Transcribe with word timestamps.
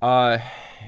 Uh, 0.00 0.38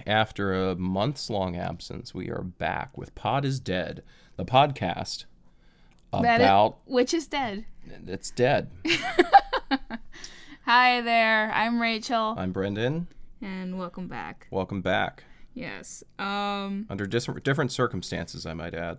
after 0.06 0.52
a 0.70 0.76
months 0.76 1.30
long 1.30 1.56
absence, 1.56 2.14
we 2.14 2.28
are 2.30 2.42
back 2.42 2.96
with 2.96 3.14
Pod 3.14 3.44
is 3.44 3.58
Dead, 3.60 4.02
the 4.36 4.44
podcast 4.44 5.24
That 6.12 6.40
it- 6.40 6.44
about 6.44 6.78
which 6.86 7.14
is 7.14 7.26
dead. 7.26 7.64
it's 8.06 8.30
dead. 8.30 8.70
Hi 10.66 11.00
there, 11.00 11.50
I'm 11.52 11.80
Rachel, 11.80 12.34
I'm 12.36 12.52
Brendan. 12.52 13.08
and 13.40 13.78
welcome 13.78 14.08
back. 14.08 14.46
Welcome 14.50 14.82
back. 14.82 15.24
Yes. 15.54 16.04
Um. 16.18 16.86
Under 16.90 17.06
different 17.06 17.42
different 17.42 17.72
circumstances, 17.72 18.44
I 18.44 18.52
might 18.52 18.74
add. 18.74 18.98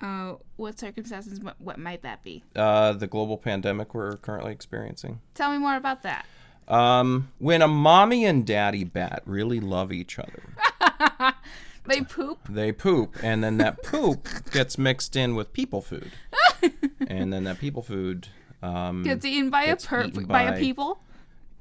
Uh. 0.00 0.36
What 0.56 0.78
circumstances? 0.78 1.38
What, 1.40 1.60
what 1.60 1.78
might 1.78 2.02
that 2.02 2.22
be? 2.22 2.42
Uh, 2.56 2.94
the 2.94 3.06
global 3.06 3.36
pandemic 3.36 3.94
we're 3.94 4.16
currently 4.16 4.52
experiencing. 4.52 5.20
Tell 5.34 5.52
me 5.52 5.58
more 5.58 5.76
about 5.76 6.02
that. 6.02 6.24
Um, 6.68 7.30
when 7.38 7.60
a 7.62 7.68
mommy 7.68 8.24
and 8.24 8.46
daddy 8.46 8.84
bat 8.84 9.22
really 9.26 9.60
love 9.60 9.92
each 9.92 10.18
other, 10.18 11.34
They 11.84 12.00
poop. 12.02 12.38
they 12.48 12.70
poop, 12.72 13.16
and 13.22 13.42
then 13.42 13.58
that 13.58 13.82
poop 13.82 14.28
gets 14.52 14.78
mixed 14.78 15.16
in 15.16 15.34
with 15.34 15.52
people 15.52 15.82
food, 15.82 16.12
and 17.08 17.32
then 17.32 17.44
that 17.44 17.58
people 17.58 17.82
food. 17.82 18.28
Um, 18.62 19.02
Gets 19.02 19.24
eaten 19.24 19.50
by 19.50 19.66
Gets 19.66 19.84
a 19.84 19.88
per 19.88 20.08
by, 20.08 20.22
by- 20.22 20.42
a 20.54 20.58
people. 20.60 21.02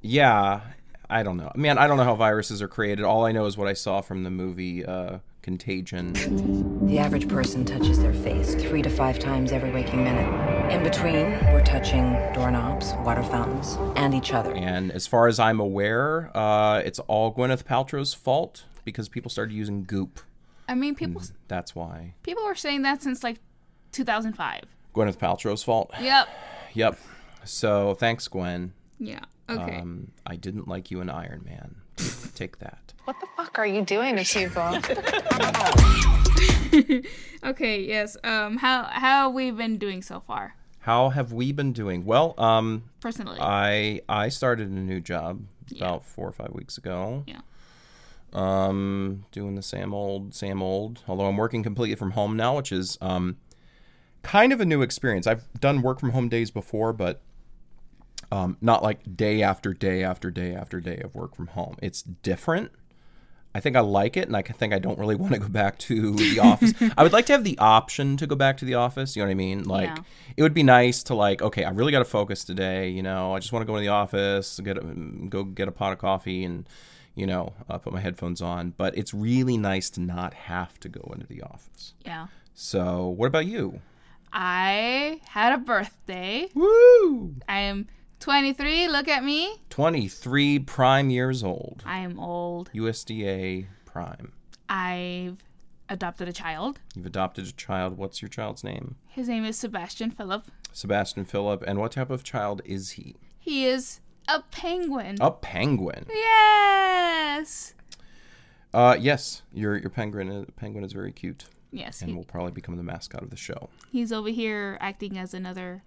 Yeah, 0.01 0.61
I 1.09 1.23
don't 1.23 1.37
know. 1.37 1.51
Man, 1.55 1.79
I 1.79 1.87
don't 1.87 1.97
know 1.97 2.03
how 2.03 2.15
viruses 2.15 2.61
are 2.61 2.67
created. 2.67 3.03
All 3.03 3.25
I 3.25 3.31
know 3.31 3.45
is 3.47 3.57
what 3.57 3.67
I 3.67 3.73
saw 3.73 4.01
from 4.01 4.23
the 4.23 4.29
movie 4.29 4.85
uh, 4.85 5.17
Contagion. 5.41 6.13
The 6.87 6.99
average 6.99 7.27
person 7.27 7.65
touches 7.65 7.99
their 7.99 8.13
face 8.13 8.53
three 8.53 8.83
to 8.83 8.89
five 8.91 9.17
times 9.17 9.51
every 9.51 9.71
waking 9.71 10.03
minute. 10.03 10.27
In 10.71 10.83
between, 10.83 11.31
we're 11.51 11.65
touching 11.65 12.13
doorknobs, 12.33 12.93
water 13.03 13.23
fountains, 13.23 13.77
and 13.97 14.13
each 14.13 14.31
other. 14.31 14.53
And 14.53 14.89
as 14.93 15.05
far 15.05 15.27
as 15.27 15.37
I'm 15.37 15.59
aware, 15.59 16.31
uh, 16.35 16.81
it's 16.85 16.97
all 16.99 17.33
Gwyneth 17.33 17.65
Paltrow's 17.65 18.13
fault 18.13 18.63
because 18.85 19.09
people 19.09 19.29
started 19.29 19.53
using 19.53 19.83
Goop. 19.83 20.21
I 20.69 20.75
mean, 20.75 20.95
people 20.95 21.21
That's 21.49 21.75
why. 21.75 22.13
people 22.23 22.45
were 22.45 22.55
saying 22.55 22.83
that 22.83 23.03
since 23.03 23.21
like 23.21 23.39
2005. 23.91 24.63
Gwyneth 24.95 25.17
Paltrow's 25.17 25.61
fault. 25.61 25.91
Yep. 25.99 26.29
Yep. 26.73 26.97
So 27.43 27.93
thanks, 27.95 28.29
Gwen. 28.29 28.71
Yeah. 28.97 29.25
Okay. 29.49 29.79
Um, 29.79 30.13
I 30.25 30.37
didn't 30.37 30.69
like 30.69 30.89
you 30.89 31.01
in 31.01 31.09
Iron 31.09 31.43
Man. 31.43 31.75
Take 32.33 32.59
that. 32.59 32.93
What 33.03 33.17
the 33.19 33.27
fuck 33.35 33.59
are 33.59 33.67
you 33.67 33.81
doing 33.81 34.15
to 34.15 34.23
people? 34.23 34.79
okay. 37.49 37.81
Yes. 37.83 38.15
Um. 38.23 38.55
How 38.55 38.83
how 38.83 39.25
have 39.27 39.33
we 39.33 39.51
been 39.51 39.77
doing 39.77 40.01
so 40.01 40.21
far? 40.21 40.55
How 40.81 41.09
have 41.09 41.31
we 41.31 41.51
been 41.51 41.73
doing? 41.73 42.05
Well, 42.05 42.33
um, 42.37 42.83
Personally. 42.99 43.37
I 43.39 44.01
I 44.09 44.29
started 44.29 44.69
a 44.69 44.73
new 44.73 44.99
job 44.99 45.41
about 45.75 46.05
four 46.05 46.27
or 46.27 46.31
five 46.31 46.51
weeks 46.53 46.77
ago. 46.77 47.23
yeah. 47.27 47.41
Um, 48.33 49.25
doing 49.31 49.55
the 49.55 49.61
same 49.61 49.93
old, 49.93 50.33
same 50.33 50.61
old. 50.61 51.03
Although 51.07 51.25
I'm 51.25 51.37
working 51.37 51.63
completely 51.63 51.95
from 51.95 52.11
home 52.11 52.37
now, 52.37 52.55
which 52.55 52.71
is 52.71 52.97
um, 53.01 53.37
kind 54.23 54.53
of 54.53 54.61
a 54.61 54.65
new 54.65 54.81
experience. 54.81 55.27
I've 55.27 55.43
done 55.59 55.81
work 55.81 55.99
from 55.99 56.11
home 56.11 56.29
days 56.29 56.49
before, 56.49 56.93
but 56.93 57.21
um, 58.31 58.57
not 58.61 58.81
like 58.81 59.17
day 59.17 59.43
after 59.43 59.73
day 59.73 60.03
after 60.03 60.31
day 60.31 60.55
after 60.55 60.79
day 60.79 60.97
of 61.03 61.13
work 61.13 61.35
from 61.35 61.47
home. 61.47 61.75
It's 61.81 62.01
different. 62.01 62.71
I 63.53 63.59
think 63.59 63.75
I 63.75 63.81
like 63.81 64.15
it, 64.15 64.27
and 64.27 64.37
I 64.37 64.41
think 64.41 64.73
I 64.73 64.79
don't 64.79 64.97
really 64.97 65.15
want 65.15 65.33
to 65.33 65.39
go 65.39 65.49
back 65.49 65.77
to 65.79 66.13
the 66.15 66.39
office. 66.39 66.73
I 66.97 67.03
would 67.03 67.11
like 67.11 67.25
to 67.25 67.33
have 67.33 67.43
the 67.43 67.57
option 67.57 68.15
to 68.17 68.25
go 68.27 68.35
back 68.35 68.57
to 68.57 68.65
the 68.65 68.75
office. 68.75 69.15
You 69.15 69.21
know 69.23 69.27
what 69.27 69.31
I 69.31 69.35
mean? 69.35 69.63
Like, 69.63 69.89
Yeah. 69.89 70.03
it 70.37 70.41
would 70.43 70.53
be 70.53 70.63
nice 70.63 71.03
to 71.03 71.15
like, 71.15 71.41
okay, 71.41 71.65
I 71.65 71.71
really 71.71 71.91
got 71.91 71.99
to 71.99 72.05
focus 72.05 72.45
today. 72.45 72.89
You 72.89 73.03
know, 73.03 73.35
I 73.35 73.39
just 73.39 73.51
want 73.51 73.63
to 73.63 73.67
go 73.67 73.75
to 73.75 73.81
the 73.81 73.89
office, 73.89 74.59
get 74.61 74.77
a, 74.77 74.81
go 74.81 75.43
get 75.43 75.67
a 75.67 75.71
pot 75.71 75.91
of 75.91 75.99
coffee, 75.99 76.43
and 76.45 76.67
you 77.13 77.27
know, 77.27 77.51
uh, 77.69 77.77
put 77.77 77.91
my 77.91 77.99
headphones 77.99 78.41
on. 78.41 78.73
But 78.77 78.97
it's 78.97 79.13
really 79.13 79.57
nice 79.57 79.89
to 79.91 79.99
not 80.01 80.33
have 80.33 80.79
to 80.79 80.87
go 80.89 81.11
into 81.13 81.27
the 81.27 81.41
office. 81.41 81.93
Yeah. 82.05 82.27
So, 82.53 83.07
what 83.09 83.25
about 83.27 83.47
you? 83.47 83.81
I 84.33 85.19
had 85.27 85.53
a 85.53 85.57
birthday. 85.57 86.47
Woo! 86.53 87.35
I 87.49 87.59
am 87.59 87.87
23. 88.21 88.87
Look 88.87 89.07
at 89.07 89.23
me. 89.23 89.55
23 89.71 90.59
prime 90.59 91.09
years 91.09 91.43
old. 91.43 91.83
I 91.85 91.97
am 91.99 92.19
old. 92.19 92.69
USDA 92.73 93.65
prime. 93.85 94.31
I've 94.69 95.37
adopted 95.89 96.27
a 96.29 96.31
child. 96.33 96.79
You've 96.95 97.07
adopted 97.07 97.47
a 97.47 97.51
child. 97.51 97.97
What's 97.97 98.21
your 98.21 98.29
child's 98.29 98.63
name? 98.63 98.95
His 99.07 99.27
name 99.27 99.43
is 99.43 99.57
Sebastian 99.57 100.11
Phillip. 100.11 100.45
Sebastian 100.71 101.25
Phillip. 101.25 101.63
And 101.65 101.79
what 101.79 101.93
type 101.93 102.11
of 102.11 102.23
child 102.23 102.61
is 102.63 102.91
he? 102.91 103.15
He 103.39 103.65
is 103.65 104.01
a 104.27 104.43
penguin. 104.51 105.17
A 105.19 105.31
penguin. 105.31 106.05
Yes. 106.13 107.73
Uh, 108.71 108.95
yes, 108.99 109.41
your 109.51 109.75
your 109.77 109.89
penguin 109.89 110.45
penguin 110.55 110.85
is 110.85 110.93
very 110.93 111.11
cute 111.11 111.45
Yes. 111.71 112.01
and 112.01 112.11
He, 112.11 112.15
will 112.15 112.23
probably 112.23 112.51
become 112.53 112.77
the 112.77 112.83
mascot 112.83 113.21
of 113.23 113.29
the 113.31 113.35
show. 113.35 113.69
he's 113.91 114.13
over 114.13 114.29
here 114.29 114.77
acting 114.79 115.17
as 115.17 115.33
another 115.33 115.83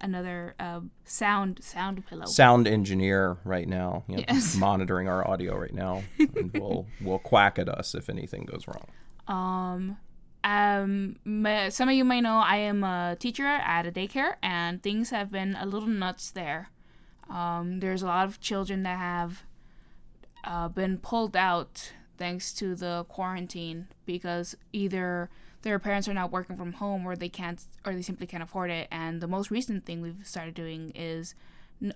another 0.00 0.54
uh, 0.58 0.80
sound 1.04 1.60
sound 1.62 2.04
pillow. 2.06 2.26
Sound 2.26 2.66
engineer 2.66 3.38
right 3.44 3.68
now, 3.68 4.04
you 4.08 4.16
know, 4.18 4.24
Yes. 4.28 4.56
monitoring 4.58 5.08
our 5.08 5.26
audio 5.26 5.56
right 5.56 5.72
now, 5.74 6.02
and 6.18 6.52
will 6.54 6.86
will 7.00 7.18
quack 7.18 7.58
at 7.58 7.68
us 7.68 7.94
if 7.94 8.08
anything 8.08 8.44
goes 8.44 8.66
wrong. 8.66 8.86
Um, 9.26 9.96
um, 10.44 11.16
ma- 11.24 11.68
some 11.68 11.88
of 11.88 11.94
you 11.94 12.04
may 12.04 12.20
know 12.20 12.38
I 12.38 12.56
am 12.56 12.82
a 12.84 13.16
teacher 13.18 13.46
at 13.46 13.86
a 13.86 13.92
daycare, 13.92 14.34
and 14.42 14.82
things 14.82 15.10
have 15.10 15.30
been 15.30 15.56
a 15.56 15.66
little 15.66 15.88
nuts 15.88 16.30
there. 16.30 16.70
Um, 17.28 17.80
there's 17.80 18.02
a 18.02 18.06
lot 18.06 18.26
of 18.26 18.40
children 18.40 18.82
that 18.84 18.98
have 18.98 19.44
uh, 20.44 20.68
been 20.68 20.98
pulled 20.98 21.36
out 21.36 21.92
thanks 22.16 22.52
to 22.54 22.74
the 22.74 23.04
quarantine 23.08 23.88
because 24.06 24.56
either 24.72 25.28
their 25.62 25.78
parents 25.78 26.08
are 26.08 26.14
not 26.14 26.30
working 26.30 26.56
from 26.56 26.72
home 26.74 27.04
or 27.06 27.16
they 27.16 27.28
can't 27.28 27.64
or 27.84 27.94
they 27.94 28.02
simply 28.02 28.26
can't 28.26 28.42
afford 28.42 28.70
it 28.70 28.88
and 28.90 29.20
the 29.20 29.28
most 29.28 29.50
recent 29.50 29.84
thing 29.84 30.00
we've 30.00 30.24
started 30.26 30.54
doing 30.54 30.90
is 30.94 31.34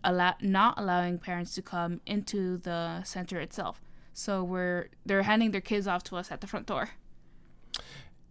allow- 0.04 0.36
not 0.40 0.74
allowing 0.78 1.18
parents 1.18 1.54
to 1.54 1.62
come 1.62 2.00
into 2.06 2.56
the 2.58 3.02
center 3.04 3.38
itself 3.40 3.80
so 4.12 4.42
we're 4.44 4.88
they're 5.06 5.22
handing 5.22 5.50
their 5.52 5.60
kids 5.60 5.86
off 5.86 6.02
to 6.04 6.16
us 6.16 6.30
at 6.30 6.40
the 6.40 6.46
front 6.46 6.66
door 6.66 6.90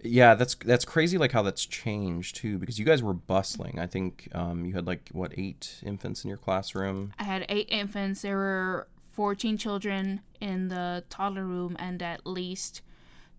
Yeah, 0.04 0.34
that's 0.34 0.56
that's 0.56 0.84
crazy. 0.86 1.18
Like 1.20 1.32
how 1.32 1.44
that's 1.44 1.64
changed 1.66 2.36
too, 2.38 2.58
because 2.58 2.80
you 2.80 2.86
guys 2.86 3.04
were 3.04 3.14
bustling. 3.14 3.78
I 3.78 3.86
think 3.86 4.30
um, 4.34 4.66
you 4.66 4.74
had 4.74 4.88
like 4.88 5.10
what 5.12 5.32
eight 5.38 5.80
infants 5.86 6.24
in 6.24 6.28
your 6.28 6.40
classroom. 6.40 7.14
I 7.20 7.24
had 7.24 7.46
eight 7.50 7.68
infants. 7.70 8.24
There 8.24 8.36
were 8.36 8.88
14 9.12 9.58
children 9.58 10.22
in 10.40 10.70
the 10.70 11.04
toddler 11.10 11.46
room 11.46 11.76
and 11.78 12.02
at 12.02 12.26
least 12.26 12.82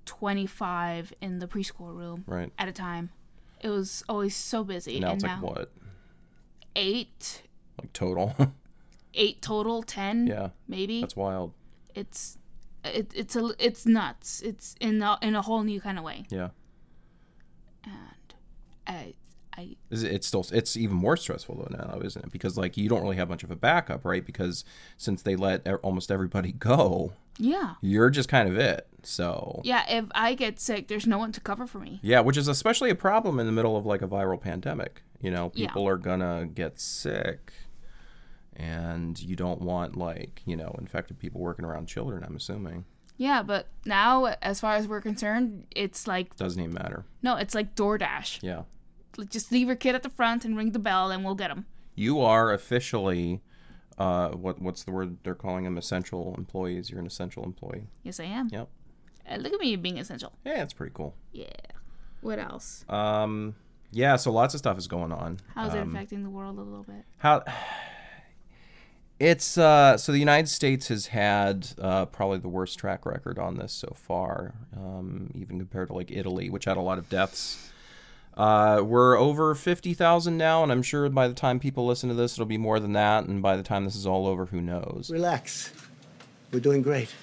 25 0.07 1.13
in 1.21 1.39
the 1.39 1.47
preschool 1.47 1.95
room 1.97 2.25
Right. 2.27 2.53
at 2.59 2.69
a 2.69 2.73
time. 2.73 3.11
It 3.61 3.69
was 3.69 4.03
always 4.09 4.35
so 4.35 4.65
busy. 4.65 4.99
Now 5.01 5.09
and 5.13 5.15
it's 5.17 5.25
now 5.25 5.41
like 5.41 5.43
what, 5.57 5.73
eight, 6.77 7.43
like 7.81 7.93
total? 7.93 8.35
eight 9.15 9.41
total, 9.43 9.83
10 9.83 10.27
yeah, 10.27 10.49
maybe. 10.69 11.01
that's 11.01 11.17
wild. 11.17 11.53
It's 11.95 12.39
it, 12.85 13.13
it's 13.15 13.37
a 13.37 13.53
it's 13.59 13.87
nuts. 13.87 14.41
It's 14.43 14.75
in 14.81 15.01
a, 15.03 15.17
in 15.23 15.37
a 15.37 15.43
whole 15.43 15.63
new 15.63 15.81
kind 15.81 15.99
of 15.99 16.05
way. 16.05 16.25
Yeah, 16.31 16.49
And 17.85 18.35
I 18.87 19.15
I 19.57 19.77
it's 19.91 20.27
still 20.27 20.47
it's 20.53 20.77
even 20.77 20.97
more 20.97 21.17
stressful 21.17 21.57
though 21.57 21.77
now, 21.77 22.01
isn't 22.01 22.25
it? 22.25 22.33
Because 22.33 22.57
like 22.57 22.77
you 22.77 22.89
don't 22.89 23.03
really 23.03 23.17
have 23.17 23.29
much 23.29 23.43
of 23.45 23.51
a 23.51 23.57
backup, 23.57 24.05
right? 24.05 24.25
Because 24.25 24.65
since 24.97 25.23
they 25.23 25.37
let 25.37 25.67
almost 25.83 26.11
everybody 26.11 26.53
go, 26.59 27.13
yeah. 27.39 27.75
you're 27.81 28.11
just 28.11 28.29
kind 28.29 28.49
of 28.49 28.57
it. 28.57 28.87
So 29.03 29.61
Yeah, 29.65 29.85
if 29.89 30.07
I 30.15 30.35
get 30.35 30.59
sick, 30.61 30.89
there's 30.89 31.07
no 31.07 31.19
one 31.19 31.33
to 31.33 31.41
cover 31.41 31.67
for 31.67 31.79
me. 31.81 32.01
Yeah, 32.03 32.21
which 32.21 32.37
is 32.37 32.49
especially 32.49 32.91
a 32.91 32.95
problem 32.95 33.39
in 33.41 33.47
the 33.47 33.53
middle 33.53 33.77
of 33.77 33.85
like 33.85 34.01
a 34.03 34.09
viral 34.09 34.41
pandemic. 34.41 35.03
You 35.21 35.31
know, 35.31 35.53
Yeah. 35.55 35.67
people 35.69 35.87
are 35.87 35.97
gonna 35.99 36.47
get 36.53 36.81
sick, 36.81 37.53
and 38.57 39.21
you 39.21 39.37
don't 39.37 39.61
want 39.63 39.97
like 39.97 40.43
you 40.45 40.57
know 40.57 40.75
infected 40.79 41.19
people 41.19 41.41
working 41.41 41.65
around 41.65 41.87
children. 41.87 42.23
I'm 42.25 42.37
assuming 42.37 42.85
Yeah, 43.17 43.43
but 43.43 43.69
now 43.85 44.27
as 44.43 44.61
far 44.61 44.75
as 44.77 44.87
we're 44.89 45.01
concerned, 45.01 45.67
it's 45.75 46.07
like 46.07 46.37
doesn't 46.37 46.61
even 46.61 46.75
matter. 46.75 47.05
no, 47.23 47.37
it's 47.37 47.55
like 47.55 47.75
DoorDash. 47.75 48.43
Yeah, 48.43 48.63
Just 49.29 49.53
leave 49.53 49.67
your 49.67 49.77
kid 49.77 49.95
at 49.95 50.03
the 50.03 50.09
front 50.11 50.45
and 50.45 50.57
ring 50.57 50.73
the 50.73 50.79
bell, 50.79 51.11
and 51.11 51.25
we'll 51.25 51.35
get 51.35 51.49
them. 51.49 51.67
you 51.95 52.21
are 52.21 52.53
officially. 52.53 53.41
Uh, 53.99 54.31
what 54.31 54.61
what's 54.61 54.85
the 54.85 54.91
word 54.91 55.19
they're 55.23 55.35
calling 55.35 55.65
them? 55.65 55.77
Essential 55.77 56.35
employees. 56.39 56.91
You're 56.91 56.99
an 57.01 57.07
essential 57.07 57.45
employee. 57.45 57.89
Yes, 58.03 58.19
I 58.21 58.25
am. 58.25 58.49
Yep. 58.51 58.69
Uh, 59.31 59.37
look 59.37 59.53
at 59.53 59.61
me 59.61 59.77
being 59.77 59.99
essential. 59.99 60.33
Yeah, 60.47 60.57
that's 60.57 60.73
pretty 60.73 60.93
cool. 60.95 61.15
Yeah. 61.33 61.47
What 62.23 62.39
else? 62.39 62.85
Um, 62.89 63.55
yeah, 63.91 64.17
so 64.17 64.33
lots 64.33 64.55
of 64.55 64.59
stuff 64.59 64.79
is 64.79 64.87
going 64.87 65.13
on. 65.13 65.41
How's 65.55 65.75
it 65.75 65.81
Um, 65.81 65.95
affecting 65.95 66.23
the 66.23 66.31
world 66.31 66.57
a 66.59 66.63
little 66.63 66.85
bit? 66.85 67.05
How 67.19 67.45
it's 69.21 69.57
uh, 69.59 69.97
so 69.97 70.11
the 70.13 70.19
United 70.19 70.49
States 70.49 70.89
has 70.89 71.07
had 71.09 71.69
uh, 71.81 72.07
probably 72.07 72.39
the 72.39 72.49
worst 72.49 72.79
track 72.79 73.05
record 73.07 73.39
on 73.39 73.57
this 73.57 73.73
so 73.73 73.93
far, 73.95 74.55
um, 74.77 75.31
even 75.35 75.59
compared 75.59 75.89
to 75.89 75.95
like 75.95 76.11
Italy, 76.11 76.49
which 76.51 76.65
had 76.65 76.77
a 76.77 76.81
lot 76.81 76.99
of 76.99 77.09
deaths. 77.09 77.71
Uh, 78.37 78.83
we're 78.83 79.17
over 79.19 79.55
fifty 79.55 79.95
thousand 79.95 80.37
now, 80.39 80.63
and 80.63 80.73
I'm 80.73 80.83
sure 80.83 81.09
by 81.11 81.29
the 81.29 81.35
time 81.35 81.61
people 81.61 81.87
listen 81.87 82.09
to 82.09 82.15
this, 82.15 82.35
it'll 82.35 82.47
be 82.47 82.59
more 82.59 82.81
than 82.81 82.95
that. 82.95 83.25
And 83.25 83.43
by 83.43 83.57
the 83.57 83.63
time 83.63 83.85
this 83.85 83.97
is 83.97 84.07
all 84.07 84.27
over, 84.27 84.47
who 84.47 84.61
knows? 84.61 85.11
Relax. 85.13 85.73
We're 86.53 86.61
doing 86.61 86.83
great. 86.83 87.15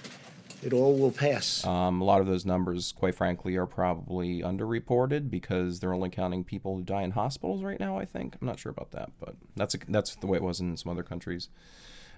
It 0.62 0.74
all 0.74 0.98
will 0.98 1.12
pass. 1.12 1.66
Um, 1.66 2.02
a 2.02 2.04
lot 2.04 2.20
of 2.20 2.28
those 2.28 2.46
numbers, 2.46 2.92
quite 2.92 3.16
frankly, 3.16 3.56
are 3.56 3.66
probably 3.66 4.42
underreported 4.42 5.30
because 5.30 5.80
they're 5.80 5.94
only 5.94 6.10
counting 6.10 6.44
people 6.44 6.76
who 6.76 6.84
die 6.84 7.04
in 7.04 7.12
hospitals 7.12 7.64
right 7.64 7.80
now. 7.80 7.98
I 7.98 8.06
think 8.06 8.36
I'm 8.40 8.46
not 8.46 8.60
sure 8.60 8.70
about 8.70 8.92
that, 8.92 9.12
but 9.20 9.36
that's 9.56 9.76
a, 9.76 9.78
that's 9.88 10.16
the 10.16 10.28
way 10.28 10.36
it 10.38 10.44
was 10.44 10.60
in 10.60 10.76
some 10.76 10.92
other 10.92 11.04
countries. 11.04 11.48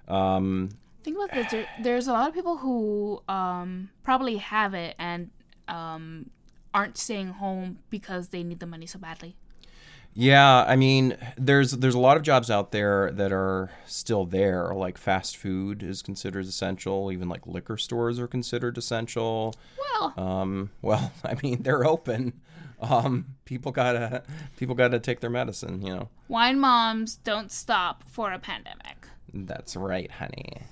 Um, 0.08 0.70
Think 1.04 1.18
about 1.18 1.32
this. 1.34 1.52
There, 1.52 1.68
there's 1.84 2.08
a 2.08 2.14
lot 2.14 2.30
of 2.30 2.34
people 2.34 2.58
who 2.58 3.22
um, 3.30 3.90
probably 4.04 4.38
have 4.38 4.74
it 4.74 4.96
and 4.98 5.30
um, 5.68 6.32
aren't 6.74 6.98
staying 6.98 7.30
home 7.34 7.80
because 7.90 8.30
they 8.30 8.44
need 8.44 8.60
the 8.60 8.66
money 8.68 8.86
so 8.86 9.00
badly. 9.00 9.36
Yeah, 10.14 10.66
I 10.68 10.76
mean, 10.76 11.16
there's 11.38 11.72
there's 11.72 11.96
a 11.96 12.00
lot 12.00 12.18
of 12.18 12.24
jobs 12.24 12.52
out 12.52 12.72
there 12.74 13.12
that 13.14 13.32
are 13.32 13.72
still 13.86 14.26
there. 14.26 14.74
Like 14.74 14.98
fast 14.98 15.38
food 15.38 15.82
is 15.84 16.02
considered 16.02 16.46
essential. 16.46 17.12
Even 17.14 17.30
like 17.30 17.48
liquor 17.48 17.78
stores 17.78 18.20
are 18.20 18.28
considered 18.28 18.78
essential. 18.78 19.54
Well, 19.80 20.14
Um, 20.18 20.72
well, 20.82 21.14
I 21.24 21.36
mean, 21.42 21.64
they're 21.64 21.86
open. 21.86 22.42
Um, 22.82 23.36
people 23.46 23.72
gotta 23.72 24.24
people 24.58 24.76
gotta 24.76 25.00
take 25.00 25.22
their 25.22 25.30
medicine. 25.30 25.82
You 25.82 25.96
know. 25.96 26.10
wine 26.28 26.60
moms 26.60 27.16
don't 27.18 27.52
stop 27.52 28.04
for 28.10 28.34
a 28.34 28.40
pandemic. 28.40 29.08
That's 29.34 29.78
right, 29.78 30.12
honey. 30.12 30.64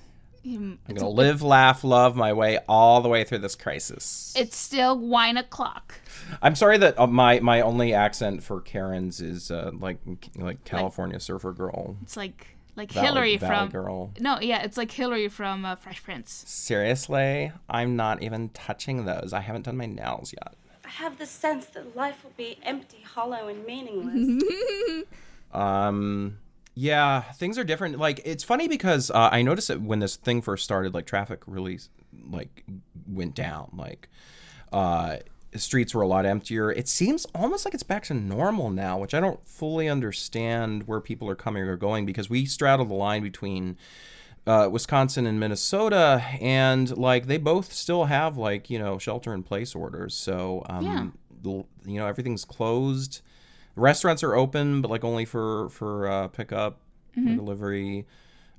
Um, 0.45 0.79
I'm 0.87 0.95
gonna 0.95 1.09
live, 1.09 1.41
laugh, 1.41 1.83
love 1.83 2.15
my 2.15 2.33
way 2.33 2.59
all 2.67 3.01
the 3.01 3.09
way 3.09 3.23
through 3.23 3.39
this 3.39 3.55
crisis. 3.55 4.33
It's 4.37 4.55
still 4.57 4.97
wine 4.97 5.37
o'clock. 5.37 5.95
I'm 6.41 6.55
sorry 6.55 6.77
that 6.77 6.99
uh, 6.99 7.07
my 7.07 7.39
my 7.39 7.61
only 7.61 7.93
accent 7.93 8.43
for 8.43 8.61
Karens 8.61 9.21
is 9.21 9.51
uh, 9.51 9.71
like 9.73 9.97
like 10.35 10.63
California 10.65 11.19
surfer 11.19 11.51
girl, 11.53 11.97
It's 12.01 12.17
like 12.17 12.55
like 12.75 12.91
Valley, 12.91 13.07
Hillary 13.07 13.37
Valley 13.37 13.55
from 13.55 13.69
girl. 13.69 14.11
no, 14.19 14.39
yeah, 14.39 14.61
it's 14.63 14.77
like 14.77 14.91
Hillary 14.91 15.27
from 15.27 15.65
uh, 15.65 15.75
Fresh 15.75 16.03
Prince. 16.03 16.43
Seriously, 16.47 17.51
I'm 17.69 17.95
not 17.95 18.23
even 18.23 18.49
touching 18.49 19.05
those. 19.05 19.33
I 19.33 19.41
haven't 19.41 19.63
done 19.65 19.75
my 19.77 19.85
nails 19.85 20.33
yet. 20.33 20.53
I 20.85 20.89
have 20.89 21.17
the 21.19 21.25
sense 21.25 21.65
that 21.67 21.95
life 21.95 22.23
will 22.23 22.33
be 22.37 22.57
empty, 22.63 23.01
hollow, 23.01 23.47
and 23.47 23.65
meaningless. 23.65 24.43
Um, 25.51 26.37
yeah, 26.81 27.21
things 27.21 27.57
are 27.57 27.65
different. 27.65 27.97
Like 27.99 28.21
it's 28.23 28.43
funny 28.43 28.69
because 28.69 29.11
uh, 29.11 29.27
I 29.31 29.41
noticed 29.41 29.67
that 29.67 29.81
when 29.81 29.99
this 29.99 30.15
thing 30.15 30.41
first 30.41 30.63
started, 30.63 30.93
like 30.93 31.05
traffic 31.05 31.41
really 31.45 31.77
like 32.29 32.63
went 33.05 33.35
down. 33.35 33.71
Like 33.75 34.07
uh, 34.71 35.17
streets 35.55 35.93
were 35.93 36.01
a 36.03 36.07
lot 36.07 36.25
emptier. 36.25 36.71
It 36.71 36.87
seems 36.87 37.25
almost 37.35 37.65
like 37.65 37.73
it's 37.73 37.83
back 37.83 38.03
to 38.03 38.13
normal 38.13 38.69
now, 38.69 38.97
which 38.97 39.13
I 39.13 39.19
don't 39.19 39.45
fully 39.45 39.89
understand 39.89 40.87
where 40.87 41.01
people 41.01 41.29
are 41.29 41.35
coming 41.35 41.63
or 41.63 41.75
going 41.75 42.05
because 42.05 42.29
we 42.29 42.45
straddle 42.45 42.85
the 42.85 42.93
line 42.93 43.23
between. 43.23 43.77
Uh, 44.47 44.67
Wisconsin 44.67 45.27
and 45.27 45.39
Minnesota, 45.39 46.23
and 46.41 46.97
like 46.97 47.27
they 47.27 47.37
both 47.37 47.71
still 47.71 48.05
have 48.05 48.35
like 48.35 48.67
you 48.69 48.79
know 48.79 48.97
shelter 48.97 49.31
in 49.31 49.43
place 49.43 49.75
orders. 49.75 50.15
So 50.15 50.65
um, 50.67 50.85
Yeah. 50.85 51.07
the, 51.43 51.51
you 51.91 51.99
know 51.99 52.07
everything's 52.07 52.45
closed. 52.45 53.21
Restaurants 53.79 54.23
are 54.23 54.35
open, 54.35 54.81
but 54.81 54.91
like 54.91 55.03
only 55.03 55.25
for 55.25 55.69
for 55.69 56.07
uh, 56.07 56.27
pickup, 56.27 56.79
for 57.13 57.21
delivery. 57.35 58.05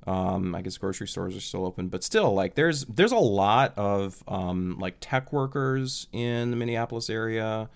Um, 0.07 0.55
I 0.55 0.61
guess 0.63 0.77
grocery 0.77 1.07
stores 1.07 1.35
are 1.37 1.41
still 1.41 1.63
open, 1.65 1.87
but 1.87 2.03
still, 2.03 2.33
like 2.33 2.55
there's 2.55 2.85
there's 2.85 3.11
a 3.11 3.17
lot 3.17 3.77
of 3.77 4.23
um, 4.27 4.77
like 4.79 4.95
tech 4.99 5.31
workers 5.31 6.07
in 6.11 6.49
the 6.49 6.57
Minneapolis 6.57 7.09
area. 7.09 7.69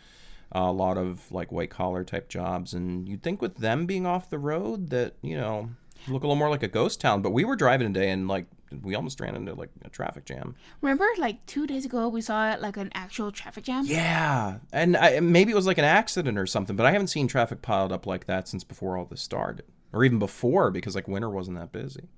a 0.51 0.71
lot 0.71 0.97
of 0.97 1.31
like 1.31 1.51
white 1.51 1.69
collar 1.69 2.03
type 2.03 2.29
jobs, 2.29 2.73
and 2.73 3.07
you'd 3.07 3.21
think 3.21 3.41
with 3.41 3.57
them 3.57 3.85
being 3.85 4.05
off 4.05 4.29
the 4.29 4.39
road 4.39 4.89
that 4.89 5.13
you 5.21 5.37
know 5.37 5.69
look 6.07 6.23
a 6.23 6.27
little 6.27 6.35
more 6.35 6.49
like 6.49 6.63
a 6.63 6.67
ghost 6.67 7.01
town. 7.01 7.21
But 7.21 7.31
we 7.31 7.45
were 7.45 7.55
driving 7.55 7.93
today, 7.93 8.09
and 8.09 8.27
like 8.27 8.45
we 8.81 8.95
almost 8.95 9.19
ran 9.19 9.35
into 9.35 9.53
like 9.53 9.69
a 9.83 9.89
traffic 9.89 10.25
jam. 10.25 10.55
Remember, 10.81 11.07
like 11.17 11.45
two 11.45 11.67
days 11.67 11.85
ago, 11.85 12.07
we 12.07 12.21
saw 12.21 12.55
like 12.59 12.77
an 12.77 12.91
actual 12.93 13.31
traffic 13.31 13.63
jam. 13.63 13.85
Yeah, 13.85 14.59
and 14.71 14.97
I, 14.97 15.19
maybe 15.19 15.51
it 15.51 15.55
was 15.55 15.67
like 15.67 15.77
an 15.77 15.85
accident 15.85 16.37
or 16.37 16.45
something, 16.45 16.75
but 16.75 16.85
I 16.85 16.91
haven't 16.91 17.07
seen 17.07 17.27
traffic 17.27 17.61
piled 17.61 17.91
up 17.91 18.05
like 18.05 18.25
that 18.25 18.47
since 18.47 18.63
before 18.63 18.97
all 18.97 19.05
this 19.05 19.21
started, 19.21 19.65
or 19.93 20.03
even 20.03 20.19
before 20.19 20.71
because 20.71 20.95
like 20.95 21.07
winter 21.07 21.29
wasn't 21.29 21.57
that 21.57 21.71
busy. 21.71 22.09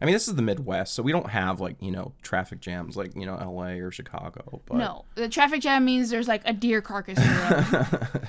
I 0.00 0.04
mean, 0.04 0.12
this 0.12 0.28
is 0.28 0.34
the 0.34 0.42
Midwest, 0.42 0.94
so 0.94 1.02
we 1.02 1.12
don't 1.12 1.30
have 1.30 1.60
like 1.60 1.76
you 1.80 1.90
know 1.90 2.12
traffic 2.22 2.60
jams 2.60 2.96
like 2.96 3.14
you 3.16 3.26
know 3.26 3.36
L.A. 3.36 3.80
or 3.80 3.90
Chicago. 3.90 4.60
But, 4.66 4.76
No, 4.76 5.04
the 5.14 5.28
traffic 5.28 5.60
jam 5.60 5.84
means 5.84 6.10
there's 6.10 6.28
like 6.28 6.42
a 6.44 6.52
deer 6.52 6.80
carcass 6.80 7.18
in. 7.18 8.28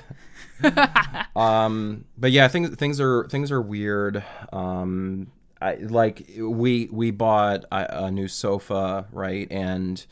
Um, 1.36 2.04
but 2.16 2.32
yeah, 2.32 2.48
things 2.48 2.74
things 2.74 3.00
are 3.00 3.28
things 3.28 3.52
are 3.52 3.62
weird. 3.62 4.24
Um, 4.52 5.28
I 5.62 5.74
like 5.76 6.28
we 6.36 6.88
we 6.90 7.12
bought 7.12 7.64
a, 7.70 8.06
a 8.06 8.10
new 8.10 8.26
sofa, 8.26 9.06
right? 9.12 9.46
And 9.50 10.04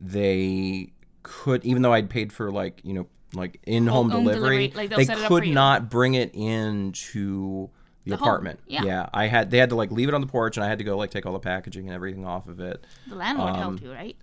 they 0.00 0.92
could, 1.22 1.64
even 1.66 1.82
though 1.82 1.92
I'd 1.92 2.08
paid 2.08 2.32
for 2.32 2.50
like 2.50 2.80
you 2.82 2.94
know 2.94 3.06
like 3.34 3.60
in 3.64 3.86
home 3.86 4.10
home 4.10 4.24
delivery, 4.24 4.68
delivery, 4.68 4.88
like, 4.88 4.96
they 4.96 5.04
set 5.04 5.18
it 5.18 5.22
up 5.22 5.28
for 5.28 5.40
could 5.40 5.50
not 5.50 5.90
bring 5.90 6.14
it 6.14 6.34
into 6.34 7.68
the, 8.04 8.10
The 8.10 8.16
apartment. 8.16 8.60
yeah. 8.66 9.08
I 9.12 9.26
had 9.26 9.50
they 9.50 9.58
had 9.58 9.70
to 9.70 9.76
like 9.76 9.90
leave 9.90 10.08
it 10.08 10.14
on 10.14 10.20
the 10.20 10.26
porch, 10.26 10.56
and 10.56 10.64
I 10.64 10.68
had 10.68 10.78
to 10.78 10.84
go 10.84 10.96
like 10.96 11.10
take 11.10 11.26
all 11.26 11.32
the 11.32 11.38
packaging 11.38 11.86
and 11.86 11.94
everything 11.94 12.24
off 12.26 12.48
of 12.48 12.60
it. 12.60 12.84
The 13.08 13.14
landlord 13.14 13.50
Um, 13.50 13.56
helped 13.56 13.82
you, 13.82 13.92
right? 13.92 14.16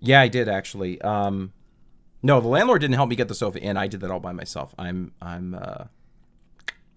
Yeah, 0.00 0.20
I 0.20 0.28
did 0.28 0.48
actually. 0.48 1.00
Um, 1.00 1.52
no, 2.22 2.40
the 2.40 2.48
landlord 2.48 2.80
didn't 2.80 2.94
help 2.96 3.08
me 3.08 3.16
get 3.16 3.28
the 3.28 3.34
sofa 3.34 3.58
in. 3.62 3.76
I 3.76 3.86
did 3.86 4.00
that 4.00 4.10
all 4.10 4.20
by 4.20 4.32
myself. 4.32 4.74
I'm 4.78 5.12
I'm 5.22 5.54
uh, 5.54 5.84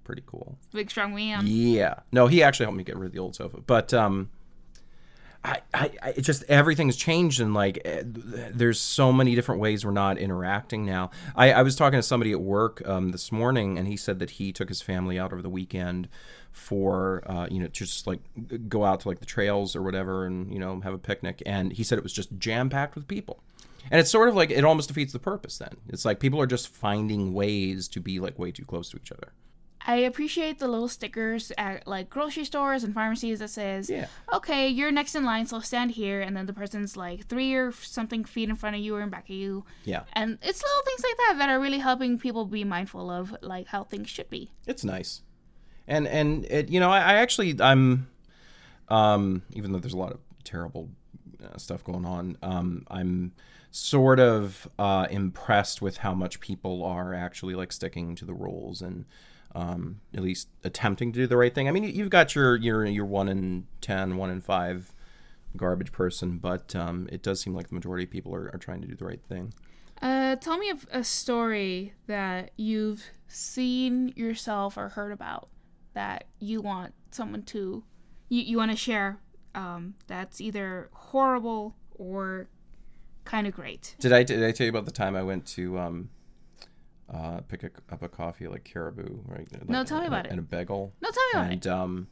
pretty 0.04 0.24
cool. 0.26 0.58
Big 0.74 0.90
strong 0.90 1.14
man. 1.16 1.44
Yeah. 1.46 1.96
No, 2.12 2.28
he 2.28 2.42
actually 2.44 2.66
helped 2.66 2.78
me 2.78 2.84
get 2.84 2.98
rid 2.98 3.08
of 3.08 3.12
the 3.14 3.20
old 3.20 3.36
sofa. 3.36 3.58
But 3.66 3.94
um 3.94 4.30
I, 5.44 5.62
I, 5.74 6.14
it 6.16 6.22
just 6.22 6.44
everything's 6.50 6.96
changed 6.96 7.40
and 7.40 7.54
like 7.54 7.82
eh, 7.86 8.04
there's 8.06 8.80
so 8.80 9.14
many 9.14 9.36
different 9.36 9.62
ways 9.62 9.86
we're 9.86 9.92
not 9.92 10.18
interacting 10.18 10.86
now. 10.86 11.12
I, 11.36 11.54
I 11.54 11.62
was 11.62 11.76
talking 11.76 12.00
to 12.00 12.04
somebody 12.04 12.32
at 12.32 12.42
work 12.42 12.82
um, 12.88 13.12
this 13.12 13.32
morning 13.32 13.78
and 13.78 13.88
he 13.88 13.98
said 13.98 14.20
that 14.20 14.32
he 14.32 14.52
took 14.52 14.70
his 14.70 14.82
family 14.82 15.18
out 15.18 15.32
over 15.32 15.42
the 15.42 15.50
weekend 15.50 16.10
for 16.52 17.24
uh, 17.28 17.48
you 17.52 17.60
know 17.60 17.68
just 17.68 18.08
like 18.08 18.20
go 18.68 18.84
out 18.84 19.02
to 19.02 19.08
like 19.08 19.20
the 19.20 19.26
trails 19.26 19.76
or 19.76 19.82
whatever 19.82 20.26
and 20.26 20.52
you 20.52 20.60
know 20.60 20.80
have 20.82 20.94
a 20.94 20.98
picnic 20.98 21.44
and 21.46 21.74
he 21.74 21.84
said 21.84 21.98
it 21.98 22.04
was 22.04 22.14
just 22.14 22.38
jam 22.38 22.70
packed 22.70 22.96
with 22.96 23.08
people. 23.08 23.40
And 23.90 24.02
it's 24.02 24.12
sort 24.12 24.28
of 24.28 24.36
like 24.36 24.52
it 24.52 24.66
almost 24.66 24.90
defeats 24.90 25.14
the 25.14 25.20
purpose 25.20 25.58
then. 25.60 25.78
It's 25.88 26.04
like 26.04 26.20
people 26.20 26.42
are 26.42 26.48
just 26.48 26.68
finding 26.68 27.34
ways 27.34 27.88
to 27.90 28.02
be 28.02 28.20
like 28.20 28.38
way 28.38 28.52
too 28.52 28.66
close 28.66 28.90
to 28.90 28.98
each 28.98 29.12
other. 29.12 29.32
I 29.88 29.96
appreciate 29.96 30.60
the 30.60 30.68
little 30.68 30.90
stickers 30.90 31.52
at 31.58 31.88
like 31.88 32.10
grocery 32.10 32.44
stores 32.46 32.84
and 32.84 32.94
pharmacies 32.94 33.40
that 33.40 33.50
says, 33.50 33.90
Yeah. 33.90 34.08
"Okay, 34.34 34.68
you're 34.68 34.92
next 34.92 35.16
in 35.16 35.24
line, 35.24 35.46
so 35.48 35.60
stand 35.62 35.92
here." 35.92 36.22
And 36.22 36.36
then 36.36 36.46
the 36.46 36.54
person's 36.54 36.98
like 36.98 37.26
three 37.28 37.54
or 37.56 37.72
something 37.72 38.26
feet 38.26 38.50
in 38.50 38.56
front 38.56 38.76
of 38.76 38.82
you 38.82 38.96
or 38.96 39.02
in 39.02 39.10
back 39.10 39.30
of 39.30 39.36
you. 39.36 39.64
Yeah. 39.86 40.04
And 40.14 40.38
it's 40.42 40.62
little 40.62 40.84
things 40.86 41.04
like 41.04 41.18
that 41.18 41.36
that 41.40 41.50
are 41.50 41.60
really 41.60 41.80
helping 41.80 42.20
people 42.20 42.46
be 42.46 42.64
mindful 42.64 43.10
of 43.10 43.36
like 43.42 43.68
how 43.68 43.84
things 43.86 44.10
should 44.10 44.30
be. 44.30 44.52
it's 44.68 44.84
nice 44.84 45.22
and 45.88 46.06
and 46.06 46.44
it 46.46 46.68
you 46.70 46.82
know 46.82 46.92
i, 46.92 46.98
I 47.00 47.14
actually 47.24 47.56
i'm 47.62 48.08
um 48.90 49.42
even 49.54 49.72
though 49.72 49.80
there's 49.80 49.94
a 49.94 49.98
lot 49.98 50.12
of 50.12 50.20
terrible 50.44 50.90
uh, 51.44 51.58
stuff 51.58 51.82
going 51.84 52.06
on 52.06 52.38
um 52.42 52.86
i'm 52.90 53.32
sort 53.72 54.20
of 54.20 54.68
uh 54.80 55.08
impressed 55.10 55.82
with 55.82 55.98
how 55.98 56.14
much 56.14 56.40
people 56.42 56.84
are 56.84 57.14
actually 57.14 57.56
like 57.56 57.72
sticking 57.72 58.16
to 58.16 58.26
the 58.26 58.34
rules 58.34 58.82
and 58.82 59.06
um 59.62 60.00
at 60.14 60.22
least 60.22 60.48
attempting 60.64 61.12
to 61.12 61.20
do 61.20 61.28
the 61.28 61.38
right 61.38 61.54
thing 61.56 61.68
i 61.68 61.72
mean 61.72 61.84
you- 61.84 61.90
you've 61.98 62.10
got 62.10 62.36
your 62.36 62.56
your 62.58 62.86
your 62.86 63.06
one 63.06 63.28
in 63.28 63.66
ten, 63.82 64.16
one 64.18 64.30
in 64.30 64.40
five 64.42 64.94
garbage 65.56 65.92
person 65.92 66.38
but 66.38 66.76
um 66.76 67.08
it 67.12 67.22
does 67.24 67.40
seem 67.42 67.54
like 67.56 67.68
the 67.70 67.76
majority 67.76 68.04
of 68.04 68.12
people 68.12 68.34
are, 68.36 68.50
are 68.54 68.60
trying 68.60 68.82
to 68.82 68.88
do 68.88 68.96
the 68.96 69.06
right 69.06 69.24
thing 69.28 69.54
Uh, 70.02 70.36
tell 70.36 70.58
me 70.58 70.70
of 70.70 70.86
a 70.92 71.04
story 71.04 71.94
that 72.06 72.52
you've 72.58 73.04
seen 73.28 74.14
yourself 74.16 74.78
or 74.78 74.90
heard 74.90 75.12
about 75.12 75.50
that 75.94 76.26
you 76.40 76.62
want 76.62 76.94
someone 77.10 77.42
to 77.42 77.84
you, 78.30 78.42
you 78.44 78.58
want 78.58 78.70
to 78.72 78.78
share 78.78 79.18
um, 79.56 79.96
that's 80.06 80.40
either 80.40 80.90
horrible 80.94 81.76
or 81.96 82.48
kind 83.26 83.48
of 83.48 83.54
great. 83.54 83.96
Did 84.00 84.14
I 84.14 84.22
did 84.22 84.44
I 84.44 84.52
tell 84.52 84.66
you 84.66 84.70
about 84.70 84.86
the 84.86 84.92
time 85.04 85.16
I 85.16 85.24
went 85.24 85.48
to 85.58 85.80
um 85.80 86.10
uh 87.14 87.40
pick 87.48 87.64
a, 87.64 87.70
up 87.92 88.02
a 88.04 88.10
coffee 88.10 88.48
like 88.48 88.64
Caribou 88.64 89.20
right? 89.26 89.48
No, 89.70 89.84
tell 89.84 90.00
me 90.00 90.06
and- 90.06 90.14
about 90.14 90.26
it. 90.26 90.32
And 90.32 90.40
a 90.40 90.44
bagel. 90.44 90.94
No, 91.02 91.10
tell 91.10 91.24
me 91.26 91.32
about 91.40 91.52
and 91.52 91.66
it. 91.66 91.68
um, 91.70 92.08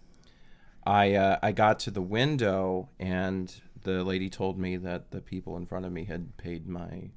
I 0.86 1.14
uh, 1.16 1.40
I 1.42 1.52
got 1.52 1.80
to 1.80 1.92
the 1.92 2.02
window 2.02 2.90
and 3.00 3.54
the 3.84 4.04
lady 4.04 4.30
told 4.30 4.58
me 4.58 4.78
that 4.78 5.12
the 5.12 5.22
people 5.22 5.58
in 5.58 5.66
front 5.66 5.86
of 5.86 5.92
me 5.92 6.06
had 6.06 6.36
paid 6.38 6.68
my 6.68 7.10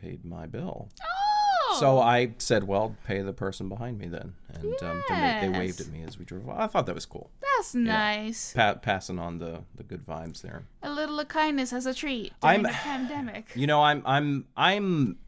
paid 0.00 0.24
my 0.24 0.46
bill. 0.46 0.88
Oh, 1.02 1.76
So 1.80 2.00
I 2.00 2.32
said, 2.38 2.64
"Well, 2.64 2.96
pay 3.06 3.22
the 3.22 3.32
person 3.32 3.68
behind 3.68 3.98
me 3.98 4.06
then," 4.08 4.34
and 4.54 4.74
um, 4.82 5.02
then 5.08 5.40
they, 5.40 5.48
they 5.48 5.58
waved 5.58 5.80
at 5.80 5.88
me 5.88 6.02
as 6.02 6.18
we 6.18 6.24
drove. 6.24 6.48
I 6.48 6.66
thought 6.66 6.86
that 6.86 6.94
was 6.94 7.06
cool. 7.06 7.30
that's 7.40 7.74
nice. 7.74 8.52
Pa- 8.54 8.74
passing 8.74 9.18
on 9.18 9.38
the 9.38 9.62
the 9.76 9.82
good 9.84 10.04
vibes 10.06 10.42
there. 10.42 10.64
A 10.82 10.90
little 10.90 11.18
of 11.20 11.28
kindness 11.28 11.72
as 11.72 11.86
a 11.86 11.94
treat 11.94 12.32
during 12.40 12.54
I'm- 12.56 12.62
the 12.64 12.68
pandemic. 12.70 13.52
You 13.54 13.66
know, 13.66 13.82
I'm 13.82 14.02
I'm 14.06 14.46
I'm 14.56 15.18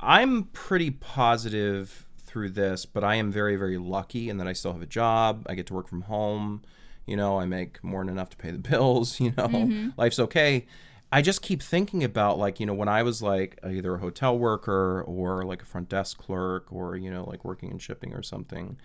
I'm 0.00 0.44
pretty 0.44 0.90
positive 0.90 2.06
through 2.22 2.50
this, 2.50 2.86
but 2.86 3.04
I 3.04 3.16
am 3.16 3.30
very 3.30 3.56
very 3.56 3.78
lucky 3.78 4.28
in 4.28 4.38
that 4.38 4.46
I 4.46 4.52
still 4.52 4.72
have 4.72 4.82
a 4.82 4.86
job. 4.86 5.46
I 5.48 5.54
get 5.54 5.66
to 5.66 5.74
work 5.74 5.88
from 5.88 6.02
home, 6.02 6.62
You 7.06 7.16
know, 7.16 7.38
I 7.38 7.46
make 7.46 7.82
more 7.82 8.02
than 8.02 8.12
enough 8.12 8.30
to 8.30 8.36
pay 8.36 8.50
the 8.50 8.58
bills. 8.70 9.20
You 9.20 9.32
know, 9.36 9.48
mm-hmm. 9.48 9.88
life's 9.96 10.18
okay. 10.18 10.66
I 11.12 11.22
just 11.22 11.42
keep 11.42 11.60
thinking 11.62 12.04
about 12.04 12.38
like 12.38 12.60
you 12.60 12.66
know 12.66 12.74
when 12.74 12.88
I 12.88 13.02
was 13.02 13.20
like 13.20 13.58
either 13.68 13.94
a 13.94 13.98
hotel 13.98 14.38
worker 14.38 15.02
or 15.02 15.44
like 15.44 15.62
a 15.62 15.66
front 15.66 15.88
desk 15.88 16.18
clerk 16.18 16.72
or 16.72 16.96
you 16.96 17.10
know 17.10 17.24
like 17.28 17.44
working 17.44 17.70
in 17.70 17.78
shipping 17.78 18.14
or 18.14 18.22
something. 18.22 18.78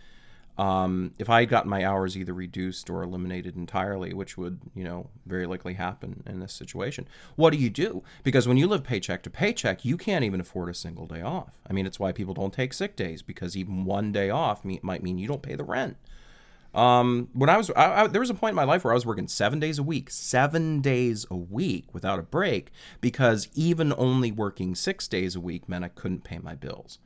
Um, 0.57 1.13
if 1.19 1.29
I 1.29 1.41
had 1.41 1.49
gotten 1.49 1.69
my 1.69 1.83
hours 1.83 2.17
either 2.17 2.33
reduced 2.33 2.89
or 2.89 3.03
eliminated 3.03 3.57
entirely, 3.57 4.13
which 4.13 4.37
would 4.37 4.61
you 4.73 4.83
know 4.83 5.09
very 5.25 5.45
likely 5.45 5.73
happen 5.73 6.23
in 6.25 6.39
this 6.39 6.53
situation, 6.53 7.07
what 7.35 7.51
do 7.51 7.57
you 7.57 7.69
do? 7.69 8.03
Because 8.23 8.47
when 8.47 8.57
you 8.57 8.67
live 8.67 8.83
paycheck 8.83 9.21
to 9.23 9.29
paycheck, 9.29 9.83
you 9.83 9.97
can't 9.97 10.23
even 10.23 10.39
afford 10.39 10.69
a 10.69 10.73
single 10.73 11.07
day 11.07 11.21
off. 11.21 11.59
I 11.69 11.73
mean, 11.73 11.85
it's 11.85 11.99
why 11.99 12.11
people 12.11 12.33
don't 12.33 12.53
take 12.53 12.73
sick 12.73 12.95
days 12.95 13.21
because 13.21 13.57
even 13.57 13.85
one 13.85 14.11
day 14.11 14.29
off 14.29 14.63
me- 14.63 14.79
might 14.81 15.03
mean 15.03 15.17
you 15.17 15.27
don't 15.27 15.41
pay 15.41 15.55
the 15.55 15.63
rent. 15.63 15.97
Um, 16.75 17.29
when 17.31 17.49
I 17.49 17.55
was, 17.55 17.71
I, 17.71 18.03
I, 18.03 18.07
there 18.07 18.19
was 18.19 18.29
a 18.29 18.33
point 18.33 18.51
in 18.51 18.57
my 18.57 18.65
life 18.65 18.83
where 18.83 18.91
I 18.91 18.95
was 18.95 19.05
working 19.05 19.29
seven 19.29 19.61
days 19.61 19.79
a 19.79 19.83
week, 19.83 20.09
seven 20.09 20.81
days 20.81 21.25
a 21.31 21.35
week 21.35 21.93
without 21.93 22.19
a 22.19 22.23
break, 22.23 22.69
because 22.99 23.47
even 23.55 23.93
only 23.97 24.29
working 24.29 24.75
six 24.75 25.07
days 25.07 25.37
a 25.37 25.39
week 25.39 25.69
meant 25.69 25.85
I 25.85 25.87
couldn't 25.87 26.25
pay 26.25 26.37
my 26.37 26.53
bills. 26.53 26.99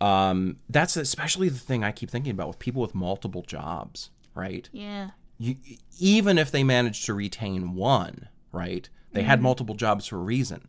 Um, 0.00 0.58
that's 0.68 0.96
especially 0.96 1.48
the 1.48 1.58
thing 1.58 1.82
I 1.84 1.92
keep 1.92 2.10
thinking 2.10 2.32
about 2.32 2.48
with 2.48 2.58
people 2.58 2.82
with 2.82 2.94
multiple 2.94 3.42
jobs, 3.42 4.10
right? 4.34 4.68
Yeah. 4.72 5.10
You, 5.38 5.56
even 5.98 6.38
if 6.38 6.50
they 6.50 6.64
manage 6.64 7.04
to 7.06 7.14
retain 7.14 7.74
one, 7.74 8.28
right? 8.52 8.88
They 9.12 9.22
had 9.22 9.40
multiple 9.40 9.74
jobs 9.74 10.06
for 10.06 10.16
a 10.16 10.22
reason. 10.22 10.68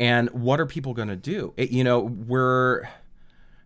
And 0.00 0.28
what 0.30 0.58
are 0.58 0.66
people 0.66 0.94
going 0.94 1.08
to 1.08 1.16
do? 1.16 1.54
It, 1.56 1.70
you 1.70 1.84
know, 1.84 2.00
we're 2.00 2.88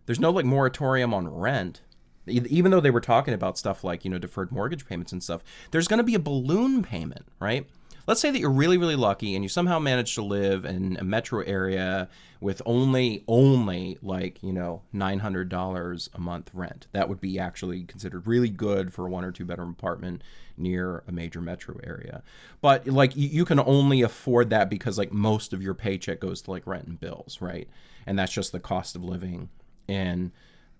there's 0.05 0.19
no 0.19 0.29
like 0.29 0.45
moratorium 0.45 1.13
on 1.13 1.27
rent 1.27 1.81
even 2.25 2.71
though 2.71 2.79
they 2.79 2.91
were 2.91 3.01
talking 3.01 3.33
about 3.33 3.57
stuff 3.57 3.83
like 3.83 4.03
you 4.05 4.11
know 4.11 4.17
deferred 4.17 4.51
mortgage 4.51 4.85
payments 4.87 5.11
and 5.11 5.23
stuff 5.23 5.43
there's 5.71 5.87
going 5.87 5.97
to 5.97 6.03
be 6.03 6.15
a 6.15 6.19
balloon 6.19 6.83
payment 6.83 7.25
right 7.39 7.67
let's 8.09 8.19
say 8.19 8.31
that 8.31 8.39
you're 8.39 8.49
really 8.49 8.79
really 8.79 8.95
lucky 8.95 9.35
and 9.35 9.45
you 9.45 9.49
somehow 9.49 9.77
manage 9.77 10.15
to 10.15 10.23
live 10.23 10.65
in 10.65 10.97
a 10.99 11.03
metro 11.03 11.41
area 11.41 12.09
with 12.41 12.59
only 12.65 13.23
only 13.27 13.99
like 14.01 14.41
you 14.41 14.51
know 14.51 14.81
$900 14.95 16.09
a 16.15 16.19
month 16.19 16.49
rent. 16.51 16.87
That 16.91 17.07
would 17.07 17.21
be 17.21 17.37
actually 17.37 17.83
considered 17.83 18.25
really 18.25 18.49
good 18.49 18.91
for 18.91 19.05
a 19.05 19.09
one 19.11 19.23
or 19.23 19.31
two 19.31 19.45
bedroom 19.45 19.75
apartment 19.77 20.23
near 20.57 21.03
a 21.07 21.11
major 21.11 21.39
metro 21.39 21.79
area. 21.83 22.23
But 22.61 22.87
like 22.87 23.15
you, 23.15 23.29
you 23.29 23.45
can 23.45 23.59
only 23.59 24.01
afford 24.01 24.49
that 24.49 24.71
because 24.71 24.97
like 24.97 25.11
most 25.11 25.53
of 25.53 25.61
your 25.61 25.75
paycheck 25.75 26.19
goes 26.19 26.41
to 26.41 26.51
like 26.51 26.65
rent 26.65 26.87
and 26.87 26.99
bills 26.99 27.37
right? 27.39 27.69
And 28.07 28.17
that's 28.17 28.33
just 28.33 28.51
the 28.51 28.59
cost 28.59 28.95
of 28.95 29.03
living 29.03 29.49
in 29.87 30.31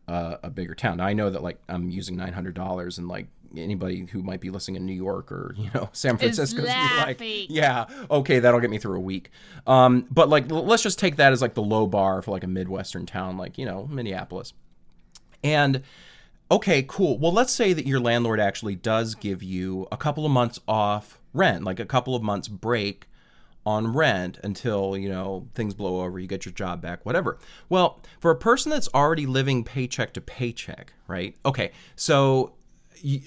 uh, 0.10 0.38
a 0.42 0.50
bigger 0.50 0.74
town. 0.74 0.98
Now, 0.98 1.06
I 1.06 1.14
know 1.14 1.30
that 1.30 1.44
like 1.44 1.60
I'm 1.70 1.92
using 1.92 2.18
nine 2.18 2.34
hundred 2.34 2.56
dollars, 2.56 2.98
and 2.98 3.08
like 3.08 3.28
anybody 3.58 4.06
who 4.06 4.22
might 4.22 4.42
be 4.42 4.50
listening 4.50 4.76
in 4.76 4.86
New 4.86 4.94
York 4.94 5.32
or 5.32 5.54
you 5.58 5.70
know 5.74 5.90
San 5.94 6.18
Francisco 6.18 6.62
is 6.62 6.68
like, 6.68 7.20
yeah, 7.22 7.86
okay, 8.10 8.40
that'll 8.40 8.60
get 8.60 8.70
me 8.70 8.78
through 8.78 8.98
a 8.98 9.02
week. 9.02 9.32
Um, 9.68 10.06
but 10.12 10.30
like 10.30 10.52
let's 10.52 10.84
just 10.84 11.00
take 11.00 11.18
that 11.18 11.34
as 11.34 11.42
like 11.42 11.54
the 11.54 11.62
low 11.62 11.88
bar 11.88 12.22
for 12.22 12.32
like 12.32 12.44
a 12.44 12.48
midwestern 12.48 13.06
town, 13.06 13.38
like 13.38 13.58
you 13.58 13.66
know 13.66 13.88
Minneapolis, 13.88 14.54
and. 15.44 15.84
Okay, 16.52 16.84
cool. 16.88 17.20
Well, 17.20 17.32
let's 17.32 17.54
say 17.54 17.74
that 17.74 17.86
your 17.86 18.00
landlord 18.00 18.40
actually 18.40 18.74
does 18.74 19.14
give 19.14 19.44
you 19.44 19.88
a 19.92 19.98
couple 19.98 20.26
of 20.26 20.32
months 20.32 20.60
off 20.68 21.20
rent, 21.32 21.64
like 21.64 21.80
a 21.80 21.86
couple 21.86 22.16
of 22.16 22.24
months 22.24 22.48
break 22.48 23.08
on 23.66 23.94
rent 23.94 24.40
until 24.44 24.98
you 24.98 25.10
know 25.10 25.48
things 25.54 25.74
blow 25.74 26.02
over 26.02 26.18
you 26.18 26.28
get 26.28 26.46
your 26.46 26.54
job 26.54 26.82
back 26.82 27.06
whatever 27.06 27.38
well 27.68 28.00
for 28.20 28.32
a 28.32 28.36
person 28.36 28.70
that's 28.70 28.88
already 28.94 29.26
living 29.26 29.64
paycheck 29.64 30.14
to 30.14 30.22
paycheck 30.22 30.94
right 31.08 31.36
okay 31.46 31.72
so 31.96 32.54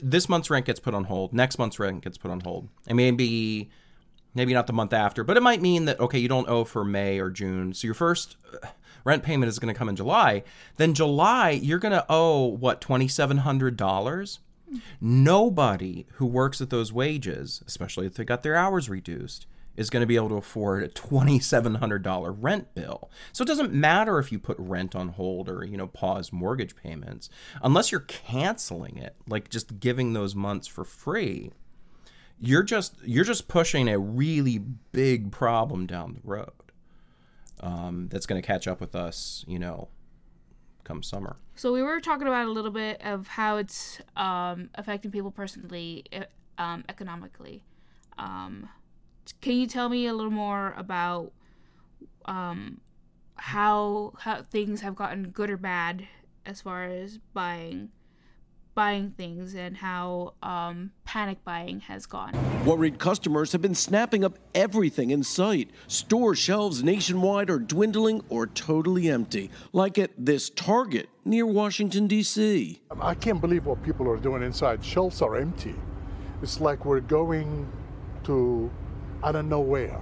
this 0.03 0.29
month's 0.29 0.51
rent 0.51 0.67
gets 0.67 0.81
put 0.81 0.95
on 0.95 1.05
hold. 1.05 1.33
Next 1.33 1.59
month's 1.59 1.79
rent 1.79 2.03
gets 2.03 2.19
put 2.19 2.31
on 2.31 2.41
hold. 2.41 2.69
And 2.87 2.97
maybe 2.97 3.71
maybe 4.35 4.55
not 4.55 4.67
the 4.67 4.73
month 4.73 4.95
after 4.95 5.23
but 5.23 5.37
it 5.37 5.43
might 5.43 5.61
mean 5.61 5.85
that 5.85 6.01
okay 6.01 6.19
you 6.19 6.27
don't 6.29 6.49
owe 6.49 6.65
for 6.65 6.85
may 6.85 7.19
or 7.19 7.31
june. 7.31 7.75
So 7.75 7.87
your 7.87 7.95
first 7.95 8.37
uh, 8.63 8.69
rent 9.05 9.23
payment 9.23 9.49
is 9.49 9.59
going 9.59 9.73
to 9.73 9.79
come 9.79 9.89
in 9.89 9.97
july. 9.97 10.43
Then 10.77 10.95
july 10.95 11.51
you're 11.51 11.79
going 11.79 11.93
to 11.93 12.07
owe 12.09 12.47
what 12.47 12.81
$2700 12.81 14.39
nobody 15.03 16.07
who 16.15 16.25
works 16.25 16.63
at 16.63 16.71
those 16.71 16.95
wages 16.95 17.63
especially 17.67 18.07
if 18.07 18.15
they 18.15 18.25
got 18.25 18.43
their 18.43 18.57
hours 18.57 18.89
reduced 18.89 19.47
is 19.77 19.91
going 19.91 20.01
to 20.01 20.07
be 20.07 20.17
able 20.17 20.29
to 20.29 20.37
afford 20.37 20.83
a 20.83 20.89
$2700 20.89 22.37
rent 22.41 22.75
bill 22.75 23.11
so 23.33 23.43
it 23.43 23.47
doesn't 23.47 23.73
matter 23.73 24.19
if 24.19 24.31
you 24.31 24.39
put 24.39 24.57
rent 24.59 24.95
on 24.95 25.09
hold 25.09 25.49
or 25.49 25.65
you 25.65 25.77
know 25.77 25.87
pause 25.87 26.33
mortgage 26.33 26.77
payments 26.77 27.29
unless 27.63 27.91
you're 27.91 28.01
canceling 28.01 28.97
it 28.97 29.17
like 29.27 29.49
just 29.49 29.81
giving 29.81 30.13
those 30.13 30.35
months 30.35 30.67
for 30.67 30.85
free 30.85 31.51
you're 32.39 32.63
just 32.63 32.97
you're 33.05 33.25
just 33.25 33.49
pushing 33.49 33.89
a 33.89 33.99
really 33.99 34.59
big 34.59 35.31
problem 35.31 35.87
down 35.87 36.15
the 36.15 36.21
road 36.25 36.51
um, 37.61 38.09
that's 38.11 38.27
going 38.27 38.41
to 38.41 38.47
catch 38.47 38.67
up 38.67 38.81
with 38.81 38.95
us 38.95 39.45
you 39.47 39.59
know 39.59 39.89
come 40.85 41.03
summer 41.03 41.37
So 41.55 41.73
we 41.73 41.83
were 41.83 42.01
talking 42.01 42.27
about 42.27 42.47
a 42.47 42.51
little 42.51 42.71
bit 42.71 43.01
of 43.05 43.29
how 43.29 43.57
it's 43.59 44.01
um, 44.17 44.71
affecting 44.75 45.11
people 45.11 45.31
personally, 45.31 46.05
um, 46.59 46.85
economically. 46.89 47.63
Can 49.41 49.55
you 49.55 49.67
tell 49.67 49.89
me 49.89 50.07
a 50.07 50.15
little 50.15 50.31
more 50.31 50.75
about 50.77 51.33
um, 52.25 52.81
how 53.37 54.13
how 54.19 54.43
things 54.43 54.81
have 54.81 54.95
gotten 54.95 55.29
good 55.31 55.51
or 55.51 55.57
bad 55.57 56.07
as 56.47 56.61
far 56.61 56.85
as 56.85 57.19
buying 57.33 57.91
buying 58.75 59.11
things 59.11 59.55
and 59.55 59.77
how 59.77 60.33
um, 60.43 60.91
panic 61.05 61.45
buying 61.45 61.81
has 61.81 62.07
gone? 62.07 62.33
Worried 62.65 62.99
customers 62.99 63.53
have 63.53 63.61
been 63.61 63.75
snapping 63.75 64.25
up 64.25 64.39
everything 64.55 65.11
in 65.11 65.23
sight. 65.23 65.71
Store 65.87 66.35
shelves 66.35 66.83
nationwide 66.83 67.51
are 67.51 67.59
dwindling 67.59 68.23
or 68.29 68.47
totally 68.47 69.09
empty, 69.09 69.51
like 69.73 69.99
at 69.99 70.11
this 70.17 70.51
Target 70.51 71.09
near 71.25 71.47
Washington, 71.47 72.07
D.C. 72.07 72.81
I 73.01 73.15
can't 73.15 73.41
believe 73.41 73.67
what 73.67 73.83
people 73.83 74.09
are 74.09 74.17
doing 74.17 74.43
inside. 74.43 74.85
Shelves 74.85 75.21
are 75.21 75.37
empty. 75.37 75.75
It's 76.43 76.61
like 76.61 76.85
we're 76.85 77.01
going 77.01 77.71
to 78.25 78.71
I 79.23 79.33
don't 79.33 79.49
know 79.49 79.61
where. 79.61 80.01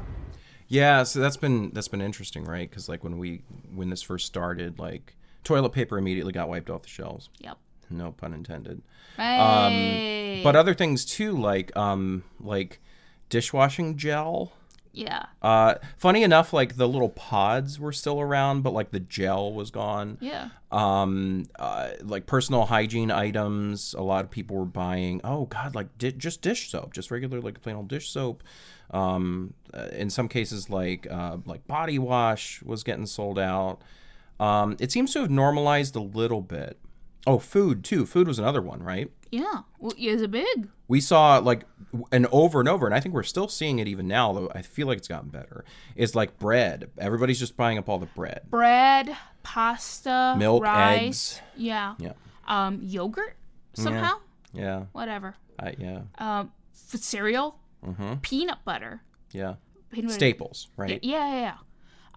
Yeah, 0.69 1.03
so 1.03 1.19
that's 1.21 1.37
been 1.37 1.71
that's 1.73 1.89
been 1.89 2.00
interesting, 2.00 2.45
right? 2.45 2.69
Because 2.69 2.89
like 2.89 3.03
when 3.03 3.19
we 3.19 3.43
when 3.75 3.91
this 3.91 4.03
first 4.03 4.27
started, 4.27 4.79
like 4.79 5.17
toilet 5.43 5.71
paper 5.71 5.99
immediately 5.99 6.33
got 6.33 6.49
wiped 6.49 6.71
off 6.71 6.83
the 6.83 6.89
shelves. 6.89 7.29
Yep. 7.41 7.59
No 7.91 8.12
pun 8.12 8.33
intended. 8.33 8.83
Hey. 9.17 10.41
But 10.45 10.55
other 10.55 10.75
things 10.75 11.05
too, 11.05 11.37
like 11.37 11.77
um 11.77 12.23
like 12.39 12.81
dishwashing 13.29 13.97
gel. 13.97 14.53
Yeah. 14.93 15.27
Uh, 15.41 15.75
funny 15.97 16.23
enough, 16.23 16.53
like 16.53 16.77
the 16.77 16.89
little 16.89 17.09
pods 17.11 17.79
were 17.79 17.93
still 17.93 18.21
around, 18.21 18.63
but 18.63 18.73
like 18.73 18.91
the 18.91 19.01
gel 19.01 19.53
was 19.53 19.71
gone. 19.71 20.19
Yeah. 20.21 20.49
um 20.73 21.47
uh, 21.59 21.91
like 22.03 22.27
personal 22.27 22.67
hygiene 22.67 23.11
items 23.11 23.95
a 23.95 24.03
lot 24.03 24.25
of 24.25 24.31
people 24.31 24.57
were 24.57 24.65
buying 24.65 25.21
oh 25.25 25.47
god 25.47 25.75
like 25.75 25.89
di- 25.99 26.13
just 26.13 26.43
dish 26.43 26.71
soap 26.71 26.93
just 26.93 27.11
regular 27.11 27.41
like 27.41 27.61
plain 27.61 27.75
old 27.75 27.89
dish 27.89 28.09
soap 28.09 28.45
um 28.93 29.53
uh, 29.75 29.89
in 29.93 30.11
some 30.11 30.29
cases 30.29 30.71
like 30.71 31.09
uh, 31.11 31.39
like 31.45 31.67
body 31.67 31.99
wash 31.99 32.63
was 32.63 32.85
getting 32.85 33.07
sold 33.07 33.37
out 33.39 33.79
um 34.39 34.77
it 34.79 34.93
seems 34.93 35.13
to 35.13 35.21
have 35.21 35.31
normalized 35.31 35.97
a 35.97 36.01
little 36.01 36.41
bit 36.41 36.79
oh 37.27 37.39
food 37.39 37.85
too 37.85 38.07
food 38.07 38.27
was 38.27 38.39
another 38.39 38.62
one 38.62 38.83
right 38.83 39.11
Yeah. 39.31 39.61
Well, 39.79 39.93
is 39.99 40.23
it 40.23 40.31
big? 40.31 40.69
we 40.89 41.00
saw 41.00 41.39
like 41.39 41.65
and 42.11 42.27
over 42.33 42.59
and 42.61 42.69
over 42.69 42.85
and 42.87 42.95
i 42.95 43.00
think 43.00 43.15
we're 43.15 43.23
still 43.23 43.47
seeing 43.49 43.79
it 43.79 43.87
even 43.87 44.09
now 44.09 44.33
though 44.33 44.50
i 44.55 44.62
feel 44.62 44.87
like 44.89 44.99
it's 44.99 45.07
gotten 45.09 45.29
better 45.29 45.65
is 45.95 46.15
like 46.17 46.39
bread 46.39 46.91
everybody's 46.99 47.39
just 47.39 47.57
buying 47.57 47.79
up 47.79 47.89
all 47.89 47.99
the 47.99 48.07
bread 48.07 48.41
Bread, 48.50 49.17
pasta, 49.43 50.35
Milk, 50.39 50.62
rice. 50.65 51.00
eggs. 51.37 51.41
Yeah. 51.57 51.95
yeah 51.99 52.12
Um, 52.49 52.81
yogurt 52.83 53.37
somehow. 53.75 54.17
yeah 54.53 54.85
Whatever. 54.93 55.35
I, 55.59 55.75
yeah 55.79 56.00
Um, 56.19 56.53
cereal, 56.73 57.57
Mm-hmm. 57.87 58.15
peanut 58.23 58.59
butter. 58.65 59.03
yeah 59.33 59.55
Peanut 59.91 60.09
butter- 60.09 60.15
staples, 60.15 60.69
right? 60.77 60.99
Yeah, 61.03 61.33
yeah, 61.33 61.41
yeah. 61.41 61.55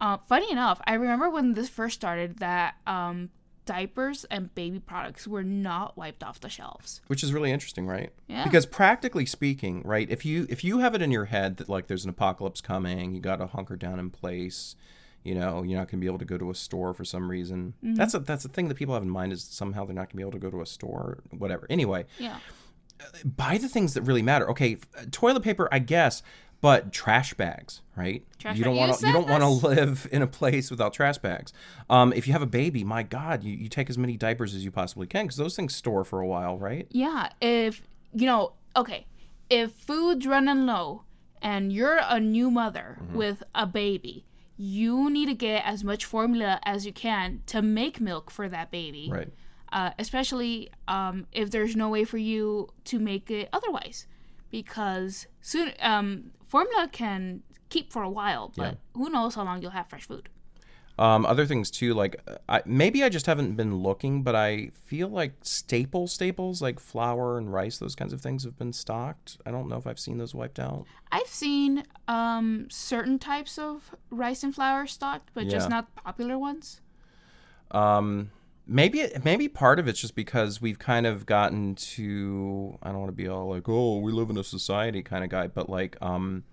Uh, 0.02 0.18
funny 0.28 0.52
enough, 0.52 0.82
I 0.86 0.96
remember 0.96 1.30
when 1.30 1.54
this 1.54 1.70
first 1.70 1.96
started 1.96 2.40
that 2.40 2.76
um, 2.88 3.30
diapers 3.66 4.26
and 4.26 4.54
baby 4.56 4.80
products 4.80 5.28
were 5.28 5.44
not 5.44 5.96
wiped 5.98 6.24
off 6.24 6.40
the 6.40 6.50
shelves. 6.50 7.02
Which 7.08 7.24
is 7.24 7.34
really 7.34 7.52
interesting, 7.52 7.88
right? 7.88 8.12
Yeah. 8.28 8.44
Because 8.44 8.66
practically 8.66 9.26
speaking, 9.26 9.82
right, 9.84 10.10
if 10.10 10.26
you 10.26 10.46
if 10.50 10.64
you 10.64 10.80
have 10.80 10.96
it 10.96 11.02
in 11.02 11.12
your 11.12 11.26
head 11.26 11.58
that 11.58 11.70
like 11.70 11.88
there's 11.88 12.04
an 12.04 12.10
apocalypse 12.10 12.62
coming, 12.62 13.14
you 13.14 13.22
got 13.22 13.38
to 13.38 13.48
hunker 13.48 13.76
down 13.76 14.00
in 14.00 14.10
place, 14.10 14.76
you 15.24 15.34
know, 15.36 15.64
you're 15.64 15.78
not 15.80 15.88
going 15.88 16.00
to 16.00 16.04
be 16.04 16.08
able 16.08 16.20
to 16.20 16.26
go 16.26 16.38
to 16.38 16.50
a 16.52 16.56
store 16.56 16.94
for 16.94 17.06
some 17.06 17.30
reason. 17.30 17.74
Mm-hmm. 17.84 17.96
That's 17.96 18.14
a 18.14 18.20
that's 18.20 18.44
the 18.44 18.50
thing 18.50 18.68
that 18.68 18.76
people 18.76 18.94
have 18.94 19.04
in 19.04 19.10
mind 19.10 19.32
is 19.34 19.44
somehow 19.44 19.86
they're 19.86 19.96
not 19.96 20.08
going 20.08 20.12
to 20.12 20.16
be 20.18 20.24
able 20.24 20.32
to 20.34 20.40
go 20.40 20.50
to 20.52 20.62
a 20.62 20.66
store, 20.66 21.20
whatever. 21.32 21.66
Anyway, 21.70 22.06
Yeah. 22.20 22.38
buy 23.26 23.58
the 23.58 23.70
things 23.70 23.94
that 23.94 24.02
really 24.04 24.22
matter. 24.22 24.50
Okay, 24.52 24.78
toilet 25.12 25.44
paper, 25.44 25.68
I 25.72 25.80
guess, 25.80 26.22
but 26.64 26.94
trash 26.94 27.34
bags, 27.34 27.82
right? 27.96 28.24
Trash 28.40 28.58
you 28.58 28.64
don't 28.64 28.78
want 28.78 28.94
You 28.94 28.98
to 29.00 29.08
you 29.08 29.14
don't 29.14 29.28
want 29.28 29.44
to 29.44 29.50
live 29.68 30.08
in 30.12 30.22
a 30.22 30.28
place 30.28 30.72
without 30.72 30.94
trash 30.94 31.18
bags. 31.18 31.52
Um, 31.90 32.14
if 32.14 32.26
you 32.26 32.32
have 32.32 32.42
a 32.42 32.48
baby, 32.48 32.84
my 32.86 33.04
God, 33.04 33.44
you, 33.44 33.54
you 33.54 33.68
take 33.68 33.90
as 33.90 33.98
many 33.98 34.16
diapers 34.18 34.56
as 34.56 34.64
you 34.64 34.72
possibly 34.72 35.06
can 35.06 35.26
because 35.26 35.36
those 35.38 35.56
things 35.58 35.76
store 35.76 36.04
for 36.06 36.22
a 36.22 36.26
while, 36.26 36.58
right? 36.58 36.88
Yeah. 36.90 37.30
If, 37.42 37.82
you 38.14 38.26
know, 38.26 38.54
okay, 38.78 39.06
if 39.50 39.74
food's 39.74 40.26
running 40.26 40.66
low 40.66 41.04
and 41.42 41.72
you're 41.74 42.00
a 42.02 42.20
new 42.20 42.50
mother 42.50 42.98
Mm-hmm. 43.02 43.18
with 43.18 43.44
a 43.54 43.68
baby, 43.68 44.24
you 44.56 45.10
need 45.10 45.26
to 45.26 45.34
get 45.36 45.66
as 45.66 45.84
much 45.84 46.06
formula 46.06 46.62
as 46.64 46.86
you 46.86 46.94
can 46.94 47.42
to 47.48 47.62
make 47.62 48.00
milk 48.00 48.32
for 48.32 48.48
that 48.48 48.72
baby. 48.72 49.10
Right. 49.12 49.34
Uh, 49.70 49.90
especially 50.00 50.70
um, 50.88 51.26
if 51.34 51.52
there's 51.52 51.76
no 51.76 51.90
way 51.90 52.06
for 52.06 52.18
you 52.20 52.70
to 52.86 53.00
make 53.00 53.30
it 53.30 53.50
otherwise, 53.52 54.08
because 54.54 55.26
soon 55.42 55.74
um, 55.82 56.32
formula 56.46 56.88
can 56.92 57.42
keep 57.70 57.92
for 57.92 58.04
a 58.04 58.10
while, 58.10 58.54
but 58.56 58.64
Yeah. 58.64 58.74
who 58.94 59.10
knows 59.10 59.34
how 59.34 59.44
long 59.44 59.64
you'll 59.64 59.72
have 59.72 59.88
fresh 59.90 60.06
food. 60.08 60.30
Um, 61.00 61.26
other 61.26 61.48
things 61.48 61.72
too, 61.72 61.96
like 61.96 62.22
I, 62.48 62.62
maybe 62.68 63.04
I 63.04 63.10
just 63.10 63.26
haven't 63.26 63.56
been 63.56 63.78
looking, 63.78 64.22
but 64.22 64.36
I 64.36 64.70
feel 64.76 65.08
like 65.10 65.34
staple 65.42 66.06
staples 66.08 66.62
like 66.62 66.80
flour 66.80 67.40
and 67.40 67.52
rice, 67.52 67.80
those 67.80 67.96
kinds 67.96 68.14
of 68.14 68.22
things 68.22 68.44
have 68.44 68.56
been 68.60 68.74
stocked. 68.74 69.40
I 69.44 69.50
don't 69.50 69.68
know 69.68 69.78
if 69.78 69.88
I've 69.88 69.98
seen 69.98 70.20
those 70.20 70.36
wiped 70.36 70.60
out. 70.60 70.86
I've 71.12 71.26
seen 71.26 71.84
um, 72.08 72.68
certain 72.70 73.18
types 73.18 73.58
of 73.58 73.96
rice 74.12 74.44
and 74.44 74.54
flour 74.54 74.86
stocked, 74.86 75.32
but 75.34 75.50
just 75.50 75.68
not 75.68 75.96
popular 75.96 76.38
ones. 76.38 76.80
Um, 77.72 78.30
maybe 78.66 79.02
it, 79.02 79.24
maybe 79.26 79.48
part 79.48 79.80
of 79.80 79.88
it's 79.88 80.00
just 80.00 80.16
because 80.16 80.62
we've 80.62 80.80
kind 80.80 81.06
of 81.06 81.26
gotten 81.26 81.76
to 81.76 82.78
I 82.82 82.90
don't 82.90 83.00
want 83.00 83.10
to 83.10 83.16
be 83.16 83.28
all 83.28 83.50
like 83.50 83.68
oh 83.68 84.00
we 84.00 84.12
live 84.12 84.30
in 84.30 84.38
a 84.38 84.44
society 84.44 85.04
kind 85.04 85.24
of 85.24 85.30
guy, 85.30 85.48
but 85.48 85.70
like 85.70 85.98
um, 86.02 86.44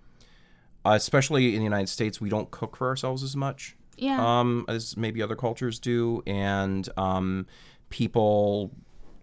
especially 0.85 1.55
in 1.55 1.59
the 1.59 1.65
United 1.65 1.89
States, 1.89 2.21
we 2.21 2.29
don't 2.29 2.51
cook 2.51 2.77
for 2.77 2.89
ourselves 2.89 3.23
as 3.23 3.37
much. 3.37 3.77
Yeah. 3.97 4.41
um, 4.41 4.65
as 4.67 4.97
maybe 4.97 5.21
other 5.21 5.37
cultures 5.37 5.79
do, 5.79 6.23
and 6.27 6.89
um, 6.97 7.47
people, 7.91 8.71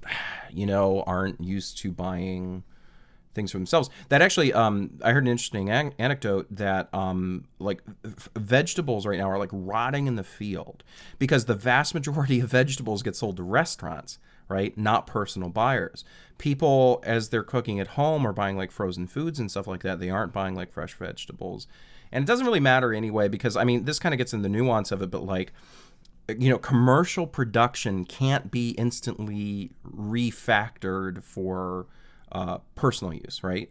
you 0.52 0.66
know, 0.68 1.04
aren't 1.08 1.42
used 1.42 1.80
to 1.80 1.92
buying 1.92 2.64
things 3.38 3.52
for 3.52 3.58
themselves. 3.58 3.90
That 4.10 4.22
actually, 4.22 4.52
um, 4.52 5.00
I 5.02 5.14
heard 5.14 5.24
an 5.24 5.30
interesting 5.30 5.70
an- 5.70 5.94
anecdote 5.98 6.48
that 6.52 6.94
um, 6.94 7.46
like 7.60 7.82
v- 8.04 8.30
vegetables 8.36 9.06
right 9.06 9.18
now 9.18 9.30
are 9.30 9.38
like 9.40 9.52
rotting 9.54 10.08
in 10.08 10.18
the 10.18 10.24
field 10.26 10.84
because 11.20 11.46
the 11.46 11.56
vast 11.56 11.94
majority 11.94 12.42
of 12.42 12.50
vegetables 12.50 13.02
get 13.02 13.16
sold 13.16 13.38
to 13.38 13.44
restaurants, 13.44 14.20
right? 14.50 14.78
Not 14.78 15.08
personal 15.08 15.48
buyers. 15.48 16.04
People, 16.38 17.02
as 17.06 17.30
they're 17.30 17.44
cooking 17.44 17.80
at 17.80 17.88
home, 17.90 18.28
are 18.28 18.34
buying 18.34 18.58
like 18.58 18.72
frozen 18.72 19.08
foods 19.08 19.40
and 19.40 19.50
stuff 19.50 19.68
like 19.68 19.84
that. 19.84 20.00
They 20.02 20.10
aren't 20.10 20.34
buying 20.34 20.56
like 20.56 20.74
fresh 20.74 20.94
vegetables. 20.96 21.68
And 22.12 22.24
it 22.24 22.28
doesn't 22.28 22.46
really 22.46 22.60
matter 22.60 22.94
anyway 22.94 23.28
because 23.28 23.56
I 23.56 23.64
mean, 23.64 23.86
this 23.86 24.00
kind 24.00 24.14
of 24.14 24.18
gets 24.18 24.34
in 24.34 24.42
the 24.42 24.50
nuance 24.50 24.92
of 24.92 25.02
it, 25.02 25.12
but 25.12 25.24
like, 25.24 25.54
you 26.38 26.50
know, 26.50 26.58
commercial 26.58 27.26
production 27.26 28.04
can't 28.04 28.52
be 28.52 28.72
instantly 28.72 29.72
refactored 29.86 31.24
for 31.24 31.88
uh, 32.32 32.60
personal 32.76 33.14
use, 33.14 33.44
right? 33.44 33.70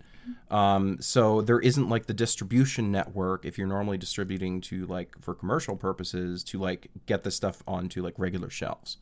Um, 0.50 0.98
so 1.00 1.40
there 1.40 1.60
isn't 1.60 1.88
like 1.88 2.06
the 2.06 2.14
distribution 2.14 2.90
network 2.90 3.44
if 3.44 3.58
you're 3.58 3.66
normally 3.66 3.98
distributing 3.98 4.60
to 4.62 4.86
like 4.86 5.14
for 5.20 5.34
commercial 5.34 5.76
purposes 5.76 6.42
to 6.44 6.58
like 6.58 6.88
get 7.06 7.22
the 7.22 7.30
stuff 7.30 7.62
onto 7.66 8.02
like 8.02 8.14
regular 8.18 8.50
shelves. 8.50 8.98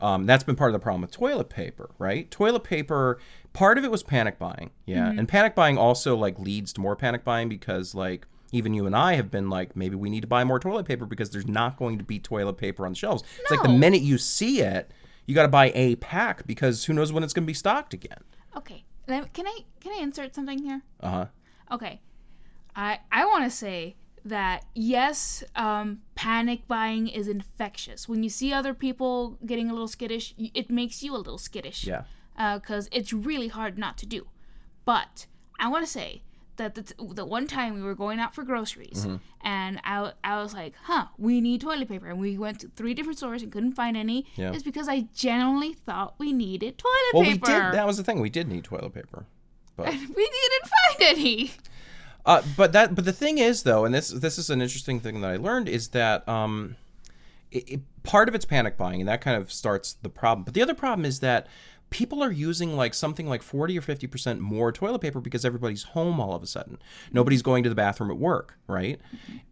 Um, 0.00 0.26
that's 0.26 0.44
been 0.44 0.56
part 0.56 0.70
of 0.70 0.74
the 0.74 0.82
problem 0.82 1.02
with 1.02 1.10
toilet 1.10 1.48
paper, 1.48 1.90
right? 1.98 2.30
Toilet 2.30 2.62
paper, 2.62 3.18
part 3.52 3.78
of 3.78 3.84
it 3.84 3.90
was 3.90 4.02
panic 4.02 4.38
buying, 4.38 4.70
yeah, 4.86 5.10
and 5.10 5.28
panic 5.28 5.56
buying 5.56 5.76
also 5.76 6.16
like 6.16 6.38
leads 6.38 6.72
to 6.74 6.80
more 6.80 6.94
panic 6.94 7.24
buying 7.24 7.48
because 7.48 7.96
like 7.96 8.26
even 8.52 8.74
you 8.74 8.86
and 8.86 8.94
I 8.94 9.14
have 9.14 9.30
been 9.30 9.50
like 9.50 9.74
maybe 9.74 9.96
we 9.96 10.08
need 10.08 10.20
to 10.20 10.28
buy 10.28 10.44
more 10.44 10.60
toilet 10.60 10.86
paper 10.86 11.04
because 11.04 11.30
there's 11.30 11.48
not 11.48 11.76
going 11.76 11.98
to 11.98 12.04
be 12.04 12.20
toilet 12.20 12.54
paper 12.54 12.86
on 12.86 12.92
the 12.92 12.96
shelves. 12.96 13.24
It's 13.40 13.50
like 13.50 13.62
the 13.62 13.68
minute 13.68 14.02
you 14.02 14.18
see 14.18 14.60
it, 14.60 14.92
you 15.26 15.34
got 15.34 15.42
to 15.42 15.48
buy 15.48 15.72
a 15.74 15.96
pack 15.96 16.46
because 16.46 16.84
who 16.84 16.92
knows 16.92 17.12
when 17.12 17.24
it's 17.24 17.32
going 17.32 17.44
to 17.44 17.48
be 17.48 17.54
stocked 17.54 17.92
again. 17.92 18.22
Okay. 18.56 18.84
Can 19.06 19.46
I 19.46 19.64
can 19.80 19.92
I 19.92 20.02
insert 20.02 20.34
something 20.34 20.58
here? 20.58 20.82
Uh 21.00 21.10
huh. 21.10 21.26
Okay. 21.72 22.00
I 22.76 23.00
I 23.10 23.24
want 23.24 23.44
to 23.44 23.50
say 23.50 23.96
that 24.24 24.64
yes, 24.74 25.42
um, 25.56 26.00
panic 26.14 26.68
buying 26.68 27.08
is 27.08 27.28
infectious. 27.28 28.08
When 28.08 28.22
you 28.22 28.28
see 28.28 28.52
other 28.52 28.74
people 28.74 29.38
getting 29.46 29.70
a 29.70 29.72
little 29.72 29.88
skittish, 29.88 30.34
it 30.38 30.70
makes 30.70 31.02
you 31.02 31.14
a 31.14 31.18
little 31.18 31.38
skittish. 31.38 31.86
Yeah. 31.86 32.02
Because 32.54 32.88
it's 32.92 33.12
really 33.12 33.48
hard 33.48 33.78
not 33.78 33.98
to 33.98 34.06
do. 34.06 34.26
But 34.84 35.26
I 35.58 35.68
want 35.68 35.84
to 35.84 35.90
say 35.90 36.22
that 36.58 36.74
the, 36.74 36.82
t- 36.82 36.94
the 37.14 37.24
one 37.24 37.46
time 37.46 37.74
we 37.74 37.82
were 37.82 37.94
going 37.94 38.20
out 38.20 38.34
for 38.34 38.42
groceries 38.44 39.06
Mm-hmm. 39.06 39.16
and 39.42 39.80
I, 39.84 40.12
I 40.22 40.42
was 40.42 40.52
like, 40.54 40.74
huh, 40.82 41.06
we 41.16 41.40
need 41.40 41.60
toilet 41.62 41.88
paper. 41.88 42.08
And 42.08 42.20
we 42.20 42.36
went 42.38 42.60
to 42.60 42.68
three 42.76 42.94
different 42.94 43.18
stores 43.18 43.42
and 43.42 43.50
couldn't 43.50 43.72
find 43.72 43.96
any. 43.96 44.26
Yeah. 44.36 44.52
It's 44.52 44.62
because 44.62 44.88
I 44.88 45.08
genuinely 45.14 45.72
thought 45.74 46.14
we 46.18 46.32
needed 46.32 46.76
toilet 46.78 46.94
Well, 47.14 47.22
paper. 47.24 47.46
we 47.46 47.52
did. 47.52 47.72
That 47.74 47.86
was 47.86 47.96
the 47.96 48.04
thing. 48.04 48.20
We 48.20 48.30
did 48.30 48.46
need 48.48 48.64
toilet 48.64 48.92
paper, 48.94 49.24
but 49.76 49.86
we 49.92 49.96
didn't 49.96 50.70
find 50.76 51.02
any. 51.18 51.52
Uh, 52.26 52.42
but 52.56 52.72
that, 52.72 52.94
but 52.94 53.04
the 53.06 53.12
thing 53.12 53.38
is, 53.38 53.62
though, 53.62 53.84
and 53.86 53.94
this 53.94 54.10
this 54.10 54.36
is 54.38 54.50
an 54.50 54.60
interesting 54.60 55.00
thing 55.00 55.20
that 55.22 55.30
I 55.30 55.36
learned 55.36 55.66
is 55.68 55.88
that 55.88 56.28
um, 56.28 56.76
it, 57.50 57.68
it, 57.70 57.80
part 58.02 58.28
of 58.28 58.34
it's 58.34 58.44
panic 58.44 58.76
buying, 58.76 59.00
and 59.00 59.08
that 59.08 59.20
kind 59.22 59.40
of 59.40 59.50
starts 59.50 59.94
the 60.02 60.10
problem. 60.10 60.44
But 60.44 60.52
the 60.54 60.60
other 60.60 60.74
problem 60.74 61.06
is 61.06 61.20
that 61.20 61.46
people 61.90 62.22
are 62.22 62.30
using 62.30 62.76
like 62.76 62.94
something 62.94 63.28
like 63.28 63.42
forty 63.42 63.78
or 63.78 63.80
fifty 63.80 64.06
percent 64.06 64.40
more 64.40 64.70
toilet 64.72 65.00
paper 65.00 65.20
because 65.20 65.44
everybody's 65.44 65.84
home 65.84 66.20
all 66.20 66.34
of 66.34 66.42
a 66.42 66.46
sudden. 66.46 66.78
Nobody's 67.12 67.42
going 67.42 67.62
to 67.62 67.68
the 67.68 67.74
bathroom 67.74 68.10
at 68.10 68.18
work, 68.18 68.58
right? 68.66 69.00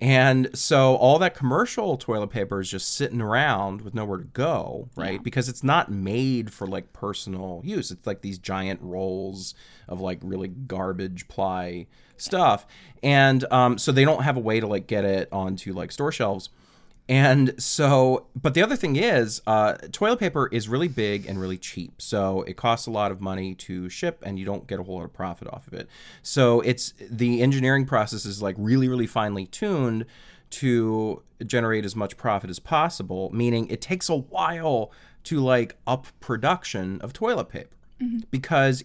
And 0.01 0.49
so 0.57 0.97
all 0.97 1.19
that 1.19 1.35
commercial 1.35 1.97
toilet 1.97 2.29
paper 2.29 2.61
is 2.61 2.71
just 2.71 2.95
sitting 2.95 3.21
around 3.21 3.81
with 3.83 3.95
nowhere 3.95 4.19
to 4.19 4.25
go, 4.25 4.89
right? 4.97 5.23
Because 5.23 5.49
it's 5.49 5.65
not 5.65 5.91
made 5.91 6.53
for 6.53 6.67
like 6.67 6.93
personal 6.93 7.63
use. 7.65 7.91
It's 7.91 8.07
like 8.07 8.23
these 8.23 8.39
giant 8.39 8.81
rolls 8.83 9.55
of 9.89 10.01
like 10.01 10.19
really 10.23 10.49
garbage 10.49 11.29
ply 11.29 11.87
stuff, 12.19 12.67
and 13.03 13.51
um, 13.53 13.79
so 13.79 13.93
they 13.93 14.05
don't 14.05 14.23
have 14.23 14.37
a 14.37 14.41
way 14.41 14.61
to 14.61 14.67
like 14.67 14.87
get 14.87 15.05
it 15.05 15.29
onto 15.33 15.73
like 15.73 15.93
store 15.93 16.13
shelves. 16.13 16.51
And 17.09 17.61
so, 17.63 18.27
but 18.41 18.55
the 18.55 18.63
other 18.63 18.75
thing 18.75 18.97
is, 18.97 19.41
uh, 19.47 19.75
toilet 19.93 20.19
paper 20.19 20.49
is 20.51 20.69
really 20.69 20.89
big 20.89 21.27
and 21.27 21.41
really 21.41 21.59
cheap. 21.59 22.03
So 22.03 22.43
it 22.43 22.57
costs 22.57 22.87
a 22.89 22.91
lot 22.91 23.13
of 23.13 23.21
money 23.21 23.55
to 23.55 23.89
ship, 23.89 24.23
and 24.27 24.39
you 24.39 24.45
don't 24.45 24.67
get 24.67 24.81
a 24.81 24.83
whole 24.83 24.97
lot 24.97 25.05
of 25.05 25.13
profit 25.13 25.47
off 25.53 25.69
of 25.69 25.75
it. 25.75 25.89
So 26.23 26.61
it's 26.63 26.95
the 26.99 27.43
engineering 27.43 27.87
process 27.87 28.25
is 28.25 28.43
like 28.43 28.57
really, 28.59 28.89
really 28.89 29.07
finely 29.07 29.47
tuned 29.47 30.07
to 30.49 31.23
generate 31.45 31.85
as 31.85 31.95
much 31.95 32.17
profit 32.17 32.51
as 32.51 32.59
possible. 32.59 33.31
Meaning, 33.33 33.69
it 33.69 33.81
takes 33.81 34.09
a 34.09 34.17
while 34.17 34.91
to 35.25 35.39
like 35.39 35.77
up 35.87 36.09
production 36.19 37.01
of 37.03 37.13
toilet 37.13 37.49
paper 37.49 37.77
because 38.31 38.85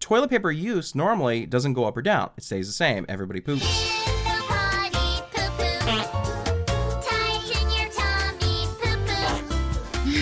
toilet 0.00 0.28
paper 0.28 0.50
use 0.50 0.94
normally 0.94 1.46
doesn't 1.46 1.74
go 1.74 1.84
up 1.84 1.96
or 1.96 2.02
down; 2.02 2.30
it 2.36 2.42
stays 2.42 2.66
the 2.66 2.72
same. 2.72 3.06
Everybody 3.08 3.40
poops. 3.40 3.99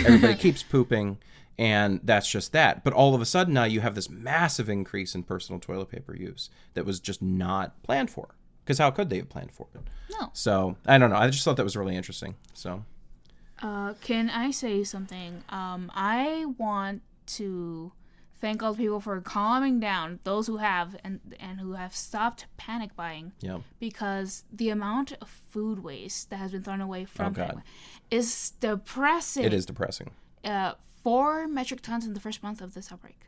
Everybody 0.06 0.34
keeps 0.38 0.62
pooping 0.62 1.18
and 1.58 2.00
that's 2.04 2.30
just 2.30 2.52
that. 2.52 2.84
But 2.84 2.92
all 2.92 3.14
of 3.14 3.20
a 3.20 3.26
sudden 3.26 3.54
now 3.54 3.64
you 3.64 3.80
have 3.80 3.94
this 3.94 4.08
massive 4.08 4.68
increase 4.68 5.14
in 5.14 5.24
personal 5.24 5.60
toilet 5.60 5.90
paper 5.90 6.14
use 6.14 6.50
that 6.74 6.84
was 6.86 7.00
just 7.00 7.20
not 7.20 7.82
planned 7.82 8.10
for. 8.10 8.28
Because 8.64 8.78
how 8.78 8.90
could 8.90 9.10
they 9.10 9.16
have 9.16 9.28
planned 9.28 9.52
for 9.52 9.66
it? 9.74 9.80
No. 10.10 10.30
so 10.32 10.76
i 10.86 10.98
don't 10.98 11.10
know. 11.10 11.16
I 11.16 11.28
just 11.28 11.44
thought 11.44 11.56
that 11.56 11.64
was 11.64 11.76
really 11.76 11.96
interesting 11.96 12.36
so. 12.54 12.84
Uh, 13.60 13.94
can 14.00 14.30
I 14.30 14.52
say 14.52 14.84
something? 14.84 15.42
Um, 15.48 15.90
I 15.94 16.46
want 16.58 17.02
to 17.26 17.92
thank 18.40 18.62
all 18.62 18.72
the 18.72 18.78
people 18.84 19.00
for 19.00 19.20
calming 19.20 19.80
down, 19.80 20.20
those 20.24 20.46
who 20.46 20.58
have 20.58 20.96
and 21.04 21.20
and 21.40 21.60
who 21.60 21.72
have 21.72 21.94
stopped 21.94 22.46
panic 22.56 22.94
buying. 22.96 23.32
yeah 23.40 23.58
Because 23.80 24.44
the 24.52 24.70
amount 24.70 25.12
of 25.20 25.28
food 25.28 25.82
waste 25.82 26.30
that 26.30 26.36
has 26.36 26.52
been 26.52 26.62
thrown 26.62 26.80
away 26.80 27.04
from 27.04 27.26
Oh, 27.26 27.30
God. 27.30 27.62
is 28.10 28.52
depressing. 28.60 29.44
it 29.44 29.52
is 29.52 29.66
depressing 29.66 30.10
Uh, 30.44 30.72
four 31.02 31.46
metric 31.48 31.80
tons 31.82 32.06
in 32.06 32.14
the 32.14 32.20
first 32.20 32.42
month 32.42 32.60
of 32.60 32.74
this 32.74 32.90
outbreak. 32.92 33.20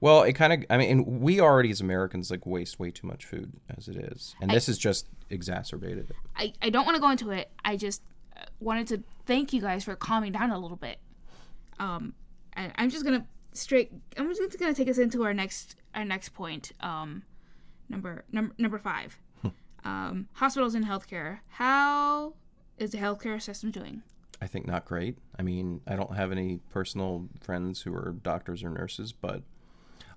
well 0.00 0.22
it 0.22 0.32
kind 0.34 0.52
of 0.52 0.64
i 0.70 0.76
mean 0.78 0.90
and 0.90 1.06
we 1.20 1.40
already 1.40 1.70
as 1.70 1.80
americans 1.80 2.30
like 2.30 2.44
waste 2.46 2.78
way 2.78 2.90
too 2.90 3.06
much 3.06 3.24
food 3.24 3.52
as 3.76 3.88
it 3.88 3.96
is 3.96 4.34
and 4.40 4.50
this 4.50 4.66
has 4.66 4.78
just 4.78 5.08
exacerbated 5.30 6.08
it 6.10 6.16
I, 6.36 6.52
I 6.62 6.70
don't 6.70 6.84
want 6.86 6.94
to 6.96 7.00
go 7.00 7.10
into 7.10 7.30
it. 7.32 7.50
I 7.64 7.76
just 7.76 8.00
uh, 8.36 8.44
wanted 8.60 8.86
to 8.88 9.02
thank 9.26 9.52
you 9.52 9.60
guys 9.60 9.82
for 9.84 9.96
calming 9.96 10.30
down 10.32 10.50
a 10.52 10.58
little 10.58 10.76
bit. 10.76 10.98
Um, 11.80 12.14
and 12.52 12.70
I'm 12.76 12.90
just 12.90 13.04
gonna 13.04 13.26
straight. 13.52 13.92
I'm 14.16 14.28
just 14.28 14.58
gonna 14.58 14.74
take 14.74 14.88
us 14.88 14.98
into 14.98 15.24
our 15.24 15.34
next 15.34 15.76
our 15.94 16.04
next 16.04 16.30
point. 16.30 16.72
Um, 16.80 17.22
number 17.88 18.24
number 18.32 18.54
number 18.58 18.78
five. 18.78 19.18
um, 19.84 20.28
hospitals 20.34 20.74
and 20.74 20.84
healthcare. 20.84 21.40
How 21.48 22.34
is 22.78 22.90
the 22.90 22.98
healthcare 22.98 23.40
system 23.40 23.70
doing? 23.70 24.02
I 24.40 24.46
think 24.46 24.66
not 24.66 24.84
great. 24.84 25.18
I 25.38 25.42
mean, 25.42 25.80
I 25.86 25.96
don't 25.96 26.14
have 26.14 26.30
any 26.30 26.60
personal 26.70 27.28
friends 27.40 27.82
who 27.82 27.94
are 27.94 28.14
doctors 28.22 28.62
or 28.62 28.70
nurses, 28.70 29.12
but 29.12 29.42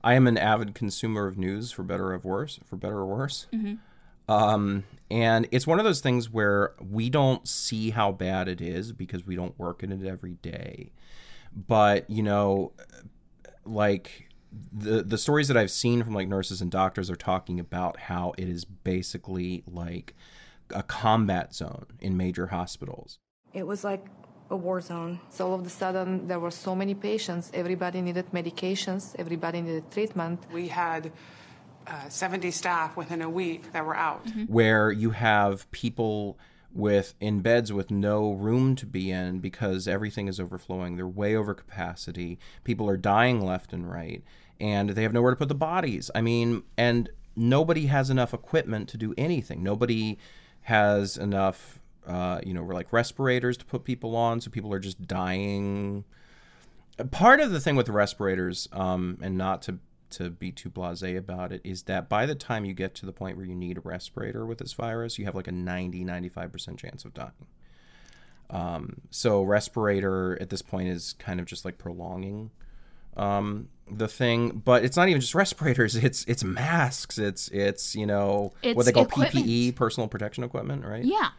I 0.04 0.14
am 0.14 0.28
an 0.28 0.38
avid 0.38 0.76
consumer 0.76 1.28
of 1.28 1.38
news, 1.38 1.72
for 1.72 1.84
better 1.84 2.12
or 2.12 2.18
worse. 2.20 2.60
For 2.66 2.76
better 2.76 3.00
or 3.00 3.06
worse. 3.06 3.48
Um, 4.30 4.84
and 5.10 5.48
it's 5.52 5.68
one 5.68 5.80
of 5.80 5.86
those 5.86 6.02
things 6.02 6.30
where 6.30 6.74
we 6.80 7.10
don't 7.10 7.48
see 7.48 7.90
how 7.90 8.12
bad 8.12 8.48
it 8.48 8.62
is 8.62 8.94
because 8.94 9.26
we 9.26 9.36
don't 9.36 9.58
work 9.60 9.84
in 9.84 9.92
it 9.92 10.08
every 10.08 10.34
day. 10.34 10.92
But 11.54 12.10
you 12.10 12.24
know, 12.24 12.72
like 13.66 14.30
the 14.74 15.04
the 15.04 15.18
stories 15.18 15.48
that 15.48 15.58
I've 15.58 15.72
seen 15.72 16.04
from 16.04 16.14
like 16.14 16.28
nurses 16.28 16.62
and 16.62 16.70
doctors 16.72 17.10
are 17.10 17.16
talking 17.16 17.60
about 17.60 17.98
how 18.02 18.34
it 18.38 18.48
is 18.48 18.66
basically 18.66 19.64
like 19.68 20.14
a 20.74 20.84
combat 20.84 21.54
zone 21.54 21.86
in 22.00 22.18
major 22.18 22.48
hospitals. 22.48 23.20
It 23.54 23.66
was 23.68 23.84
like 23.84 24.06
a 24.50 24.56
war 24.56 24.82
zone. 24.82 25.20
So 25.30 25.48
all 25.48 25.60
of 25.60 25.66
a 25.66 25.70
sudden, 25.70 26.28
there 26.28 26.40
were 26.40 26.52
so 26.52 26.76
many 26.76 26.94
patients. 26.94 27.52
Everybody 27.54 28.02
needed 28.02 28.32
medications. 28.32 29.16
Everybody 29.18 29.62
needed 29.62 29.90
treatment. 29.92 30.44
We 30.54 30.68
had 30.68 31.12
uh, 31.88 32.10
70 32.10 32.52
staff 32.52 32.96
within 32.98 33.22
a 33.22 33.30
week 33.30 33.72
that 33.72 33.86
were 33.86 33.96
out. 33.96 34.28
where 34.48 34.92
you 34.92 35.12
have 35.12 35.70
people 35.72 36.38
with 36.74 37.14
in 37.20 37.42
beds 37.42 37.72
with 37.74 37.92
no 37.92 38.32
room 38.32 38.76
to 38.76 38.86
be 38.86 39.12
in 39.12 39.40
because 39.40 39.88
everything 39.88 40.28
is 40.28 40.40
overflowing. 40.40 40.96
They're 40.96 41.08
way 41.08 41.36
over 41.36 41.54
capacity. 41.54 42.40
People 42.64 42.90
are 42.90 42.98
dying 42.98 43.46
left 43.46 43.74
and 43.74 43.90
right, 43.90 44.24
and 44.60 44.92
they 44.92 45.04
have 45.04 45.14
nowhere 45.14 45.32
to 45.32 45.38
put 45.38 45.50
the 45.50 45.56
bodies. 45.56 46.10
I 46.16 46.22
mean, 46.22 46.64
and 46.78 47.10
nobody 47.36 47.88
has 47.88 48.10
enough 48.10 48.34
equipment 48.34 48.90
to 48.90 48.98
do 48.98 49.14
anything. 49.18 49.64
Nobody 49.64 50.18
has 50.62 51.18
enough, 51.18 51.80
uh, 52.06 52.40
you 52.44 52.54
know, 52.54 52.64
like 52.64 52.92
respirators 52.94 53.58
to 53.58 53.66
put 53.66 53.84
people 53.84 54.16
on, 54.16 54.42
so 54.42 54.52
people 54.52 54.74
are 54.74 54.80
just 54.80 55.08
dying. 55.08 56.06
Part 57.10 57.40
of 57.40 57.52
the 57.52 57.60
thing 57.60 57.76
with 57.76 57.90
respirators, 57.90 58.68
um, 58.72 59.18
and 59.22 59.38
not 59.38 59.62
to 59.64 59.80
to 60.12 60.30
be 60.30 60.52
too 60.52 60.70
blasé 60.70 61.18
about 61.18 61.52
it 61.52 61.62
is 61.64 61.84
that 61.84 62.10
by 62.10 62.26
the 62.26 62.36
time 62.36 62.66
you 62.66 62.74
get 62.74 62.96
to 62.96 63.06
the 63.06 63.12
point 63.12 63.38
where 63.38 63.46
you 63.46 63.56
need 63.56 63.78
a 63.78 63.82
respirator 63.82 64.46
with 64.46 64.58
this 64.58 64.74
virus, 64.74 65.18
you 65.18 65.26
have 65.26 65.36
like 65.36 65.48
a 65.48 65.52
90 65.52 66.04
95% 66.06 66.78
chance 66.78 67.06
of 67.06 67.14
dying. 67.14 67.32
Um, 68.50 69.02
so 69.10 69.42
respirator 69.44 70.38
at 70.42 70.50
this 70.50 70.62
point 70.62 70.90
is 70.90 71.14
kind 71.14 71.40
of 71.40 71.46
just 71.46 71.64
like 71.64 71.78
prolonging 71.78 72.52
um, 73.18 73.70
the 73.90 74.08
thing, 74.08 74.62
but 74.64 74.84
it's 74.84 74.98
not 74.98 75.10
even 75.10 75.22
just 75.22 75.36
respirators. 75.36 75.96
It's 76.04 76.24
it's 76.26 76.44
masks. 76.44 77.18
It's 77.18 77.48
it's 77.50 77.96
you 77.96 78.06
know 78.06 78.54
what 78.64 78.86
they 78.86 78.92
call 78.92 79.04
equipment. 79.04 79.46
PPE, 79.46 79.76
personal 79.76 80.08
protection 80.08 80.44
equipment, 80.44 80.86
right? 80.86 81.04
Yeah. 81.04 81.30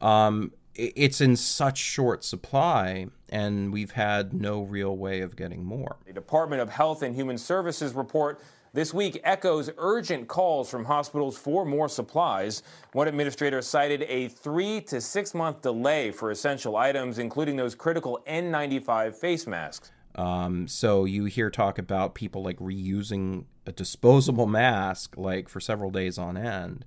Um, 0.00 0.52
it's 0.76 1.20
in 1.20 1.36
such 1.36 1.78
short 1.78 2.24
supply, 2.24 3.06
and 3.28 3.72
we've 3.72 3.92
had 3.92 4.32
no 4.32 4.62
real 4.62 4.96
way 4.96 5.20
of 5.20 5.36
getting 5.36 5.64
more. 5.64 5.96
The 6.06 6.12
Department 6.12 6.62
of 6.62 6.70
Health 6.70 7.02
and 7.02 7.14
Human 7.14 7.38
Services 7.38 7.94
report 7.94 8.40
this 8.72 8.92
week 8.92 9.18
echoes 9.24 9.70
urgent 9.78 10.28
calls 10.28 10.68
from 10.68 10.84
hospitals 10.84 11.38
for 11.38 11.64
more 11.64 11.88
supplies. 11.88 12.62
One 12.92 13.08
administrator 13.08 13.62
cited 13.62 14.02
a 14.02 14.28
three 14.28 14.82
to 14.82 15.00
six 15.00 15.34
month 15.34 15.62
delay 15.62 16.10
for 16.10 16.30
essential 16.30 16.76
items, 16.76 17.18
including 17.18 17.56
those 17.56 17.74
critical 17.74 18.22
N95 18.26 19.14
face 19.14 19.46
masks. 19.46 19.92
Um, 20.14 20.66
so 20.68 21.04
you 21.04 21.24
hear 21.24 21.50
talk 21.50 21.78
about 21.78 22.14
people 22.14 22.42
like 22.42 22.58
reusing 22.58 23.44
a 23.66 23.72
disposable 23.72 24.46
mask 24.46 25.16
like 25.16 25.48
for 25.48 25.60
several 25.60 25.90
days 25.90 26.18
on 26.18 26.36
end. 26.36 26.84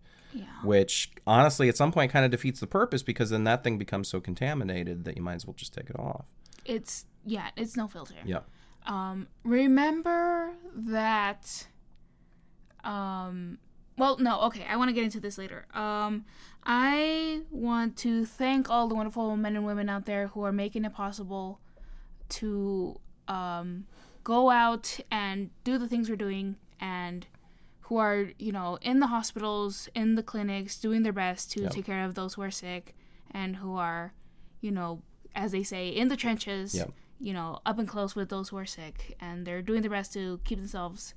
Which 0.64 1.12
honestly, 1.26 1.70
at 1.70 1.78
some 1.78 1.92
point, 1.92 2.12
kind 2.12 2.26
of 2.26 2.32
defeats 2.32 2.60
the 2.60 2.68
purpose 2.68 3.04
because 3.04 3.30
then 3.30 3.44
that 3.46 3.64
thing 3.64 3.78
becomes 3.78 4.08
so 4.08 4.20
contaminated 4.20 5.06
that 5.06 5.16
you 5.16 5.24
might 5.24 5.36
as 5.36 5.46
well 5.46 5.56
just 5.56 5.74
take 5.74 5.90
it 5.90 6.00
off. 6.00 6.26
It's 6.66 7.06
yeah, 7.26 7.50
it's 7.56 7.76
no 7.76 7.88
filter. 7.88 8.16
Yeah. 8.26 8.42
Um, 8.86 9.28
remember 9.44 10.54
that. 10.76 11.68
Um, 12.84 13.58
well, 13.98 14.18
no, 14.18 14.40
okay, 14.44 14.66
I 14.70 14.78
want 14.78 14.90
to 14.90 14.94
get 14.94 15.04
into 15.04 15.20
this 15.20 15.38
later. 15.38 15.66
Um, 15.74 16.26
I 16.64 17.42
want 17.52 17.98
to 17.98 18.26
thank 18.26 18.70
all 18.70 18.88
the 18.88 18.96
wonderful 18.96 19.36
men 19.36 19.56
and 19.58 19.66
women 19.66 19.90
out 19.90 20.06
there 20.06 20.28
who 20.28 20.44
are 20.44 20.54
making 20.54 20.86
it 20.86 20.94
possible 20.94 21.60
to 22.30 23.00
um, 23.28 23.86
go 24.24 24.50
out 24.50 25.00
and 25.12 25.50
do 25.64 25.78
the 25.78 25.88
things 25.88 26.10
we're 26.10 26.16
doing 26.16 26.56
and 26.80 27.28
who 27.90 27.98
are, 27.98 28.30
you 28.38 28.52
know, 28.52 28.78
in 28.82 29.00
the 29.00 29.08
hospitals, 29.08 29.90
in 29.96 30.14
the 30.14 30.22
clinics, 30.24 30.80
doing 30.80 31.02
their 31.04 31.12
best 31.14 31.52
to 31.52 31.62
Yep. 31.64 31.72
take 31.72 31.86
care 31.86 32.06
of 32.06 32.14
those 32.14 32.36
who 32.36 32.44
are 32.44 32.52
sick 32.52 32.96
and 33.32 33.56
who 33.58 33.76
are, 33.76 34.14
you 34.62 34.70
know, 34.72 35.02
as 35.36 35.52
they 35.52 35.64
say, 35.64 35.90
in 35.90 36.08
the 36.08 36.16
trenches, 36.16 36.76
Yep. 36.76 36.92
you 37.20 37.34
know, 37.34 37.60
up 37.66 37.80
and 37.80 37.88
close 37.88 38.16
with 38.16 38.30
those 38.30 38.50
who 38.50 38.58
are 38.58 38.66
sick. 38.66 39.18
And 39.20 39.46
they're 39.46 39.64
doing 39.64 39.82
their 39.82 39.90
best 39.90 40.14
to 40.14 40.40
keep 40.44 40.60
themselves 40.60 41.16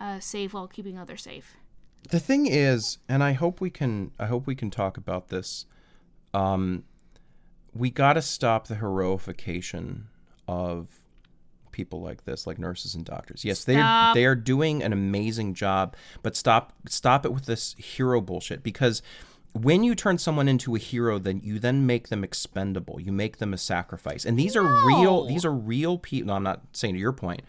uh, 0.00 0.20
safe 0.20 0.54
while 0.54 0.68
keeping 0.68 0.96
others 0.96 1.22
safe. 1.22 1.56
The 2.08 2.20
thing 2.20 2.46
is, 2.46 2.98
and 3.08 3.22
I 3.22 3.32
hope 3.32 3.60
we 3.60 3.70
can, 3.70 4.12
I 4.18 4.26
hope 4.26 4.46
we 4.46 4.54
can 4.54 4.70
talk 4.70 4.96
about 4.96 5.28
this. 5.28 5.66
Um, 6.32 6.84
we 7.74 7.90
got 7.90 8.12
to 8.14 8.22
stop 8.22 8.68
the 8.68 8.76
heroification 8.76 10.04
of 10.46 11.00
people 11.72 12.00
like 12.00 12.24
this, 12.24 12.46
like 12.46 12.58
nurses 12.58 12.94
and 12.94 13.04
doctors. 13.04 13.44
Yes, 13.44 13.64
they 13.64 13.76
are 13.76 14.14
they 14.14 14.24
are 14.24 14.34
doing 14.34 14.82
an 14.82 14.92
amazing 14.92 15.54
job, 15.54 15.96
but 16.22 16.36
stop 16.36 16.72
stop 16.88 17.24
it 17.24 17.32
with 17.32 17.46
this 17.46 17.74
hero 17.78 18.20
bullshit 18.20 18.62
because 18.62 19.02
when 19.54 19.82
you 19.84 19.94
turn 19.94 20.16
someone 20.18 20.48
into 20.48 20.74
a 20.74 20.78
hero, 20.78 21.18
then 21.18 21.40
you 21.44 21.58
then 21.58 21.86
make 21.86 22.08
them 22.08 22.24
expendable. 22.24 23.00
You 23.00 23.12
make 23.12 23.38
them 23.38 23.52
a 23.52 23.58
sacrifice, 23.58 24.24
and 24.24 24.38
these 24.38 24.56
are 24.56 24.86
real. 24.86 25.26
These 25.26 25.44
are 25.44 25.52
real 25.52 25.98
people. 25.98 26.28
No, 26.28 26.34
I'm 26.34 26.42
not 26.42 26.62
saying 26.72 26.94
to 26.94 27.00
your 27.00 27.12
point 27.12 27.42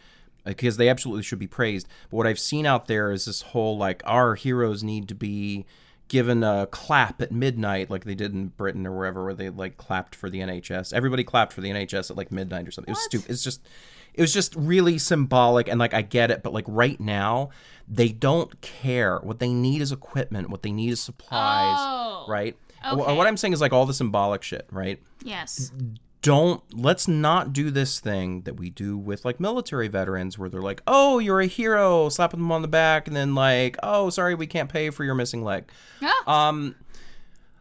because 0.46 0.78
they 0.78 0.90
absolutely 0.90 1.24
should 1.24 1.40
be 1.40 1.48
praised. 1.48 1.88
But 2.10 2.18
what 2.18 2.28
I've 2.28 2.40
seen 2.40 2.66
out 2.66 2.88
there 2.88 3.12
is 3.12 3.26
this 3.26 3.42
whole 3.42 3.78
like 3.78 4.02
our 4.06 4.36
heroes 4.36 4.84
need 4.84 5.08
to 5.10 5.16
be 5.16 5.66
given 6.10 6.44
a 6.44 6.68
clap 6.70 7.22
at 7.22 7.32
midnight 7.32 7.90
like 7.90 8.04
they 8.04 8.16
did 8.16 8.34
in 8.34 8.48
Britain 8.50 8.86
or 8.86 8.96
wherever 8.96 9.24
where 9.24 9.34
they 9.34 9.50
like 9.50 9.78
clapped 9.78 10.14
for 10.14 10.30
the 10.30 10.40
NHS. 10.40 10.94
Everybody 10.94 11.24
clapped 11.24 11.54
for 11.54 11.62
the 11.62 11.70
NHS 11.70 12.12
at 12.12 12.18
like 12.18 12.32
midnight 12.32 12.68
or 12.68 12.72
something. 12.72 12.92
It 12.92 12.98
was 12.98 13.06
stupid. 13.06 13.32
It's 13.32 13.44
just 13.44 13.66
it 14.14 14.22
was 14.22 14.34
just 14.34 14.56
really 14.56 14.98
symbolic 14.98 15.68
and 15.68 15.80
like 15.80 15.94
I 15.94 16.02
get 16.02 16.32
it, 16.32 16.44
but 16.44 16.54
like 16.54 16.66
right 16.68 17.00
now 17.00 17.50
they 17.88 18.10
don't 18.10 18.60
care. 18.62 19.20
What 19.20 19.40
they 19.40 19.54
need 19.54 19.82
is 19.82 19.92
equipment. 19.92 20.50
What 20.50 20.64
they 20.64 20.72
need 20.72 20.90
is 20.92 21.02
supplies, 21.02 21.76
Oh, 21.80 22.26
right? 22.30 22.56
Okay. 22.86 23.16
What 23.16 23.28
I'm 23.28 23.38
saying 23.38 23.54
is 23.54 23.62
like 23.62 23.74
all 23.74 23.86
the 23.86 23.94
symbolic 23.94 24.44
shit, 24.44 24.68
right? 24.72 25.02
Yes. 25.24 25.72
don't 26.22 26.62
let's 26.74 27.06
not 27.08 27.52
do 27.52 27.70
this 27.70 28.00
thing 28.00 28.42
that 28.44 28.56
we 28.56 28.70
do 28.70 28.98
with 28.98 29.26
like 29.26 29.42
military 29.42 29.90
veterans 29.90 30.38
where 30.38 30.48
they're 30.48 30.62
like 30.62 30.82
oh 30.88 31.20
you're 31.20 31.42
a 31.42 31.48
hero 31.48 32.08
slapping 32.08 32.40
them 32.40 32.50
on 32.52 32.62
the 32.62 32.68
back 32.70 33.08
and 33.08 33.16
then 33.16 33.36
like 33.36 33.76
oh 33.84 34.10
sorry 34.10 34.34
we 34.34 34.48
can't 34.48 34.72
pay 34.72 34.90
for 34.90 35.04
your 35.04 35.16
missing 35.16 35.44
leg 35.44 35.70
Ah. 36.02 36.48
um 36.50 36.76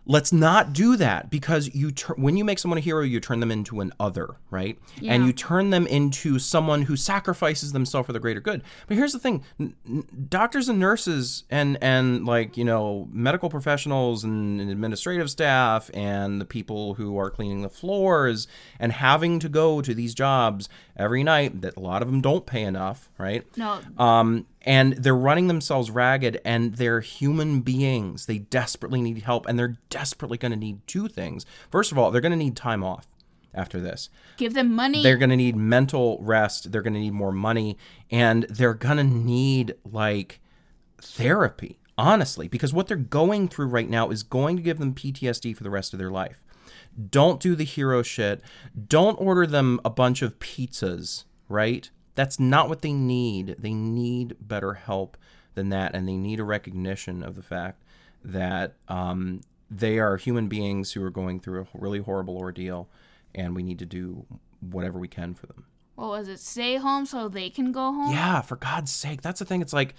let's 0.05 0.33
not 0.33 0.73
do 0.73 0.97
that 0.97 1.31
because 1.31 1.73
you 1.75 1.93
tur- 1.93 2.15
when 2.17 2.37
you 2.37 2.45
make 2.45 2.59
someone 2.59 2.79
a 2.79 2.81
hero 2.81 3.03
you 3.03 3.21
turn 3.21 3.39
them 3.41 3.51
into 3.53 3.81
an 3.81 3.93
other 4.01 4.37
right? 4.51 4.79
And 5.03 5.25
you 5.25 5.33
turn 5.33 5.71
them 5.71 5.87
into 5.87 6.39
someone 6.39 6.83
who 6.83 6.95
sacrifices 6.97 7.73
themselves 7.73 8.07
for 8.07 8.13
the 8.13 8.21
greater 8.21 8.41
good. 8.41 8.63
But 8.87 8.99
here's 8.99 9.13
the 9.15 9.19
thing 9.19 9.43
n- 9.59 9.75
n- 9.89 10.05
doctors 10.29 10.69
and 10.69 10.79
nurses 10.79 11.45
and 11.51 11.79
and 11.81 12.27
like 12.27 12.57
you 12.57 12.65
know 12.65 13.09
medical 13.13 13.49
professionals 13.49 14.25
and 14.25 14.61
administrative 14.61 15.31
staff 15.31 15.91
and 15.95 16.41
the 16.41 16.45
people 16.45 16.95
who 16.95 17.17
are 17.17 17.31
cleaning 17.31 17.63
the 17.63 17.71
floors 17.71 18.47
and 18.79 18.93
having 18.93 19.39
to 19.39 19.49
go 19.49 19.81
to 19.81 19.95
these 19.95 20.15
jobs 20.15 20.69
every 20.97 21.23
night 21.23 21.63
that 21.63 21.77
a 21.77 21.81
lot 21.81 22.03
of 22.03 22.09
them 22.09 22.21
don't 22.21 22.45
pay 22.45 22.63
enough 22.63 23.09
right? 23.19 23.45
No. 23.57 23.79
um, 23.99 24.47
and 24.65 24.95
they're 24.95 25.15
running 25.15 25.49
themselves 25.49 25.91
ragged 25.91 26.41
and 26.45 26.75
they're 26.75 27.01
human 27.01 27.61
beings. 27.61 28.27
They 28.27 28.39
desperately 28.39 29.01
need 29.01 29.23
help 29.23 29.47
and 29.47 29.59
they're 29.59 29.77
desperately 29.91 30.39
going 30.39 30.53
to 30.53 30.59
need 30.59 30.87
two 30.87 31.09
things. 31.09 31.45
First 31.71 31.93
of 31.93 31.99
all 31.99 32.11
they're 32.11 32.21
going 32.21 32.33
to 32.33 32.37
need 32.39 32.57
time 32.57 32.83
off 32.83 33.07
after 33.55 33.81
this. 33.81 34.09
Give 34.37 34.55
them 34.55 34.75
money. 34.75 35.03
they're 35.03 35.17
going 35.17 35.31
to 35.31 35.37
need 35.37 35.57
mental 35.57 36.19
rest. 36.21 36.73
They're 36.73 36.83
going 36.83 36.95
to 36.95 37.01
need 37.01 37.13
more 37.13 37.33
money 37.33 37.77
and 38.11 38.45
they're 38.45 38.75
going 38.75 38.97
to 38.99 39.05
need 39.05 39.75
like 39.85 40.41
therapy 40.99 41.79
honestly 41.99 42.49
because 42.49 42.73
what 42.73 42.87
they're 42.87 42.97
going 42.97 43.49
through 43.49 43.67
right 43.67 43.91
now 43.91 44.11
is 44.11 44.23
going 44.23 44.57
to 44.57 44.63
give 44.63 44.79
them 44.79 44.95
PTSD 44.95 45.57
for 45.57 45.63
the 45.63 45.71
rest 45.71 45.93
of 45.93 45.99
their 45.99 46.11
life. 46.11 46.43
Don't 47.11 47.41
do 47.41 47.55
the 47.55 47.65
hero 47.65 48.03
shit. 48.03 48.43
Don't 48.89 49.21
order 49.21 49.47
them 49.47 49.81
a 49.85 49.91
bunch 49.91 50.23
of 50.23 50.39
pizzas 50.39 51.25
right 51.49 51.91
that's 52.15 52.39
not 52.39 52.69
what 52.69 52.83
they 52.83 52.93
need 52.93 53.57
they 53.59 53.73
need 53.73 54.37
better 54.41 54.75
help 54.75 55.17
than 55.55 55.69
that 55.71 55.95
and 55.95 56.09
they 56.09 56.17
need 56.17 56.39
a 56.41 56.45
recognition 56.45 57.23
of 57.23 57.35
the 57.37 57.43
fact 57.43 57.83
that 58.25 58.75
um, 58.89 59.41
they 59.71 59.99
are 59.99 60.17
human 60.17 60.49
beings 60.49 60.93
who 60.93 61.03
are 61.03 61.11
going 61.11 61.41
through 61.41 61.63
a 61.63 61.67
really 61.75 61.99
horrible 62.01 62.37
ordeal 62.37 62.89
and 63.35 63.55
we 63.57 63.63
need 63.63 63.79
to 63.79 63.87
do 63.87 64.25
whatever 64.61 64.99
we 64.99 65.09
can 65.09 65.35
for 65.35 65.47
them 65.47 65.65
what 65.95 66.09
was 66.09 66.27
it? 66.29 66.41
Stay 66.41 66.77
home 66.77 67.05
so 67.05 67.29
they 67.29 67.51
can 67.51 67.71
go 67.73 67.93
home. 67.93 68.13
yeah 68.13 68.41
for 68.41 68.57
god's 68.57 68.93
sake 68.93 69.21
that's 69.23 69.39
the 69.39 69.45
thing 69.45 69.61
it's 69.63 69.73
like 69.73 69.95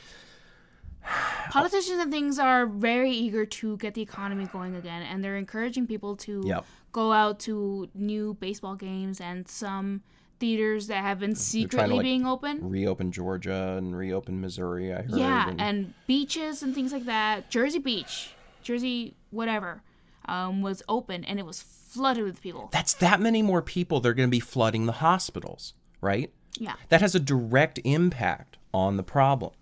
Politicians 1.49 1.99
and 1.99 2.11
things 2.11 2.39
are 2.39 2.65
very 2.65 3.11
eager 3.11 3.45
to 3.45 3.75
get 3.77 3.93
the 3.93 4.01
economy 4.01 4.45
going 4.45 4.75
again, 4.75 5.01
and 5.03 5.21
they're 5.23 5.35
encouraging 5.35 5.85
people 5.85 6.15
to 6.15 6.41
Yep. 6.45 6.65
go 6.93 7.11
out 7.11 7.39
to 7.41 7.89
new 7.93 8.35
baseball 8.35 8.75
games 8.75 9.19
and 9.19 9.45
some 9.47 10.01
theaters 10.43 10.87
that 10.87 10.97
have 11.01 11.19
been 11.21 11.35
secretly 11.35 11.87
to 11.89 11.95
like 11.95 12.03
being 12.03 12.25
open. 12.25 12.69
reopen 12.69 13.11
georgia 13.13 13.75
and 13.77 13.95
reopen 13.95 14.41
missouri 14.41 14.91
i 14.91 14.97
heard 15.01 15.11
Yeah, 15.11 15.49
and- 15.49 15.61
and 15.61 15.93
beaches 16.05 16.61
and 16.61 16.75
things 16.75 16.91
like 16.91 17.05
that. 17.05 17.49
Jersey 17.49 17.79
Beach, 17.79 18.31
Jersey, 18.61 19.15
whatever, 19.31 19.81
um, 20.25 20.61
was 20.61 20.83
open 20.89 21.23
and 21.23 21.39
it 21.39 21.45
was 21.45 21.61
flooded 21.61 22.25
with 22.25 22.41
people. 22.41 22.67
that's 22.73 22.93
that 22.95 23.21
many 23.21 23.41
more 23.41 23.61
people 23.61 24.01
they're 24.01 24.13
going 24.13 24.27
to 24.27 24.31
be 24.31 24.41
flooding 24.41 24.85
the 24.85 24.93
hospitals 25.07 25.73
right 26.01 26.29
Yeah. 26.59 26.73
that 26.89 26.99
has 26.99 27.15
a 27.15 27.19
direct 27.21 27.79
impact 27.85 28.57
on 28.73 28.97
the 28.97 29.03
problem. 29.03 29.53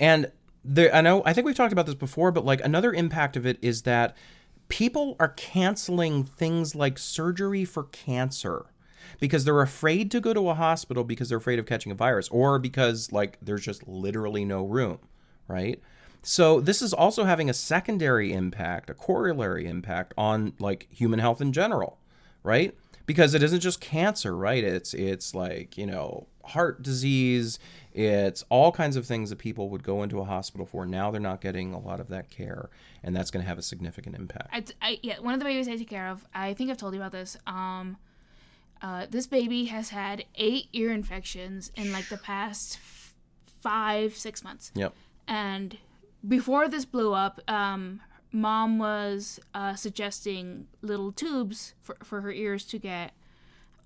And 0.00 0.32
there, 0.64 0.92
I 0.94 1.00
know, 1.02 1.22
I 1.24 1.32
think 1.32 1.46
we've 1.46 1.54
talked 1.54 1.72
about 1.72 1.86
this 1.86 1.94
before, 1.94 2.32
but 2.32 2.44
like 2.44 2.60
another 2.64 2.92
impact 2.92 3.36
of 3.36 3.46
it 3.46 3.58
is 3.62 3.82
that 3.82 4.16
people 4.68 5.14
are 5.20 5.28
canceling 5.28 6.24
things 6.24 6.74
like 6.74 6.98
surgery 6.98 7.64
for 7.64 7.84
cancer 7.84 8.66
because 9.20 9.44
they're 9.44 9.60
afraid 9.60 10.10
to 10.10 10.20
go 10.20 10.34
to 10.34 10.48
a 10.48 10.54
hospital 10.54 11.04
because 11.04 11.28
they're 11.28 11.38
afraid 11.38 11.58
of 11.58 11.66
catching 11.66 11.92
a 11.92 11.94
virus 11.94 12.28
or 12.30 12.58
because 12.58 13.12
like 13.12 13.38
there's 13.40 13.64
just 13.64 13.86
literally 13.86 14.44
no 14.44 14.64
room, 14.64 14.98
right? 15.46 15.80
So 16.22 16.60
this 16.60 16.82
is 16.82 16.92
also 16.92 17.24
having 17.24 17.48
a 17.48 17.54
secondary 17.54 18.32
impact, 18.32 18.90
a 18.90 18.94
corollary 18.94 19.66
impact 19.66 20.12
on 20.18 20.54
like 20.58 20.88
human 20.90 21.18
health 21.18 21.40
in 21.40 21.52
general, 21.52 21.98
right? 22.42 22.74
Because 23.06 23.34
it 23.34 23.42
isn't 23.42 23.60
just 23.60 23.80
cancer, 23.80 24.36
right? 24.36 24.62
It's 24.62 24.94
it's 24.94 25.34
like, 25.34 25.76
you 25.78 25.86
know, 25.86 26.26
heart 26.44 26.82
disease, 26.82 27.58
it's 27.92 28.44
all 28.50 28.70
kinds 28.70 28.96
of 28.96 29.06
things 29.06 29.30
that 29.30 29.38
people 29.38 29.68
would 29.70 29.82
go 29.82 30.02
into 30.02 30.20
a 30.20 30.24
hospital 30.24 30.66
for. 30.66 30.86
Now 30.86 31.10
they're 31.10 31.20
not 31.20 31.40
getting 31.40 31.72
a 31.72 31.78
lot 31.78 32.00
of 32.00 32.08
that 32.08 32.30
care, 32.30 32.70
and 33.02 33.16
that's 33.16 33.30
going 33.30 33.42
to 33.42 33.48
have 33.48 33.58
a 33.58 33.62
significant 33.62 34.16
impact. 34.16 34.48
I, 34.52 34.64
I, 34.90 34.98
yeah, 35.02 35.18
one 35.18 35.34
of 35.34 35.40
the 35.40 35.44
babies 35.44 35.68
I 35.68 35.76
take 35.76 35.88
care 35.88 36.08
of, 36.08 36.24
I 36.34 36.54
think 36.54 36.70
I've 36.70 36.76
told 36.76 36.94
you 36.94 37.00
about 37.00 37.12
this. 37.12 37.36
Um, 37.46 37.96
uh, 38.82 39.06
this 39.10 39.26
baby 39.26 39.66
has 39.66 39.90
had 39.90 40.24
eight 40.36 40.68
ear 40.72 40.90
infections 40.92 41.70
in 41.76 41.92
like 41.92 42.08
the 42.08 42.16
past 42.16 42.76
f- 42.76 43.14
five, 43.60 44.14
six 44.16 44.42
months. 44.42 44.72
Yep. 44.74 44.94
And 45.28 45.76
before 46.26 46.68
this 46.68 46.84
blew 46.84 47.12
up, 47.12 47.40
um, 47.48 48.00
mom 48.32 48.78
was 48.78 49.38
uh, 49.54 49.74
suggesting 49.74 50.66
little 50.82 51.12
tubes 51.12 51.74
for, 51.82 51.96
for 52.02 52.20
her 52.22 52.32
ears 52.32 52.64
to 52.66 52.78
get 52.78 53.12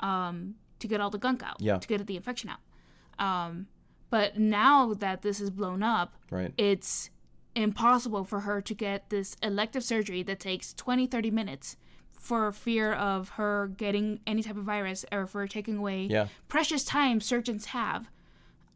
um, 0.00 0.54
to 0.80 0.86
get 0.88 1.00
all 1.00 1.10
the 1.10 1.18
gunk 1.18 1.42
out, 1.42 1.56
Yeah. 1.60 1.78
to 1.78 1.88
get 1.88 2.06
the 2.06 2.16
infection 2.16 2.50
out. 2.50 3.24
Um, 3.24 3.68
but 4.10 4.38
now 4.38 4.92
that 4.94 5.22
this 5.22 5.40
is 5.40 5.50
blown 5.50 5.82
up, 5.82 6.14
Right. 6.30 6.52
it's 6.58 7.10
impossible 7.54 8.24
for 8.24 8.40
her 8.40 8.60
to 8.60 8.74
get 8.74 9.08
this 9.10 9.36
elective 9.42 9.84
surgery 9.84 10.22
that 10.24 10.40
takes 10.40 10.74
20 10.74 11.06
30 11.06 11.30
minutes 11.30 11.76
for 12.24 12.50
fear 12.52 12.94
of 12.94 13.28
her 13.30 13.66
getting 13.76 14.18
any 14.26 14.42
type 14.42 14.56
of 14.56 14.64
virus 14.64 15.04
or 15.12 15.26
for 15.26 15.46
taking 15.46 15.76
away 15.76 16.06
Yeah. 16.06 16.28
precious 16.48 16.82
time 16.82 17.20
surgeons 17.20 17.66
have 17.66 18.08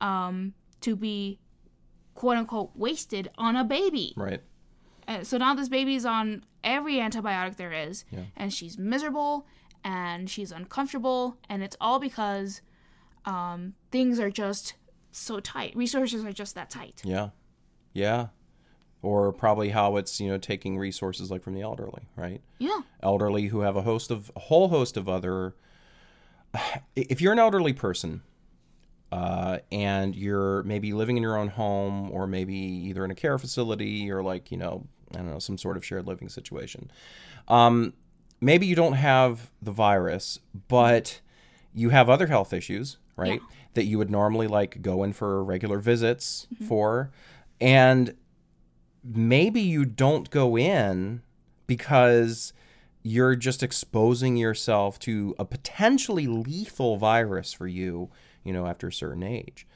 um, 0.02 0.52
to 0.82 0.94
be 0.94 1.38
quote 2.14 2.36
unquote 2.36 2.72
wasted 2.76 3.30
on 3.38 3.56
a 3.56 3.64
baby. 3.64 4.12
Right. 4.18 4.42
Uh, 5.08 5.24
so 5.24 5.38
now 5.38 5.54
this 5.54 5.70
baby's 5.70 6.04
on 6.04 6.44
every 6.62 6.96
antibiotic 6.96 7.56
there 7.56 7.72
is, 7.72 8.04
Yeah. 8.10 8.24
and 8.36 8.52
she's 8.52 8.76
miserable 8.76 9.46
and 9.82 10.28
she's 10.28 10.52
uncomfortable, 10.52 11.38
and 11.48 11.62
it's 11.62 11.76
all 11.80 11.98
because 11.98 12.60
um, 13.24 13.72
things 13.90 14.20
are 14.20 14.30
just 14.30 14.74
so 15.10 15.40
tight. 15.40 15.74
Resources 15.74 16.22
are 16.22 16.32
just 16.32 16.54
that 16.54 16.68
tight. 16.68 17.00
Yeah. 17.02 17.30
Yeah. 17.94 18.26
Or 19.00 19.32
probably 19.32 19.68
how 19.68 19.96
it's, 19.96 20.20
you 20.20 20.28
know, 20.28 20.38
taking 20.38 20.76
resources 20.76 21.30
like 21.30 21.42
from 21.42 21.54
the 21.54 21.62
elderly, 21.62 22.02
right? 22.16 22.40
Yeah. 22.58 22.80
Elderly 23.02 23.46
who 23.46 23.60
have 23.60 23.76
a 23.76 23.82
host 23.82 24.10
of 24.10 24.32
a 24.34 24.40
whole 24.40 24.68
host 24.68 24.96
of 24.96 25.08
other 25.08 25.54
if 26.96 27.20
you're 27.20 27.32
an 27.32 27.38
elderly 27.38 27.72
person 27.72 28.22
uh, 29.12 29.58
and 29.70 30.14
you're 30.14 30.62
maybe 30.64 30.92
living 30.92 31.16
in 31.16 31.22
your 31.22 31.36
own 31.36 31.48
home 31.48 32.10
or 32.10 32.26
maybe 32.26 32.54
either 32.54 33.04
in 33.04 33.10
a 33.10 33.14
care 33.14 33.38
facility 33.38 34.10
or 34.10 34.22
like, 34.22 34.50
you 34.50 34.56
know, 34.56 34.86
I 35.14 35.18
don't 35.18 35.30
know, 35.30 35.38
some 35.38 35.56
sort 35.58 35.76
of 35.76 35.84
shared 35.84 36.06
living 36.06 36.28
situation. 36.28 36.90
Um, 37.48 37.94
maybe 38.40 38.66
you 38.66 38.74
don't 38.74 38.94
have 38.94 39.50
the 39.62 39.72
virus, 39.72 40.38
but 40.68 41.20
you 41.74 41.90
have 41.90 42.10
other 42.10 42.26
health 42.26 42.52
issues, 42.52 42.98
right? 43.16 43.40
That 43.74 43.84
you 43.84 43.98
would 43.98 44.10
normally 44.10 44.46
like 44.46 44.82
go 44.82 45.02
in 45.04 45.12
for 45.12 45.42
regular 45.44 45.78
visits 45.78 46.46
for. 46.66 47.10
And 47.60 48.14
maybe 49.14 49.60
you 49.60 49.84
don't 49.84 50.30
go 50.30 50.56
in 50.56 51.22
because 51.66 52.52
you're 53.02 53.36
just 53.36 53.62
exposing 53.62 54.36
yourself 54.36 54.98
to 54.98 55.34
a 55.38 55.44
potentially 55.44 56.26
lethal 56.26 56.96
virus 56.96 57.52
for 57.52 57.66
you, 57.66 58.10
you 58.44 58.52
know, 58.52 58.66
after 58.66 58.88
a 58.88 58.92
certain 58.92 59.22
age. 59.22 59.66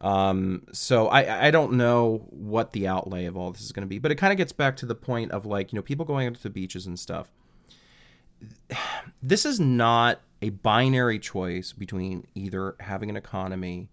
Um, 0.00 0.66
so 0.72 1.08
I, 1.08 1.48
I 1.48 1.50
don't 1.50 1.74
know 1.74 2.26
what 2.30 2.72
the 2.72 2.88
outlay 2.88 3.26
of 3.26 3.36
all 3.36 3.52
this 3.52 3.60
is 3.60 3.72
going 3.72 3.82
to 3.82 3.88
be, 3.88 3.98
but 3.98 4.10
it 4.10 4.14
kind 4.14 4.32
of 4.32 4.38
gets 4.38 4.52
back 4.52 4.76
to 4.78 4.86
the 4.86 4.94
point 4.94 5.30
of 5.30 5.44
like, 5.44 5.72
you 5.72 5.76
know, 5.76 5.82
people 5.82 6.06
going 6.06 6.26
out 6.26 6.34
to 6.34 6.42
the 6.42 6.50
beaches 6.50 6.86
and 6.86 6.98
stuff. 6.98 7.28
This 9.22 9.44
is 9.44 9.60
not 9.60 10.20
a 10.40 10.48
binary 10.48 11.18
choice 11.18 11.74
between 11.74 12.26
either 12.34 12.76
having 12.80 13.10
an 13.10 13.16
economy 13.16 13.90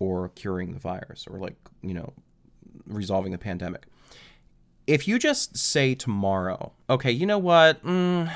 or 0.00 0.28
curing 0.30 0.72
the 0.72 0.80
virus 0.80 1.26
or 1.30 1.38
like, 1.38 1.54
you 1.80 1.94
know, 1.94 2.12
resolving 2.86 3.30
the 3.30 3.38
pandemic 3.38 3.86
if 4.86 5.08
you 5.08 5.18
just 5.18 5.56
say 5.56 5.94
tomorrow, 5.94 6.72
okay, 6.88 7.10
you 7.10 7.26
know 7.26 7.38
what? 7.38 7.84
Mm, 7.84 8.32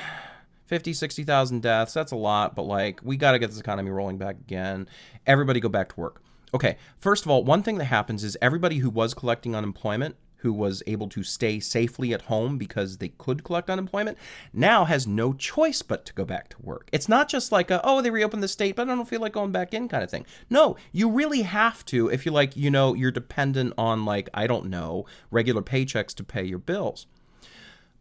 50, 0.65 0.93
60,000 0.93 1.61
deaths, 1.61 1.93
that's 1.93 2.11
a 2.11 2.15
lot, 2.15 2.55
but 2.55 2.63
like, 2.63 2.99
we 3.03 3.17
got 3.17 3.31
to 3.31 3.39
get 3.39 3.49
this 3.49 3.59
economy 3.59 3.89
rolling 3.91 4.17
back 4.17 4.35
again. 4.35 4.87
Everybody 5.25 5.59
go 5.59 5.69
back 5.69 5.89
to 5.89 5.99
work. 5.99 6.21
Okay, 6.53 6.77
first 6.97 7.23
of 7.25 7.31
all, 7.31 7.43
one 7.43 7.63
thing 7.63 7.77
that 7.77 7.85
happens 7.85 8.23
is 8.23 8.37
everybody 8.41 8.77
who 8.77 8.89
was 8.89 9.13
collecting 9.13 9.55
unemployment, 9.55 10.15
who 10.41 10.51
was 10.51 10.83
able 10.87 11.07
to 11.09 11.23
stay 11.23 11.59
safely 11.59 12.13
at 12.13 12.23
home 12.23 12.57
because 12.57 12.97
they 12.97 13.09
could 13.09 13.43
collect 13.43 13.69
unemployment, 13.69 14.17
now 14.53 14.85
has 14.85 15.07
no 15.07 15.33
choice 15.33 15.81
but 15.81 16.05
to 16.05 16.13
go 16.13 16.25
back 16.25 16.49
to 16.49 16.61
work. 16.61 16.89
It's 16.91 17.09
not 17.09 17.29
just 17.29 17.51
like, 17.51 17.71
a, 17.71 17.79
oh, 17.83 18.01
they 18.01 18.09
reopened 18.09 18.43
the 18.43 18.47
state, 18.47 18.75
but 18.75 18.89
I 18.89 18.95
don't 18.95 19.07
feel 19.07 19.21
like 19.21 19.33
going 19.33 19.51
back 19.51 19.73
in 19.73 19.87
kind 19.87 20.03
of 20.03 20.09
thing. 20.09 20.25
No, 20.49 20.77
you 20.91 21.09
really 21.09 21.43
have 21.43 21.85
to 21.85 22.09
if 22.09 22.25
you 22.25 22.31
like, 22.31 22.55
you 22.57 22.71
know, 22.71 22.93
you're 22.93 23.11
dependent 23.11 23.73
on 23.77 24.05
like, 24.05 24.29
I 24.33 24.47
don't 24.47 24.65
know, 24.67 25.05
regular 25.29 25.61
paychecks 25.61 26.15
to 26.15 26.23
pay 26.23 26.43
your 26.43 26.59
bills. 26.59 27.07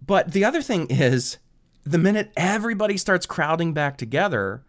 But 0.05 0.33
the 0.33 0.45
other 0.45 0.63
thing 0.63 0.87
is, 0.89 1.39
the 1.85 1.99
minute 1.99 2.33
everybody 2.37 2.97
starts 2.97 3.27
crowding 3.27 3.73
back 3.73 3.97
together, 3.97 4.63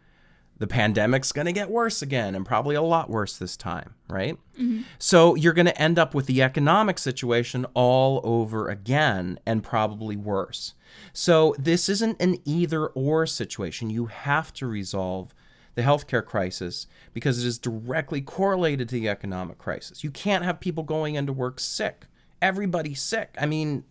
the 0.61 0.67
pandemic's 0.67 1.31
going 1.31 1.47
to 1.47 1.51
get 1.51 1.71
worse 1.71 2.03
again 2.03 2.35
and 2.35 2.45
probably 2.45 2.75
a 2.75 2.83
lot 2.83 3.09
worse 3.09 3.35
this 3.35 3.57
time, 3.57 3.95
right? 4.07 4.37
Mm-hmm. 4.59 4.83
So 4.99 5.33
you're 5.33 5.53
going 5.53 5.65
to 5.65 5.81
end 5.81 5.97
up 5.97 6.13
with 6.13 6.27
the 6.27 6.43
economic 6.43 6.99
situation 6.99 7.65
all 7.73 8.21
over 8.23 8.69
again 8.69 9.39
and 9.43 9.63
probably 9.63 10.15
worse. 10.15 10.75
So 11.13 11.55
this 11.57 11.89
isn't 11.89 12.21
an 12.21 12.37
either 12.45 12.85
or 12.87 13.25
situation. 13.25 13.89
You 13.89 14.05
have 14.05 14.53
to 14.53 14.67
resolve 14.67 15.33
the 15.73 15.81
healthcare 15.81 16.23
crisis 16.23 16.85
because 17.11 17.43
it 17.43 17.47
is 17.47 17.57
directly 17.57 18.21
correlated 18.21 18.87
to 18.89 18.95
the 18.95 19.09
economic 19.09 19.57
crisis. 19.57 20.03
You 20.03 20.11
can't 20.11 20.45
have 20.45 20.59
people 20.59 20.83
going 20.83 21.15
into 21.15 21.33
work 21.33 21.59
sick. 21.59 22.05
Everybody's 22.39 23.01
sick. 23.01 23.35
I 23.39 23.47
mean, 23.47 23.83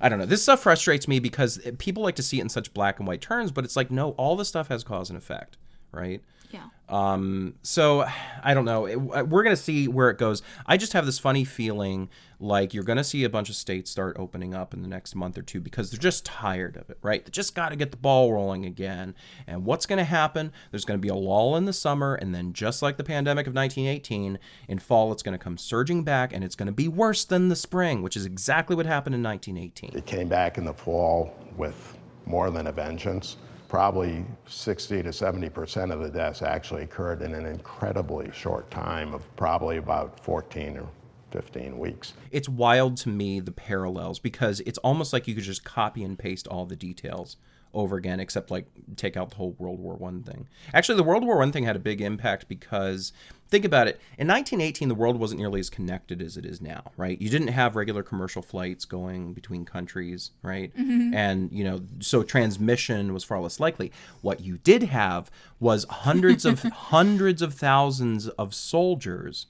I 0.00 0.08
don't 0.08 0.18
know. 0.18 0.26
This 0.26 0.42
stuff 0.42 0.60
frustrates 0.60 1.08
me 1.08 1.18
because 1.18 1.58
people 1.78 2.02
like 2.02 2.16
to 2.16 2.22
see 2.22 2.38
it 2.38 2.42
in 2.42 2.48
such 2.48 2.74
black 2.74 2.98
and 2.98 3.08
white 3.08 3.20
terms, 3.20 3.50
but 3.50 3.64
it's 3.64 3.76
like, 3.76 3.90
no, 3.90 4.10
all 4.12 4.36
the 4.36 4.44
stuff 4.44 4.68
has 4.68 4.84
cause 4.84 5.10
and 5.10 5.16
effect, 5.16 5.56
right? 5.92 6.22
Yeah. 6.50 6.64
Um, 6.88 7.54
so 7.62 8.06
I 8.42 8.54
don't 8.54 8.64
know. 8.64 8.86
It- 8.86 8.96
we're 8.96 9.42
gonna 9.42 9.56
see 9.56 9.88
where 9.88 10.10
it 10.10 10.18
goes. 10.18 10.42
I 10.66 10.76
just 10.76 10.92
have 10.92 11.04
this 11.06 11.18
funny 11.18 11.44
feeling 11.44 12.08
like 12.38 12.74
you're 12.74 12.84
gonna 12.84 13.02
see 13.02 13.24
a 13.24 13.30
bunch 13.30 13.48
of 13.48 13.56
states 13.56 13.90
start 13.90 14.16
opening 14.18 14.54
up 14.54 14.72
in 14.74 14.82
the 14.82 14.88
next 14.88 15.14
month 15.14 15.36
or 15.36 15.42
two 15.42 15.60
because 15.60 15.90
they're 15.90 15.98
just 15.98 16.24
tired 16.24 16.76
of 16.76 16.88
it, 16.90 16.98
right? 17.02 17.24
They 17.24 17.30
just 17.30 17.54
got 17.54 17.70
to 17.70 17.76
get 17.76 17.90
the 17.90 17.96
ball 17.96 18.32
rolling 18.32 18.64
again. 18.64 19.14
And 19.46 19.64
what's 19.64 19.86
gonna 19.86 20.04
happen? 20.04 20.52
There's 20.70 20.84
gonna 20.84 20.98
be 20.98 21.08
a 21.08 21.14
lull 21.14 21.56
in 21.56 21.64
the 21.64 21.72
summer, 21.72 22.14
and 22.14 22.34
then 22.34 22.52
just 22.52 22.82
like 22.82 22.98
the 22.98 23.04
pandemic 23.04 23.46
of 23.46 23.54
1918, 23.54 24.38
in 24.68 24.78
fall 24.78 25.10
it's 25.12 25.22
gonna 25.22 25.38
come 25.38 25.58
surging 25.58 26.04
back, 26.04 26.32
and 26.32 26.44
it's 26.44 26.54
gonna 26.54 26.72
be 26.72 26.88
worse 26.88 27.24
than 27.24 27.48
the 27.48 27.56
spring, 27.56 28.02
which 28.02 28.16
is 28.16 28.24
exactly 28.26 28.76
what 28.76 28.86
happened 28.86 29.14
in 29.14 29.22
1918. 29.22 29.96
It 29.96 30.06
came 30.06 30.28
back 30.28 30.58
in 30.58 30.64
the 30.64 30.74
fall 30.74 31.34
with 31.56 31.96
more 32.26 32.50
than 32.50 32.66
a 32.68 32.72
vengeance. 32.72 33.38
Probably 33.68 34.24
60 34.46 35.02
to 35.02 35.12
70 35.12 35.48
percent 35.50 35.92
of 35.92 36.00
the 36.00 36.08
deaths 36.08 36.42
actually 36.42 36.82
occurred 36.82 37.22
in 37.22 37.34
an 37.34 37.46
incredibly 37.46 38.30
short 38.32 38.70
time 38.70 39.12
of 39.12 39.22
probably 39.36 39.78
about 39.78 40.20
14 40.20 40.78
or 40.78 40.86
15 41.30 41.78
weeks. 41.78 42.12
it's 42.30 42.48
wild 42.48 42.96
to 42.98 43.08
me 43.08 43.40
the 43.40 43.52
parallels 43.52 44.18
because 44.18 44.60
it's 44.60 44.78
almost 44.78 45.12
like 45.12 45.26
you 45.26 45.34
could 45.34 45.44
just 45.44 45.64
copy 45.64 46.02
and 46.04 46.18
paste 46.18 46.46
all 46.46 46.66
the 46.66 46.76
details 46.76 47.36
over 47.74 47.96
again 47.96 48.20
except 48.20 48.50
like 48.50 48.66
take 48.94 49.16
out 49.18 49.30
the 49.30 49.36
whole 49.36 49.50
world 49.58 49.78
war 49.78 49.94
one 49.96 50.22
thing 50.22 50.48
actually 50.72 50.96
the 50.96 51.02
world 51.02 51.24
war 51.24 51.36
one 51.38 51.52
thing 51.52 51.64
had 51.64 51.76
a 51.76 51.80
big 51.80 52.00
impact 52.00 52.48
because 52.48 53.12
think 53.48 53.64
about 53.66 53.86
it 53.86 53.96
in 54.16 54.26
1918 54.26 54.88
the 54.88 54.94
world 54.94 55.18
wasn't 55.18 55.38
nearly 55.38 55.60
as 55.60 55.68
connected 55.68 56.22
as 56.22 56.38
it 56.38 56.46
is 56.46 56.60
now 56.62 56.82
right 56.96 57.20
you 57.20 57.28
didn't 57.28 57.48
have 57.48 57.76
regular 57.76 58.02
commercial 58.02 58.40
flights 58.40 58.84
going 58.86 59.34
between 59.34 59.64
countries 59.66 60.30
right 60.42 60.74
Mhm. 60.76 61.12
and 61.14 61.52
you 61.52 61.64
know 61.64 61.82
so 61.98 62.22
transmission 62.22 63.12
was 63.12 63.24
far 63.24 63.40
less 63.40 63.60
likely 63.60 63.92
what 64.22 64.40
you 64.40 64.56
did 64.58 64.84
have 64.84 65.30
was 65.60 65.84
hundreds 65.90 66.46
of 66.46 66.62
hundreds 66.92 67.42
of 67.42 67.52
thousands 67.52 68.28
of 68.28 68.54
soldiers 68.54 69.46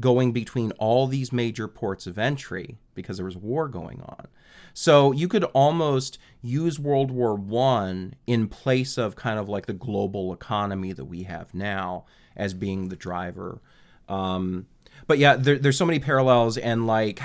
going 0.00 0.32
between 0.32 0.72
all 0.72 1.06
these 1.06 1.32
major 1.32 1.68
ports 1.68 2.06
of 2.06 2.18
entry 2.18 2.78
because 2.94 3.16
there 3.16 3.26
was 3.26 3.36
war 3.36 3.68
going 3.68 4.00
on. 4.02 4.26
So 4.74 5.12
you 5.12 5.28
could 5.28 5.44
almost 5.44 6.18
use 6.40 6.78
World 6.78 7.10
War 7.10 7.34
One 7.34 8.14
in 8.26 8.48
place 8.48 8.96
of 8.96 9.16
kind 9.16 9.38
of 9.38 9.48
like 9.48 9.66
the 9.66 9.72
global 9.72 10.32
economy 10.32 10.92
that 10.92 11.04
we 11.04 11.24
have 11.24 11.52
now 11.54 12.04
as 12.36 12.54
being 12.54 12.88
the 12.88 12.96
driver. 12.96 13.60
Um, 14.08 14.66
but 15.06 15.18
yeah, 15.18 15.36
there, 15.36 15.58
there's 15.58 15.76
so 15.76 15.86
many 15.86 15.98
parallels, 15.98 16.56
and 16.56 16.86
like, 16.86 17.20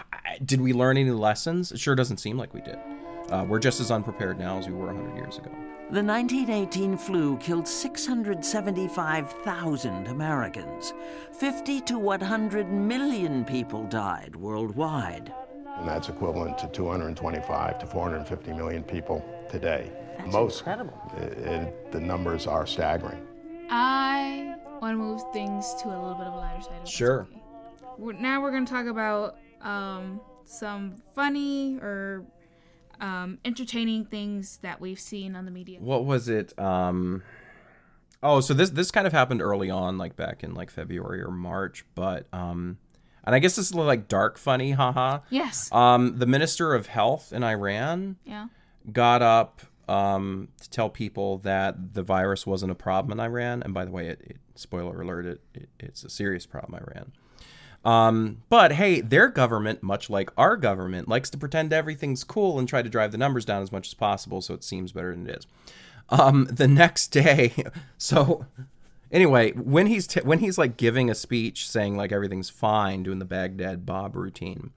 did 0.44 0.60
we 0.60 0.72
learn 0.72 0.96
any 0.96 1.10
lessons? 1.10 1.72
It 1.72 1.80
sure 1.80 1.94
doesn't 1.94 2.18
seem 2.18 2.38
like 2.38 2.54
we 2.54 2.60
did. 2.60 2.78
Uh, 3.30 3.44
we're 3.48 3.58
just 3.58 3.80
as 3.80 3.90
unprepared 3.90 4.38
now 4.38 4.58
as 4.58 4.68
we 4.68 4.74
were 4.74 4.86
100 4.86 5.16
years 5.16 5.38
ago. 5.38 5.50
The 5.92 6.00
1918 6.02 6.96
flu 6.96 7.36
killed 7.36 7.68
675,000 7.68 10.06
Americans. 10.06 10.94
50 11.32 11.82
to 11.82 11.98
100 11.98 12.72
million 12.72 13.44
people 13.44 13.84
died 13.84 14.34
worldwide. 14.34 15.34
And 15.76 15.86
that's 15.86 16.08
equivalent 16.08 16.56
to 16.60 16.68
225 16.68 17.78
to 17.78 17.86
450 17.86 18.52
million 18.54 18.82
people 18.82 19.22
today. 19.50 19.92
That's 20.16 20.32
Most, 20.32 20.60
incredible. 20.60 20.98
It, 21.18 21.32
it, 21.36 21.92
the 21.92 22.00
numbers 22.00 22.46
are 22.46 22.66
staggering. 22.66 23.26
I 23.68 24.54
want 24.80 24.94
to 24.94 24.96
move 24.96 25.20
things 25.34 25.74
to 25.82 25.88
a 25.88 25.90
little 25.90 26.14
bit 26.14 26.26
of 26.26 26.32
a 26.32 26.36
lighter 26.38 26.62
side. 26.62 26.72
if 26.72 26.78
that's 26.78 26.90
Sure. 26.90 27.28
now 27.98 28.40
we're 28.40 28.50
going 28.50 28.64
to 28.64 28.72
talk 28.72 28.86
about 28.86 29.36
um, 29.60 30.22
some 30.46 30.96
funny 31.14 31.76
or 31.82 32.24
um, 33.02 33.38
entertaining 33.44 34.06
things 34.06 34.58
that 34.62 34.80
we've 34.80 35.00
seen 35.00 35.36
on 35.36 35.44
the 35.44 35.50
media. 35.50 35.78
What 35.80 36.06
was 36.06 36.28
it? 36.28 36.58
Um, 36.58 37.22
oh, 38.22 38.40
so 38.40 38.54
this 38.54 38.70
this 38.70 38.90
kind 38.90 39.06
of 39.06 39.12
happened 39.12 39.42
early 39.42 39.68
on, 39.68 39.98
like 39.98 40.16
back 40.16 40.42
in 40.42 40.54
like 40.54 40.70
February 40.70 41.20
or 41.22 41.30
March, 41.30 41.84
but 41.94 42.26
um, 42.32 42.78
and 43.24 43.34
I 43.34 43.38
guess 43.38 43.56
this 43.56 43.66
is 43.66 43.74
like 43.74 44.08
dark 44.08 44.38
funny, 44.38 44.70
haha. 44.72 45.18
Yes. 45.30 45.70
Um, 45.72 46.18
the 46.18 46.26
minister 46.26 46.74
of 46.74 46.86
health 46.86 47.32
in 47.32 47.42
Iran 47.44 48.16
Yeah. 48.24 48.46
got 48.90 49.20
up 49.22 49.60
um, 49.88 50.48
to 50.60 50.70
tell 50.70 50.88
people 50.88 51.38
that 51.38 51.94
the 51.94 52.02
virus 52.02 52.46
wasn't 52.46 52.72
a 52.72 52.74
problem 52.76 53.18
in 53.18 53.24
Iran. 53.24 53.62
And 53.62 53.74
by 53.74 53.84
the 53.84 53.90
way, 53.90 54.08
it, 54.08 54.20
it 54.22 54.36
spoiler 54.54 55.02
alert, 55.02 55.26
it, 55.26 55.40
it 55.54 55.68
it's 55.80 56.04
a 56.04 56.10
serious 56.10 56.46
problem 56.46 56.74
in 56.80 56.88
Iran. 56.88 57.12
Um, 57.84 58.42
but 58.48 58.72
hey, 58.72 59.00
their 59.00 59.28
government, 59.28 59.82
much 59.82 60.08
like 60.08 60.30
our 60.36 60.56
government, 60.56 61.08
likes 61.08 61.30
to 61.30 61.38
pretend 61.38 61.72
everything's 61.72 62.24
cool 62.24 62.58
and 62.58 62.68
try 62.68 62.82
to 62.82 62.88
drive 62.88 63.12
the 63.12 63.18
numbers 63.18 63.44
down 63.44 63.62
as 63.62 63.72
much 63.72 63.88
as 63.88 63.94
possible 63.94 64.40
so 64.40 64.54
it 64.54 64.62
seems 64.62 64.92
better 64.92 65.10
than 65.10 65.28
it 65.28 65.38
is. 65.38 65.46
Um, 66.08 66.44
the 66.50 66.68
next 66.68 67.08
day, 67.08 67.52
so 67.98 68.46
anyway, 69.10 69.52
when 69.52 69.86
he's 69.86 70.06
t- 70.06 70.20
when 70.20 70.38
he's 70.38 70.58
like 70.58 70.76
giving 70.76 71.10
a 71.10 71.14
speech 71.14 71.68
saying 71.68 71.96
like 71.96 72.12
everything's 72.12 72.50
fine, 72.50 73.02
doing 73.02 73.18
the 73.18 73.24
Baghdad 73.24 73.84
Bob 73.84 74.14
routine, 74.14 74.70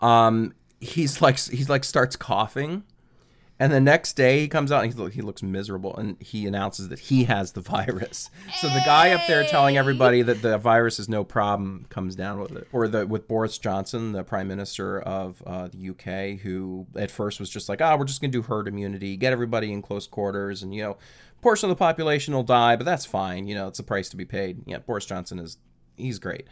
um, 0.00 0.54
he's 0.80 1.20
like 1.20 1.38
he's 1.38 1.68
like 1.68 1.84
starts 1.84 2.16
coughing, 2.16 2.84
and 3.60 3.70
the 3.70 3.80
next 3.80 4.14
day 4.14 4.40
he 4.40 4.48
comes 4.48 4.72
out 4.72 4.82
and 4.82 4.92
he, 4.92 5.10
he 5.10 5.20
looks 5.20 5.42
miserable, 5.42 5.94
and 5.96 6.16
he 6.20 6.46
announces 6.46 6.88
that 6.88 6.98
he 6.98 7.24
has 7.24 7.52
the 7.52 7.60
virus. 7.60 8.30
So 8.58 8.68
the 8.68 8.82
guy 8.84 9.10
up 9.10 9.20
there 9.28 9.44
telling 9.44 9.76
everybody 9.76 10.22
that 10.22 10.42
the 10.42 10.58
virus 10.58 10.98
is 10.98 11.08
no 11.08 11.22
problem 11.22 11.86
comes 11.90 12.16
down 12.16 12.40
with 12.40 12.56
it, 12.56 12.66
or 12.72 12.88
the 12.88 13.06
with 13.06 13.28
Boris 13.28 13.58
Johnson, 13.58 14.12
the 14.12 14.24
Prime 14.24 14.48
Minister 14.48 15.00
of 15.00 15.42
uh, 15.46 15.68
the 15.68 15.90
UK, 15.90 16.40
who 16.40 16.86
at 16.96 17.10
first 17.10 17.38
was 17.38 17.50
just 17.50 17.68
like, 17.68 17.80
ah, 17.82 17.96
we're 17.96 18.06
just 18.06 18.20
gonna 18.20 18.32
do 18.32 18.42
herd 18.42 18.66
immunity, 18.66 19.16
get 19.16 19.32
everybody 19.32 19.70
in 19.70 19.82
close 19.82 20.06
quarters, 20.06 20.62
and 20.62 20.74
you 20.74 20.82
know, 20.82 20.96
portion 21.42 21.70
of 21.70 21.76
the 21.76 21.78
population 21.78 22.34
will 22.34 22.42
die, 22.42 22.76
but 22.76 22.84
that's 22.84 23.04
fine. 23.04 23.46
You 23.46 23.54
know, 23.54 23.68
it's 23.68 23.78
a 23.78 23.84
price 23.84 24.08
to 24.08 24.16
be 24.16 24.24
paid. 24.24 24.62
Yeah, 24.66 24.78
Boris 24.78 25.04
Johnson 25.04 25.38
is 25.38 25.58
he's 26.00 26.18
great. 26.18 26.46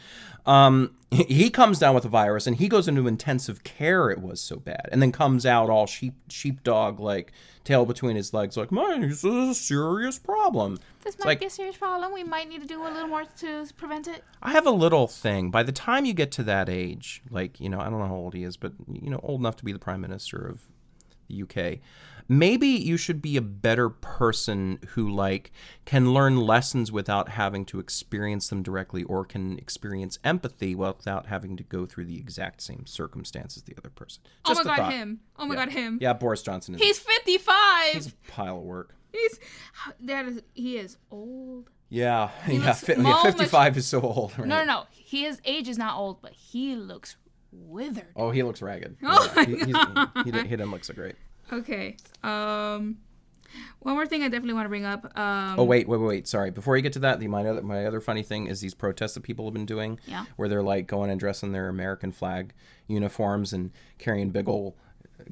Um, 0.46 0.92
he 1.10 1.50
comes 1.50 1.78
down 1.78 1.94
with 1.94 2.04
a 2.04 2.08
virus 2.08 2.46
and 2.46 2.56
he 2.56 2.68
goes 2.68 2.88
into 2.88 3.06
intensive 3.06 3.64
care. 3.64 4.10
It 4.10 4.20
was 4.20 4.40
so 4.40 4.56
bad, 4.56 4.88
and 4.92 5.00
then 5.02 5.12
comes 5.12 5.46
out 5.46 5.70
all 5.70 5.86
sheep 5.86 6.14
sheepdog 6.28 7.00
like 7.00 7.32
tail 7.64 7.84
between 7.84 8.16
his 8.16 8.32
legs, 8.32 8.56
like 8.56 8.72
man, 8.72 9.02
this 9.02 9.24
is 9.24 9.48
a 9.48 9.54
serious 9.54 10.18
problem. 10.18 10.78
This 11.04 11.14
It's 11.14 11.24
might 11.24 11.32
like 11.32 11.40
be 11.40 11.46
a 11.46 11.50
serious 11.50 11.76
problem. 11.76 12.12
We 12.12 12.24
might 12.24 12.48
need 12.48 12.62
to 12.62 12.66
do 12.66 12.82
a 12.82 12.88
little 12.88 13.08
more 13.08 13.24
to 13.24 13.66
prevent 13.76 14.08
it. 14.08 14.24
I 14.42 14.52
have 14.52 14.66
a 14.66 14.70
little 14.70 15.06
thing. 15.06 15.50
By 15.50 15.62
the 15.62 15.72
time 15.72 16.04
you 16.04 16.14
get 16.14 16.30
to 16.32 16.42
that 16.44 16.68
age, 16.68 17.22
like 17.30 17.60
you 17.60 17.68
know, 17.68 17.80
I 17.80 17.84
don't 17.84 17.98
know 17.98 18.08
how 18.08 18.14
old 18.14 18.34
he 18.34 18.44
is, 18.44 18.56
but 18.56 18.72
you 18.90 19.10
know, 19.10 19.20
old 19.22 19.40
enough 19.40 19.56
to 19.56 19.64
be 19.64 19.72
the 19.72 19.78
prime 19.78 20.00
minister 20.00 20.38
of 20.38 20.62
the 21.28 21.42
UK. 21.42 21.80
Maybe 22.30 22.66
you 22.68 22.98
should 22.98 23.22
be 23.22 23.38
a 23.38 23.40
better 23.40 23.88
person 23.88 24.78
who 24.88 25.08
like 25.08 25.50
can 25.86 26.12
learn 26.12 26.36
lessons 26.36 26.92
without 26.92 27.30
having 27.30 27.64
to 27.66 27.78
experience 27.80 28.48
them 28.48 28.62
directly 28.62 29.02
or 29.04 29.24
can 29.24 29.58
experience 29.58 30.18
empathy 30.24 30.74
without 30.74 31.26
having 31.26 31.56
to 31.56 31.62
go 31.62 31.86
through 31.86 32.04
the 32.04 32.18
exact 32.18 32.60
same 32.60 32.84
circumstances 32.86 33.62
the 33.62 33.74
other 33.78 33.88
person. 33.90 34.22
oh 34.44 34.54
my 34.54 34.62
god, 34.62 34.76
thought. 34.76 34.92
him. 34.92 35.20
Oh 35.38 35.46
my 35.46 35.54
Yeah. 35.54 35.64
god, 35.64 35.72
him. 35.72 35.98
Yeah, 36.02 36.12
Boris 36.12 36.42
Johnson 36.42 36.74
is 36.74 36.80
He's 36.82 36.98
55. 36.98 37.94
he's 37.94 38.06
a 38.08 38.12
pile 38.30 38.58
of 38.58 38.62
work. 38.64 38.94
He's 39.12 39.40
that 40.00 40.26
is 40.26 40.42
he 40.52 40.76
is 40.76 40.98
old. 41.10 41.70
Yeah, 41.88 42.28
He 42.44 42.56
yeah, 42.58 42.74
fi- 42.74 42.92
yeah, 42.92 43.00
more 43.00 43.22
55 43.22 43.78
is 43.78 43.86
so 43.86 44.02
old. 44.02 44.38
Right? 44.38 44.46
No, 44.46 44.58
no, 44.58 44.64
no. 44.66 44.82
His 44.90 45.40
age 45.46 45.66
is 45.70 45.78
not 45.78 45.96
old, 45.96 46.20
but 46.20 46.32
he 46.32 46.76
looks 46.76 47.16
withered. 47.50 48.08
Oh, 48.14 48.30
he 48.30 48.42
looks 48.42 48.60
ragged. 48.60 48.98
Oh 49.02 49.24
Yeah, 49.24 49.32
my 49.34 49.44
he, 49.46 49.54
he's- 49.56 49.72
God. 49.72 50.10
he, 50.24 50.30
didn't, 50.30 50.44
he 50.44 50.50
didn't 50.50 50.70
look 50.70 50.84
so 50.84 50.92
great. 50.92 51.14
Okay. 51.52 51.96
Um, 52.22 52.98
one 53.80 53.94
more 53.94 54.06
thing 54.06 54.22
I 54.22 54.28
definitely 54.28 54.54
want 54.54 54.66
to 54.66 54.68
bring 54.68 54.84
up. 54.84 55.18
Um, 55.18 55.58
Oh 55.58 55.64
wait, 55.64 55.88
wait, 55.88 55.98
wait, 55.98 56.06
wait. 56.06 56.28
Sorry. 56.28 56.50
Before 56.50 56.76
you 56.76 56.82
get 56.82 56.92
to 56.94 56.98
that, 57.00 57.18
the 57.20 57.28
my 57.28 57.44
other 57.46 57.62
my 57.62 57.86
other 57.86 58.00
funny 58.00 58.22
thing 58.22 58.46
is 58.46 58.60
these 58.60 58.74
protests 58.74 59.14
that 59.14 59.22
people 59.22 59.44
have 59.46 59.54
been 59.54 59.66
doing, 59.66 59.98
Yeah. 60.06 60.26
where 60.36 60.48
they're 60.48 60.62
like 60.62 60.86
going 60.86 61.10
and 61.10 61.18
dressing 61.18 61.52
their 61.52 61.68
American 61.68 62.12
flag 62.12 62.52
uniforms 62.86 63.52
and 63.52 63.70
carrying 63.98 64.30
big 64.30 64.48
old 64.48 64.74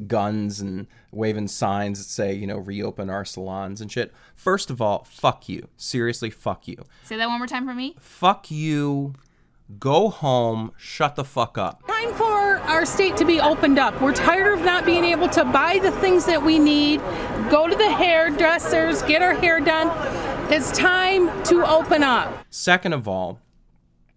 guns 0.07 0.61
and 0.61 0.87
waving 1.13 1.47
signs 1.49 1.99
that 1.99 2.05
say 2.11 2.35
you 2.35 2.47
know 2.47 2.57
reopen 2.59 3.09
our 3.11 3.25
salons 3.25 3.81
and 3.81 3.93
shit. 3.93 4.13
First 4.35 4.71
of 4.71 4.81
all, 4.81 5.05
fuck 5.05 5.49
you. 5.49 5.69
Seriously, 5.77 6.31
fuck 6.31 6.67
you. 6.67 6.77
Say 7.05 7.17
that 7.17 7.29
one 7.29 7.39
more 7.39 7.47
time 7.47 7.67
for 7.67 7.75
me. 7.75 7.95
Fuck 8.01 8.51
you. 8.51 9.15
Go 9.79 10.09
home. 10.09 10.73
Shut 10.77 11.17
the 11.17 11.25
fuck 11.25 11.59
up. 11.59 11.87
Time 11.87 12.13
for 12.15 12.59
our 12.59 12.87
state 12.87 13.17
to 13.17 13.25
be 13.25 13.41
opened 13.41 13.79
up. 13.79 14.01
We're 14.01 14.15
tired 14.15 14.59
of 14.59 14.65
not 14.65 14.85
being 14.85 15.05
able 15.05 15.29
to 15.31 15.45
buy 15.45 15.81
the 15.83 15.91
things 15.91 16.25
that 16.27 16.43
we 16.43 16.59
need, 16.59 17.01
go 17.51 17.67
to 17.69 17.75
the 17.75 17.91
hairdressers, 17.91 19.03
get 19.03 19.23
our 19.23 19.35
hair 19.35 19.61
done. 19.61 19.91
It's 20.53 20.71
time 20.71 21.27
to 21.45 21.67
open 21.67 22.03
up. 22.05 22.45
Second 22.51 22.93
of 22.93 23.09
all, 23.09 23.41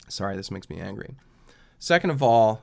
sorry, 0.07 0.35
this 0.35 0.51
makes 0.51 0.69
me 0.69 0.79
angry. 0.79 1.15
Second 1.79 2.11
of 2.11 2.21
all, 2.21 2.61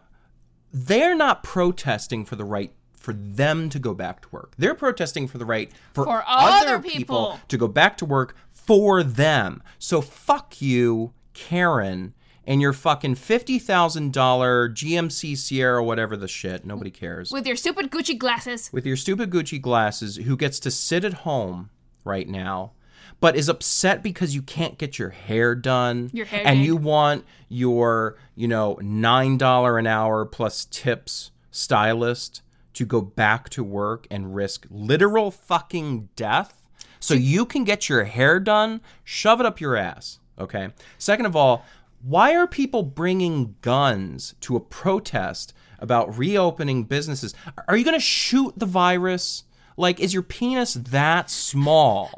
they're 0.72 1.14
not 1.16 1.42
protesting 1.42 2.24
for 2.24 2.36
the 2.36 2.44
right 2.44 2.72
for 2.96 3.12
them 3.12 3.68
to 3.70 3.78
go 3.78 3.94
back 3.94 4.20
to 4.22 4.28
work. 4.30 4.52
They're 4.58 4.74
protesting 4.74 5.26
for 5.26 5.38
the 5.38 5.44
right 5.44 5.70
for, 5.94 6.04
For 6.04 6.24
other 6.26 6.80
people. 6.80 7.40
to 7.48 7.56
go 7.56 7.68
back 7.68 7.96
to 7.98 8.04
work 8.04 8.36
for 8.52 9.02
them. 9.02 9.62
So 9.78 10.00
fuck 10.00 10.60
you, 10.60 11.12
Karen, 11.32 12.14
and 12.46 12.60
your 12.60 12.72
fucking 12.72 13.16
fifty 13.16 13.58
thousand 13.58 14.12
dollar 14.12 14.68
GMC 14.68 15.36
Sierra, 15.36 15.82
whatever 15.82 16.16
the 16.16 16.28
shit. 16.28 16.64
Nobody 16.64 16.90
cares. 16.90 17.32
With 17.32 17.46
your 17.46 17.56
stupid 17.56 17.90
Gucci 17.90 18.16
glasses. 18.18 18.70
With 18.72 18.86
your 18.86 18.96
stupid 18.96 19.30
Gucci 19.30 19.60
glasses, 19.60 20.16
who 20.16 20.36
gets 20.36 20.60
to 20.60 20.70
sit 20.70 21.04
at 21.04 21.14
home 21.14 21.70
right 22.04 22.28
now, 22.28 22.72
but 23.20 23.34
is 23.36 23.48
upset 23.48 24.02
because 24.02 24.34
you 24.34 24.42
can't 24.42 24.78
get 24.78 24.98
your 24.98 25.10
hair 25.10 25.54
done, 25.54 26.10
Your 26.12 26.26
hair 26.26 26.42
and 26.44 26.58
did. 26.60 26.66
you 26.66 26.76
want 26.76 27.24
your, 27.48 28.16
you 28.34 28.46
know, 28.48 28.78
nine 28.82 29.36
dollar 29.38 29.78
an 29.78 29.86
hour 29.86 30.24
plus 30.24 30.64
tips 30.66 31.30
stylist 31.50 32.42
to 32.74 32.84
go 32.84 33.00
back 33.00 33.48
to 33.48 33.64
work 33.64 34.06
and 34.10 34.34
risk 34.34 34.66
literal 34.70 35.30
fucking 35.30 36.08
death 36.14 36.62
so 37.00 37.14
you 37.14 37.44
can 37.46 37.64
get 37.64 37.88
your 37.88 38.04
hair 38.04 38.38
done, 38.38 38.80
shove 39.02 39.40
it 39.40 39.46
up 39.46 39.60
your 39.60 39.76
ass. 39.76 40.18
Okay. 40.38 40.68
Second 40.98 41.24
of 41.24 41.34
all, 41.34 41.64
why 42.06 42.34
are 42.36 42.46
people 42.46 42.82
bringing 42.82 43.56
guns 43.62 44.34
to 44.42 44.54
a 44.56 44.60
protest 44.60 45.52
about 45.78 46.16
reopening 46.16 46.84
businesses? 46.84 47.34
Are 47.68 47.76
you 47.76 47.84
going 47.84 47.96
to 47.96 48.00
shoot 48.00 48.58
the 48.58 48.66
virus? 48.66 49.44
Like, 49.76 49.98
is 50.00 50.14
your 50.14 50.22
penis 50.22 50.74
that 50.74 51.30
small? 51.30 52.10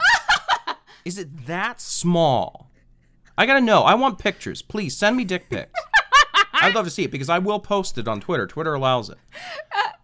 is 1.04 1.18
it 1.18 1.46
that 1.46 1.80
small? 1.80 2.70
I 3.36 3.46
got 3.46 3.54
to 3.54 3.60
know. 3.60 3.82
I 3.82 3.94
want 3.94 4.18
pictures. 4.18 4.62
Please 4.62 4.96
send 4.96 5.16
me 5.16 5.24
dick 5.24 5.48
pics. 5.48 5.72
I'd 6.60 6.74
love 6.74 6.84
to 6.86 6.90
see 6.90 7.04
it 7.04 7.10
because 7.10 7.28
I 7.28 7.38
will 7.38 7.60
post 7.60 7.98
it 7.98 8.08
on 8.08 8.20
Twitter. 8.20 8.46
Twitter 8.46 8.74
allows 8.74 9.10
it. 9.10 9.18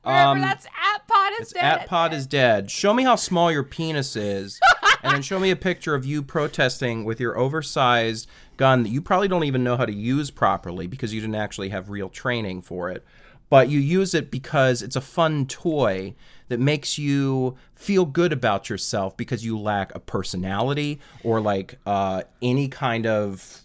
Remember, 0.05 0.31
Um, 0.31 0.41
that's 0.41 0.67
at 0.67 1.07
Pod 1.09 1.33
is 1.35 1.41
It's 1.41 1.53
dead. 1.53 1.65
at 1.65 1.89
pod 1.89 2.13
is 2.15 2.27
dead. 2.27 2.71
Show 2.71 2.95
me 2.95 3.03
how 3.03 3.17
small 3.17 3.51
your 3.51 3.63
penis 3.65 4.15
is, 4.17 4.61
and 5.03 5.15
then 5.15 5.23
show 5.23 5.39
me 5.41 5.51
a 5.51 5.57
picture 5.57 5.95
of 5.95 6.05
you 6.05 6.23
protesting 6.23 7.05
with 7.05 7.19
your 7.19 7.37
oversized 7.37 8.29
gun 8.57 8.83
that 8.83 8.89
you 8.91 9.01
probably 9.03 9.29
don't 9.29 9.45
even 9.45 9.63
know 9.65 9.77
how 9.77 9.87
to 9.87 9.93
use 9.93 10.31
properly 10.31 10.87
because 10.87 11.13
you 11.15 11.21
didn't 11.21 11.37
actually 11.37 11.69
have 11.71 11.91
real 11.91 12.09
training 12.09 12.63
for 12.63 12.91
it. 12.91 13.05
But 13.51 13.69
you 13.69 13.79
use 13.79 14.15
it 14.15 14.31
because 14.31 14.83
it's 14.83 14.97
a 14.97 15.01
fun 15.01 15.47
toy 15.47 16.15
that 16.49 16.59
makes 16.61 16.99
you 16.99 17.57
feel 17.75 18.05
good 18.05 18.33
about 18.33 18.69
yourself 18.69 19.17
because 19.17 19.45
you 19.45 19.59
lack 19.59 19.95
a 19.95 20.01
personality 20.01 20.99
or 21.23 21.41
like 21.41 21.79
uh, 21.87 22.23
any 22.43 22.69
kind 22.69 23.07
of 23.07 23.61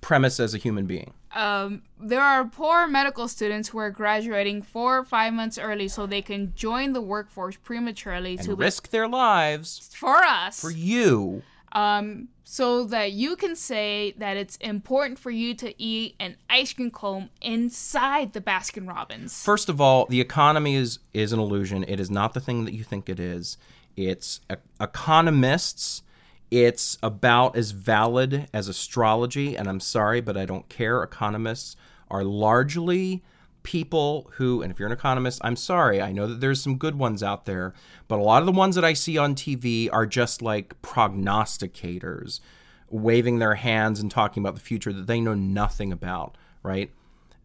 premise 0.00 0.40
as 0.40 0.54
a 0.54 0.58
human 0.58 0.86
being. 0.86 1.12
um, 1.34 1.82
there 2.00 2.22
are 2.22 2.44
poor 2.46 2.86
medical 2.86 3.28
students 3.28 3.68
who 3.68 3.78
are 3.78 3.90
graduating 3.90 4.62
four 4.62 4.98
or 4.98 5.04
five 5.04 5.32
months 5.34 5.58
early 5.58 5.86
so 5.88 6.06
they 6.06 6.22
can 6.22 6.52
join 6.56 6.92
the 6.94 7.00
workforce 7.02 7.56
prematurely 7.56 8.36
to 8.38 8.50
And 8.52 8.58
risk 8.58 8.88
their 8.90 9.06
lives 9.06 9.90
for 9.94 10.16
us. 10.16 10.58
for 10.60 10.70
you. 10.70 11.42
Um, 11.72 12.28
so 12.44 12.84
that 12.84 13.12
you 13.12 13.36
can 13.36 13.54
say 13.54 14.14
that 14.18 14.36
it's 14.36 14.56
important 14.56 15.18
for 15.18 15.30
you 15.30 15.54
to 15.54 15.82
eat 15.82 16.14
an 16.18 16.36
ice 16.48 16.72
cream 16.72 16.90
cone 16.90 17.30
inside 17.40 18.32
the 18.32 18.40
Baskin 18.40 18.88
Robbins. 18.88 19.42
First 19.42 19.68
of 19.68 19.80
all, 19.80 20.06
the 20.06 20.20
economy 20.20 20.74
is 20.74 20.98
is 21.12 21.32
an 21.32 21.40
illusion. 21.40 21.84
It 21.86 22.00
is 22.00 22.10
not 22.10 22.34
the 22.34 22.40
thing 22.40 22.64
that 22.64 22.74
you 22.74 22.84
think 22.84 23.08
it 23.08 23.20
is. 23.20 23.58
It's 23.96 24.40
economists. 24.80 26.02
It's 26.50 26.96
about 27.02 27.56
as 27.56 27.72
valid 27.72 28.48
as 28.54 28.68
astrology, 28.68 29.54
and 29.54 29.68
I'm 29.68 29.80
sorry, 29.80 30.22
but 30.22 30.36
I 30.36 30.46
don't 30.46 30.68
care. 30.70 31.02
Economists 31.02 31.76
are 32.10 32.24
largely 32.24 33.22
people 33.68 34.30
who, 34.36 34.62
and 34.62 34.72
if 34.72 34.78
you're 34.78 34.86
an 34.86 34.94
economist, 34.94 35.42
I'm 35.44 35.54
sorry, 35.54 36.00
I 36.00 36.10
know 36.10 36.26
that 36.26 36.40
there's 36.40 36.58
some 36.58 36.78
good 36.78 36.94
ones 36.94 37.22
out 37.22 37.44
there, 37.44 37.74
but 38.08 38.18
a 38.18 38.22
lot 38.22 38.40
of 38.40 38.46
the 38.46 38.52
ones 38.52 38.76
that 38.76 38.84
I 38.84 38.94
see 38.94 39.18
on 39.18 39.34
TV 39.34 39.90
are 39.92 40.06
just 40.06 40.40
like 40.40 40.80
prognosticators, 40.80 42.40
waving 42.88 43.40
their 43.40 43.56
hands 43.56 44.00
and 44.00 44.10
talking 44.10 44.42
about 44.42 44.54
the 44.54 44.62
future 44.62 44.90
that 44.90 45.06
they 45.06 45.20
know 45.20 45.34
nothing 45.34 45.92
about, 45.92 46.38
right? 46.62 46.90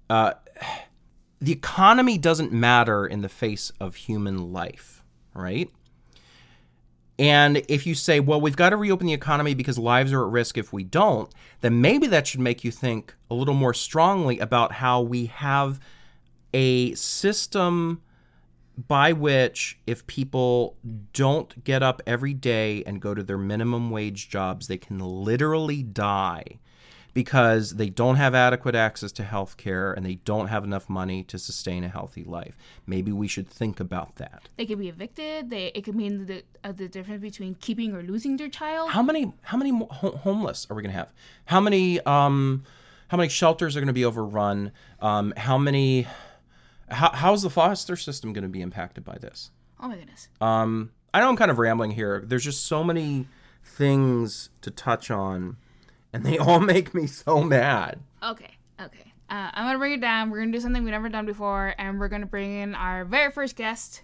Uh, 0.10 0.36
the 1.42 1.52
economy 1.52 2.18
doesn't 2.18 2.54
matter 2.54 3.06
in 3.06 3.22
the 3.22 3.28
face 3.28 3.74
of 3.82 3.96
human 3.96 4.54
life, 4.54 5.04
right? 5.34 5.70
And 7.20 7.64
if 7.68 7.86
you 7.86 7.96
say, 7.96 8.22
well, 8.22 8.40
we've 8.40 8.56
got 8.56 8.70
to 8.70 8.78
reopen 8.78 9.08
the 9.08 9.14
economy 9.14 9.56
because 9.56 9.78
lives 9.78 10.14
are 10.14 10.26
at 10.26 10.32
risk 10.32 10.58
if 10.58 10.72
we 10.72 10.86
don't, 10.86 11.30
then 11.60 11.82
maybe 11.82 12.08
that 12.08 12.28
should 12.28 12.40
make 12.40 12.64
you 12.64 12.72
think 12.72 13.14
a 13.30 13.34
little 13.34 13.54
more 13.54 13.74
strongly 13.74 14.40
about 14.40 14.72
how 14.72 15.02
we 15.02 15.26
have 15.26 15.82
a 16.54 16.94
system 16.96 18.02
by 18.88 19.14
which 19.14 19.80
if 19.86 20.06
people 20.08 20.78
don't 21.14 21.64
get 21.64 21.84
up 21.84 22.02
every 22.08 22.34
day 22.34 22.84
and 22.86 23.02
go 23.02 23.14
to 23.14 23.24
their 23.24 23.38
minimum 23.38 23.92
wage 23.92 24.30
jobs, 24.30 24.68
they 24.68 24.78
can 24.78 25.00
literally 25.00 25.84
die 25.84 26.60
because 27.14 27.76
they 27.76 27.90
don't 27.90 28.16
have 28.16 28.34
adequate 28.34 28.76
access 28.76 29.12
to 29.12 29.24
health 29.24 29.58
care 29.58 29.94
and 29.94 30.06
they 30.06 30.16
don't 30.16 30.48
have 30.48 30.64
enough 30.64 30.90
money 30.90 31.24
to 31.24 31.38
sustain 31.38 31.84
a 31.84 31.88
healthy 31.88 32.24
life. 32.24 32.58
Maybe 32.88 33.12
we 33.12 33.28
should 33.28 33.48
think 33.48 33.80
about 33.80 34.16
that. 34.16 34.50
They 34.58 34.66
could 34.66 34.80
be 34.80 34.90
evicted. 34.90 35.50
They 35.50 35.68
it 35.76 35.84
could 35.84 35.96
mean 35.96 36.26
the 36.26 36.44
uh, 36.64 36.72
the 36.72 36.88
difference 36.88 37.22
between 37.22 37.56
keeping 37.56 37.94
or 37.94 38.02
losing 38.02 38.38
their 38.38 38.50
child. 38.50 38.90
How 38.92 39.04
many 39.04 39.32
how 39.44 39.58
many 39.58 39.70
ho- 39.70 40.18
homeless 40.18 40.66
are 40.70 40.76
we 40.76 40.82
going 40.82 40.92
to 40.92 40.98
have? 40.98 41.14
How 41.46 41.60
many 41.60 42.00
um 42.02 42.64
how 43.10 43.18
many 43.18 43.30
shelters 43.30 43.78
are 43.78 43.80
going 43.80 43.88
to 43.88 43.94
be 43.94 44.06
overrun? 44.06 44.72
Um 45.00 45.34
how 45.38 45.58
many 45.58 46.08
how, 46.94 47.12
how's 47.12 47.42
the 47.42 47.50
foster 47.50 47.96
system 47.96 48.34
going 48.34 48.44
to 48.44 48.50
be 48.50 48.62
impacted 48.62 49.04
by 49.04 49.18
this? 49.18 49.52
Oh 49.80 49.88
my 49.88 49.98
goodness. 49.98 50.30
Um, 50.40 50.92
I 51.14 51.20
know 51.20 51.30
I'm 51.30 51.36
kind 51.36 51.52
of 51.52 51.60
rambling 51.60 51.92
here. 51.92 52.24
There's 52.26 52.44
just 52.44 52.66
so 52.66 52.84
many 52.84 53.28
things 53.64 54.50
to 54.62 54.72
touch 54.72 55.12
on, 55.12 55.58
and 56.12 56.26
they 56.26 56.38
all 56.38 56.60
make 56.74 56.94
me 56.94 57.08
so 57.08 57.42
mad. 57.44 58.00
Okay, 58.22 58.52
okay. 58.82 59.14
Uh, 59.30 59.50
I'm 59.54 59.66
gonna 59.66 59.80
bring 59.80 59.94
it 59.94 60.02
down. 60.02 60.30
We're 60.30 60.40
gonna 60.40 60.52
do 60.52 60.60
something 60.60 60.84
we've 60.84 60.92
never 60.92 61.10
done 61.10 61.26
before, 61.26 61.74
and 61.78 62.00
we're 62.00 62.08
gonna 62.08 62.26
bring 62.26 62.54
in 62.54 62.76
our 62.76 63.06
very 63.06 63.32
first 63.32 63.56
guest. 63.56 64.04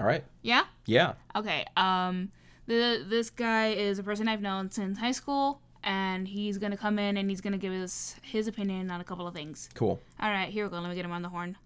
All 0.00 0.06
right. 0.06 0.24
Yeah. 0.42 0.64
Yeah. 0.86 1.14
Okay. 1.36 1.64
Um, 1.76 2.30
the 2.66 3.04
this 3.08 3.30
guy 3.30 3.68
is 3.68 3.98
a 3.98 4.02
person 4.02 4.28
I've 4.28 4.40
known 4.40 4.70
since 4.70 4.98
high 4.98 5.12
school, 5.12 5.60
and 5.82 6.26
he's 6.26 6.58
gonna 6.58 6.76
come 6.76 6.98
in 6.98 7.16
and 7.16 7.28
he's 7.28 7.40
gonna 7.40 7.58
give 7.58 7.72
us 7.72 8.16
his 8.22 8.48
opinion 8.48 8.90
on 8.90 9.00
a 9.00 9.04
couple 9.04 9.26
of 9.26 9.34
things. 9.34 9.68
Cool. 9.74 10.00
All 10.20 10.30
right, 10.30 10.48
here 10.48 10.64
we 10.64 10.70
go. 10.70 10.80
Let 10.80 10.88
me 10.88 10.94
get 10.94 11.04
him 11.04 11.12
on 11.12 11.22
the 11.22 11.28
horn. 11.28 11.56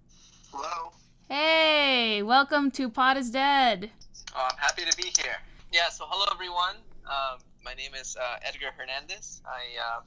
Hello. 0.51 0.93
Hey, 1.29 2.23
welcome 2.23 2.71
to 2.71 2.89
Pod 2.89 3.19
is 3.19 3.31
Dead. 3.31 3.91
Oh, 4.35 4.49
I'm 4.51 4.57
happy 4.57 4.83
to 4.83 4.97
be 4.97 5.13
here. 5.21 5.37
Yeah, 5.73 5.91
so 5.91 6.07
hello 6.09 6.25
everyone. 6.33 6.77
Um, 7.05 7.39
my 7.63 7.75
name 7.75 7.91
is 7.95 8.17
uh, 8.17 8.39
Edgar 8.43 8.71
Hernandez. 8.75 9.43
I 9.45 9.61
uh, 9.79 10.01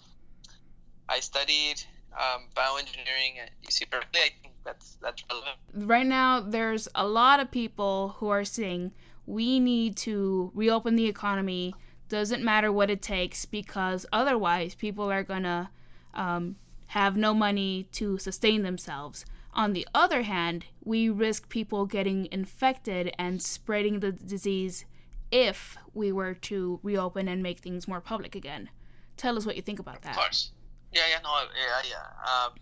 I 1.08 1.20
studied 1.20 1.84
um, 2.14 2.48
bioengineering 2.56 3.38
at 3.40 3.52
UC 3.64 3.92
Berkeley. 3.92 4.20
I 4.20 4.30
think 4.42 4.56
that's 4.66 4.98
that's 5.00 5.24
relevant. 5.30 5.58
Right 5.76 6.08
now, 6.08 6.40
there's 6.40 6.88
a 6.96 7.06
lot 7.06 7.40
of 7.40 7.52
people 7.52 8.16
who 8.18 8.30
are 8.30 8.44
saying 8.44 8.94
we 9.28 9.60
need 9.60 9.96
to 9.98 10.52
reopen 10.56 10.96
the 10.96 11.06
economy. 11.06 11.76
Doesn't 12.10 12.44
matter 12.44 12.72
what 12.72 12.90
it 12.90 13.04
takes 13.04 13.46
because 13.46 14.08
otherwise, 14.12 14.74
people 14.74 15.12
are 15.12 15.24
gonna 15.24 15.70
um, 16.16 16.56
have 16.88 17.16
no 17.16 17.36
money 17.36 17.88
to 17.92 18.18
sustain 18.18 18.64
themselves. 18.64 19.24
On 19.54 19.74
the 19.74 19.88
other 19.94 20.22
hand, 20.22 20.66
we 20.84 21.10
risk 21.10 21.50
people 21.50 21.86
getting 21.86 22.28
infected 22.32 23.14
and 23.20 23.42
spreading 23.42 24.00
the 24.00 24.12
disease 24.12 24.86
if 25.32 25.78
we 25.94 26.12
were 26.12 26.34
to 26.34 26.80
reopen 26.84 27.28
and 27.28 27.44
make 27.44 27.60
things 27.60 27.88
more 27.88 28.02
public 28.02 28.36
again. 28.36 28.70
Tell 29.18 29.38
us 29.38 29.46
what 29.46 29.56
you 29.56 29.62
think 29.62 29.80
about 29.80 30.02
that. 30.04 30.12
Of 30.12 30.18
course. 30.18 30.52
Yeah, 30.94 31.04
yeah, 31.10 31.20
no, 31.24 31.30
yeah, 31.56 31.90
yeah. 31.90 32.46
Um, 32.46 32.54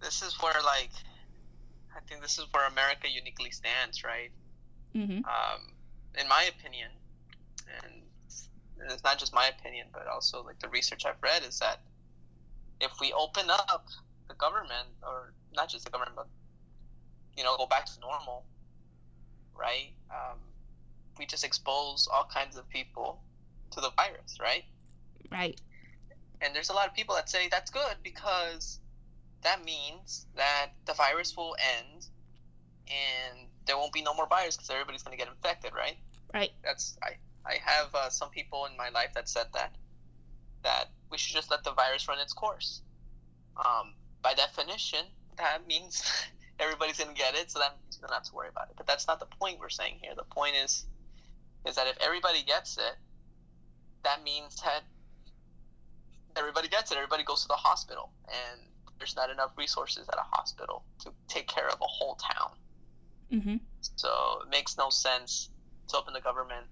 this 0.00 0.22
is 0.22 0.34
where, 0.40 0.60
like, 0.64 0.90
I 1.96 2.00
think 2.08 2.22
this 2.22 2.38
is 2.38 2.46
where 2.52 2.66
America 2.68 3.08
uniquely 3.08 3.50
stands, 3.50 4.02
right? 4.04 4.30
Mm-hmm. 4.94 5.24
Um, 5.24 5.74
in 6.18 6.28
my 6.28 6.44
opinion, 6.44 6.90
and 7.84 8.02
it's 8.90 9.04
not 9.04 9.18
just 9.18 9.34
my 9.34 9.48
opinion, 9.48 9.86
but 9.92 10.06
also 10.06 10.42
like 10.42 10.58
the 10.58 10.68
research 10.68 11.04
I've 11.04 11.22
read 11.22 11.44
is 11.46 11.58
that 11.58 11.80
if 12.80 12.92
we 13.00 13.12
open 13.12 13.50
up 13.50 13.86
the 14.28 14.34
government, 14.34 14.88
or 15.02 15.32
not 15.54 15.68
just 15.68 15.84
the 15.84 15.90
government, 15.90 16.16
but 16.16 16.28
you 17.36 17.44
know, 17.44 17.56
go 17.56 17.66
back 17.66 17.86
to 17.86 18.00
normal, 18.00 18.44
right? 19.58 19.92
Um, 20.10 20.38
we 21.18 21.26
just 21.26 21.44
expose 21.44 22.08
all 22.12 22.28
kinds 22.32 22.56
of 22.56 22.68
people 22.68 23.20
to 23.72 23.80
the 23.80 23.90
virus, 23.96 24.38
right? 24.40 24.64
Right. 25.30 25.60
And 26.40 26.54
there's 26.54 26.70
a 26.70 26.72
lot 26.72 26.88
of 26.88 26.94
people 26.94 27.14
that 27.14 27.28
say 27.28 27.48
that's 27.50 27.70
good 27.70 27.96
because 28.02 28.80
that 29.42 29.64
means 29.64 30.26
that 30.36 30.70
the 30.86 30.94
virus 30.94 31.36
will 31.36 31.56
end 31.78 32.06
and 32.88 33.46
there 33.66 33.76
won't 33.76 33.92
be 33.92 34.02
no 34.02 34.14
more 34.14 34.26
virus 34.26 34.56
because 34.56 34.70
everybody's 34.70 35.02
going 35.02 35.16
to 35.16 35.22
get 35.22 35.32
infected, 35.32 35.72
right? 35.74 35.96
Right. 36.34 36.50
That's 36.64 36.96
I. 37.02 37.16
I 37.46 37.56
have 37.64 37.94
uh, 37.94 38.10
some 38.10 38.28
people 38.28 38.66
in 38.66 38.76
my 38.76 38.90
life 38.90 39.14
that 39.14 39.26
said 39.28 39.46
that 39.54 39.74
that 40.62 40.90
we 41.10 41.16
should 41.16 41.34
just 41.34 41.50
let 41.50 41.64
the 41.64 41.72
virus 41.72 42.06
run 42.06 42.18
its 42.18 42.34
course. 42.34 42.82
Um, 43.56 43.94
by 44.22 44.34
definition, 44.34 45.06
that 45.40 45.66
means 45.66 46.02
everybody's 46.60 46.98
going 46.98 47.14
to 47.14 47.16
get 47.16 47.34
it, 47.34 47.50
so 47.50 47.58
that 47.58 47.76
means 47.82 47.98
we 47.98 48.06
don't 48.06 48.14
have 48.14 48.24
to 48.24 48.34
worry 48.34 48.48
about 48.48 48.68
it. 48.70 48.74
But 48.76 48.86
that's 48.86 49.06
not 49.06 49.20
the 49.20 49.26
point 49.26 49.58
we're 49.58 49.68
saying 49.68 49.98
here. 50.00 50.12
The 50.16 50.24
point 50.24 50.54
is 50.62 50.86
is 51.66 51.76
that 51.76 51.86
if 51.86 51.96
everybody 52.00 52.42
gets 52.42 52.78
it, 52.78 52.96
that 54.02 54.24
means 54.24 54.56
that 54.62 54.82
everybody 56.36 56.68
gets 56.68 56.90
it. 56.90 56.96
Everybody 56.96 57.22
goes 57.22 57.42
to 57.42 57.48
the 57.48 57.54
hospital, 57.54 58.10
and 58.28 58.60
there's 58.98 59.16
not 59.16 59.30
enough 59.30 59.52
resources 59.56 60.08
at 60.08 60.18
a 60.18 60.36
hospital 60.36 60.84
to 61.00 61.12
take 61.28 61.48
care 61.48 61.68
of 61.68 61.80
a 61.80 61.86
whole 61.86 62.16
town. 62.16 62.52
Mm-hmm. 63.32 63.56
So 63.96 64.42
it 64.44 64.50
makes 64.50 64.76
no 64.76 64.90
sense 64.90 65.50
to 65.88 65.98
open 65.98 66.14
the 66.14 66.20
government 66.20 66.66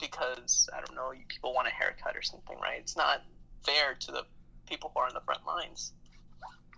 because 0.00 0.68
I 0.74 0.80
don't 0.80 0.94
know, 0.94 1.12
people 1.28 1.54
want 1.54 1.68
a 1.68 1.70
haircut 1.70 2.16
or 2.16 2.22
something, 2.22 2.56
right? 2.60 2.78
It's 2.80 2.96
not 2.96 3.22
fair 3.64 3.94
to 3.94 4.12
the 4.12 4.24
people 4.68 4.90
who 4.94 5.00
are 5.00 5.06
on 5.06 5.14
the 5.14 5.20
front 5.20 5.46
lines, 5.46 5.92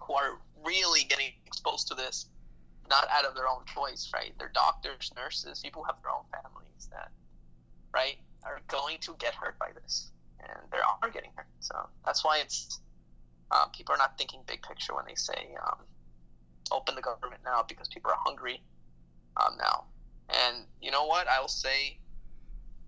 who 0.00 0.14
are 0.14 0.38
really 0.64 1.04
getting 1.04 1.32
exposed 1.46 1.88
to 1.88 1.94
this, 1.94 2.26
not 2.88 3.06
out 3.10 3.24
of 3.24 3.34
their 3.34 3.48
own 3.48 3.64
choice, 3.66 4.10
right? 4.14 4.32
They're 4.38 4.50
doctors, 4.54 5.10
nurses, 5.16 5.60
people 5.60 5.84
have 5.84 5.96
their 6.02 6.12
own 6.12 6.24
families 6.30 6.88
that, 6.90 7.10
right, 7.92 8.16
are 8.44 8.60
going 8.68 8.98
to 9.00 9.14
get 9.18 9.34
hurt 9.34 9.58
by 9.58 9.70
this, 9.82 10.10
and 10.40 10.58
they 10.70 10.78
are 10.78 11.10
getting 11.10 11.30
hurt. 11.34 11.46
So 11.60 11.74
that's 12.04 12.24
why 12.24 12.38
it's 12.38 12.80
um, 13.50 13.70
people 13.70 13.94
are 13.94 13.98
not 13.98 14.18
thinking 14.18 14.40
big 14.46 14.62
picture 14.62 14.94
when 14.94 15.04
they 15.06 15.14
say 15.14 15.54
um, 15.66 15.78
open 16.72 16.94
the 16.94 17.02
government 17.02 17.42
now 17.44 17.64
because 17.66 17.88
people 17.88 18.10
are 18.10 18.18
hungry 18.18 18.62
um, 19.36 19.56
now. 19.58 19.84
And 20.28 20.64
you 20.80 20.90
know 20.90 21.06
what? 21.06 21.28
I 21.28 21.40
will 21.40 21.48
say 21.48 21.98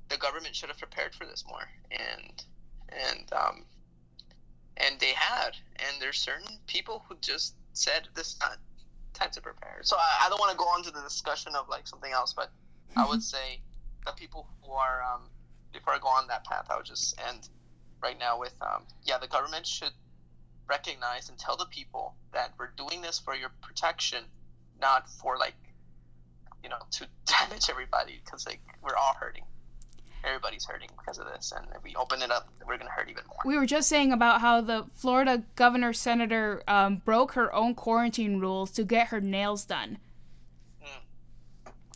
the 0.09 0.17
government 0.17 0.57
should 0.57 0.69
have 0.69 0.79
prepared 0.79 1.15
for 1.15 1.27
this 1.27 1.45
more, 1.49 1.69
and 1.91 2.45
and 2.89 3.33
um, 3.33 3.65
and 4.77 4.99
they 4.99 5.13
had. 5.15 5.51
And 5.77 6.01
there's 6.01 6.19
certain 6.19 6.59
people 6.67 7.05
who 7.09 7.17
just 7.21 7.55
said 7.79 8.09
this 8.15 8.29
is 8.29 8.37
not 8.41 8.59
time 9.15 9.31
to 9.33 9.41
prepare. 9.41 9.79
So 9.83 9.97
I, 9.97 10.27
I 10.27 10.29
don't 10.29 10.39
want 10.39 10.53
to 10.53 10.59
go 10.59 10.65
on 10.65 10.83
to 10.85 10.91
the 10.91 11.01
discussion 11.01 11.55
of 11.55 11.69
like 11.69 11.87
something 11.87 12.13
else, 12.13 12.35
but 12.35 12.51
I 12.97 13.07
would 13.07 13.23
say 13.23 13.61
the 14.07 14.13
people 14.13 14.47
who 14.63 14.73
are 14.73 15.03
um, 15.03 15.23
before 15.73 15.95
I 15.95 15.99
go 15.99 16.09
on 16.09 16.27
that 16.29 16.45
path, 16.45 16.67
I 16.71 16.77
would 16.77 16.87
just 16.87 17.19
end 17.29 17.49
right 18.03 18.19
now 18.19 18.39
with 18.39 18.55
um, 18.61 18.83
yeah, 19.05 19.19
the 19.19 19.29
government 19.29 19.67
should 19.67 19.93
recognize 20.69 21.29
and 21.29 21.39
tell 21.39 21.57
the 21.57 21.67
people 21.67 22.15
that 22.33 22.53
we're 22.59 22.73
doing 22.77 23.01
this 23.01 23.19
for 23.19 23.35
your 23.35 23.51
protection, 23.63 24.25
not 24.81 25.09
for 25.09 25.39
like 25.39 25.57
you 26.63 26.69
know 26.69 26.79
to 26.93 27.07
damage 27.27 27.71
everybody 27.71 28.21
because 28.25 28.47
like 28.47 28.61
we're 28.83 28.97
all 28.97 29.15
hurting 29.19 29.45
everybody's 30.25 30.65
hurting 30.65 30.89
because 30.99 31.19
of 31.19 31.27
this 31.27 31.53
and 31.57 31.67
if 31.75 31.83
we 31.83 31.95
open 31.97 32.21
it 32.23 32.31
up 32.31 32.49
we're 32.67 32.77
going 32.77 32.87
to 32.87 32.93
hurt 32.93 33.09
even 33.09 33.23
more 33.29 33.39
We 33.45 33.57
were 33.57 33.67
just 33.67 33.89
saying 33.89 34.13
about 34.13 34.41
how 34.41 34.61
the 34.61 34.85
Florida 34.97 35.43
governor 35.57 35.93
senator 35.93 36.63
um, 36.69 36.97
broke 37.05 37.33
her 37.33 37.55
own 37.55 37.75
quarantine 37.75 38.39
rules 38.41 38.71
to 38.73 38.85
get 38.85 39.09
her 39.09 39.21
nails 39.21 39.65
done. 39.65 39.99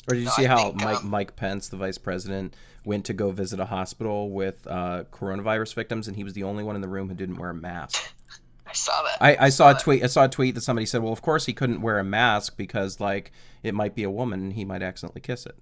Or 0.09 0.15
did 0.15 0.21
you 0.21 0.25
No, 0.27 0.31
see 0.33 0.47
I 0.47 0.49
how 0.49 0.57
think, 0.71 0.77
Mike 0.83 0.97
um, 0.99 1.11
Mike 1.11 1.37
Pence, 1.37 1.69
the 1.69 1.77
vice 1.77 1.99
president, 1.99 2.57
went 2.85 3.05
to 3.07 3.13
go 3.13 3.31
visit 3.31 3.61
a 3.61 3.67
hospital 3.67 4.31
with 4.31 4.67
uh, 4.67 5.05
coronavirus 5.13 5.75
victims, 5.75 6.09
and 6.09 6.17
he 6.17 6.25
was 6.25 6.33
the 6.33 6.43
only 6.43 6.65
one 6.65 6.75
in 6.75 6.83
the 6.83 6.89
room 6.89 7.09
who 7.09 7.15
didn't 7.15 7.37
wear 7.37 7.51
a 7.51 7.55
mask. 7.55 8.13
I 8.67 8.73
saw 8.73 9.03
that. 9.03 9.19
I, 9.21 9.47
I 9.47 9.49
saw 9.51 9.71
a 9.71 9.79
tweet. 9.79 10.03
I 10.03 10.07
saw 10.07 10.25
a 10.25 10.29
tweet 10.29 10.55
that 10.57 10.63
somebody 10.63 10.87
said, 10.87 11.03
"Well, 11.03 11.13
of 11.13 11.23
course 11.23 11.47
he 11.47 11.53
couldn't 11.53 11.83
wear 11.83 11.99
a 11.99 12.05
mask 12.05 12.57
because 12.57 12.99
like 13.01 13.31
it 13.63 13.75
might 13.75 13.95
be 13.95 14.03
a 14.03 14.11
woman, 14.11 14.41
and 14.41 14.53
he 14.55 14.65
might 14.65 14.83
accidentally 14.83 15.21
kiss 15.21 15.47
it." 15.47 15.57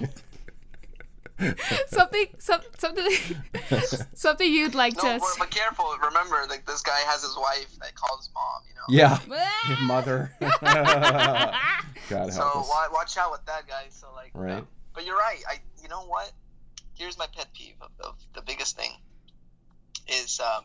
something, 1.88 2.26
some, 2.38 2.60
something, 2.78 3.06
something 4.14 4.52
you'd 4.52 4.74
like 4.74 4.94
No, 4.96 5.02
to. 5.14 5.18
but, 5.20 5.28
but 5.38 5.50
careful. 5.50 5.86
Remember, 6.04 6.36
like 6.48 6.66
this 6.66 6.82
guy 6.82 6.98
has 7.06 7.22
his 7.22 7.36
wife 7.36 7.68
that 7.80 7.94
calls 7.94 8.28
mom. 8.34 8.62
You 8.68 8.74
know. 8.74 8.82
Yeah, 8.88 9.18
your 9.68 9.80
mother. 9.86 10.32
God 10.40 12.32
so 12.32 12.40
help 12.42 12.56
us. 12.56 12.68
wa- 12.68 12.88
watch 12.92 13.16
out 13.16 13.30
with 13.30 13.44
that 13.46 13.66
guy. 13.66 13.84
So 13.90 14.08
like, 14.14 14.30
Right. 14.34 14.58
um, 14.58 14.68
but 14.94 15.06
you're 15.06 15.16
right. 15.16 15.40
I, 15.48 15.60
you 15.82 15.88
know 15.88 16.02
what? 16.04 16.30
Here's 16.94 17.16
my 17.16 17.26
pet 17.34 17.48
peeve 17.54 17.76
of, 17.80 17.90
of 18.00 18.16
the 18.34 18.42
biggest 18.42 18.76
thing 18.76 18.90
is 20.08 20.40
um, 20.40 20.64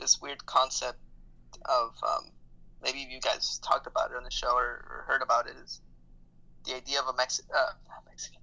this 0.00 0.20
weird 0.20 0.44
concept 0.46 0.98
of 1.66 1.94
um, 2.02 2.30
maybe 2.82 3.06
you 3.08 3.20
guys 3.20 3.60
talked 3.62 3.86
about 3.86 4.10
it 4.10 4.16
on 4.16 4.24
the 4.24 4.30
show 4.30 4.52
or, 4.56 4.84
or 4.90 5.04
heard 5.06 5.22
about 5.22 5.46
it 5.46 5.54
is 5.64 5.80
the 6.66 6.74
idea 6.74 6.98
of 7.00 7.06
a 7.06 7.16
Mex- 7.16 7.42
uh, 7.54 7.72
Mexican 8.08 8.40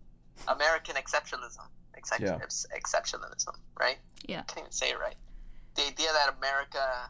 American 0.47 0.95
exceptionalism. 0.95 1.67
Excep- 1.95 2.19
Yeah. 2.21 2.39
ex- 2.41 2.65
Exceptionalism, 2.75 3.55
right? 3.79 3.97
Yeah. 4.25 4.41
can't 4.43 4.59
even 4.59 4.71
say 4.71 4.89
it 4.89 4.99
right. 4.99 5.15
The 5.75 5.83
idea 5.87 6.07
that 6.13 6.35
America 6.37 7.09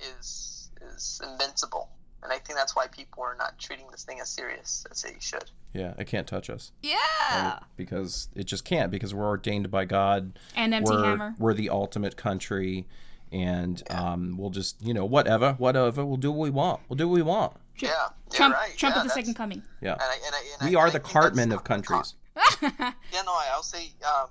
is 0.00 0.70
is 0.82 1.20
invincible, 1.24 1.88
and 2.22 2.30
I 2.32 2.38
think 2.38 2.58
that's 2.58 2.76
why 2.76 2.86
people 2.86 3.22
are 3.22 3.34
not 3.34 3.58
treating 3.58 3.86
this 3.90 4.04
thing 4.04 4.20
as 4.20 4.28
serious 4.28 4.84
as 4.90 5.02
they 5.02 5.16
should. 5.20 5.50
Yeah, 5.72 5.94
it 5.98 6.06
can't 6.06 6.26
touch 6.26 6.50
us. 6.50 6.72
Yeah. 6.82 6.96
right? 7.32 7.60
Because 7.76 8.28
it 8.34 8.44
just 8.44 8.64
can't. 8.64 8.90
Because 8.90 9.14
we're 9.14 9.26
ordained 9.26 9.70
by 9.70 9.84
God. 9.86 10.38
And 10.54 10.74
MC 10.74 10.92
we're, 10.92 11.04
Hammer. 11.04 11.34
We're 11.38 11.54
the 11.54 11.70
ultimate 11.70 12.16
country, 12.16 12.86
and 13.32 13.82
um, 13.90 14.36
we'll 14.38 14.50
just 14.50 14.82
you 14.82 14.92
know 14.92 15.04
whatever, 15.06 15.54
whatever. 15.54 16.04
We'll 16.04 16.16
do 16.18 16.30
what 16.32 16.42
we 16.44 16.50
want. 16.50 16.80
We'll 16.88 16.96
do 16.96 17.08
what 17.08 17.14
we 17.14 17.22
want. 17.22 17.56
Yeah, 17.78 17.88
yeah, 17.90 18.36
Trump, 18.36 18.54
right. 18.54 18.76
Trump 18.76 18.96
yeah, 18.96 19.02
of 19.02 19.08
the 19.08 19.14
second 19.14 19.34
coming. 19.34 19.62
Yeah. 19.80 19.92
And 19.92 20.02
I, 20.02 20.14
and 20.26 20.34
I, 20.34 20.42
and 20.60 20.70
we 20.70 20.76
I, 20.76 20.80
are 20.80 20.86
and 20.86 20.94
the 20.94 21.00
I 21.00 21.02
Cartman 21.10 21.52
of 21.52 21.64
countries. 21.64 22.14
Yeah, 23.12 23.22
no, 23.24 23.32
I, 23.32 23.48
I'll 23.52 23.62
say 23.62 23.92
um, 24.04 24.28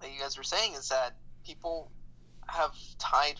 that 0.00 0.12
you 0.12 0.20
guys 0.20 0.36
were 0.36 0.44
saying 0.44 0.74
is 0.74 0.88
that 0.90 1.16
people 1.46 1.90
have 2.46 2.72
tied 2.98 3.36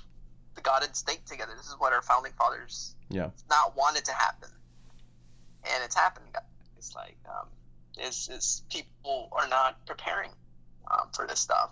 the 0.55 0.61
God 0.63 0.83
and 0.85 0.95
state 0.97 1.27
together. 1.27 1.53
This 1.57 1.67
is 1.67 1.75
what 1.79 1.93
our 1.93 2.03
founding 2.03 2.33
fathers 2.33 2.95
Yeah. 3.11 3.31
not 3.51 3.77
wanted 3.77 4.05
to 4.07 4.13
happen, 4.13 4.49
and 5.65 5.85
it's 5.85 5.95
happening. 5.97 6.31
It's 6.79 6.95
like 6.95 7.17
um, 7.29 7.49
is 8.03 8.29
is 8.33 8.63
people 8.71 9.29
are 9.33 9.49
not 9.49 9.85
preparing 9.87 10.31
um, 10.91 11.09
for 11.15 11.27
this 11.27 11.41
stuff, 11.41 11.71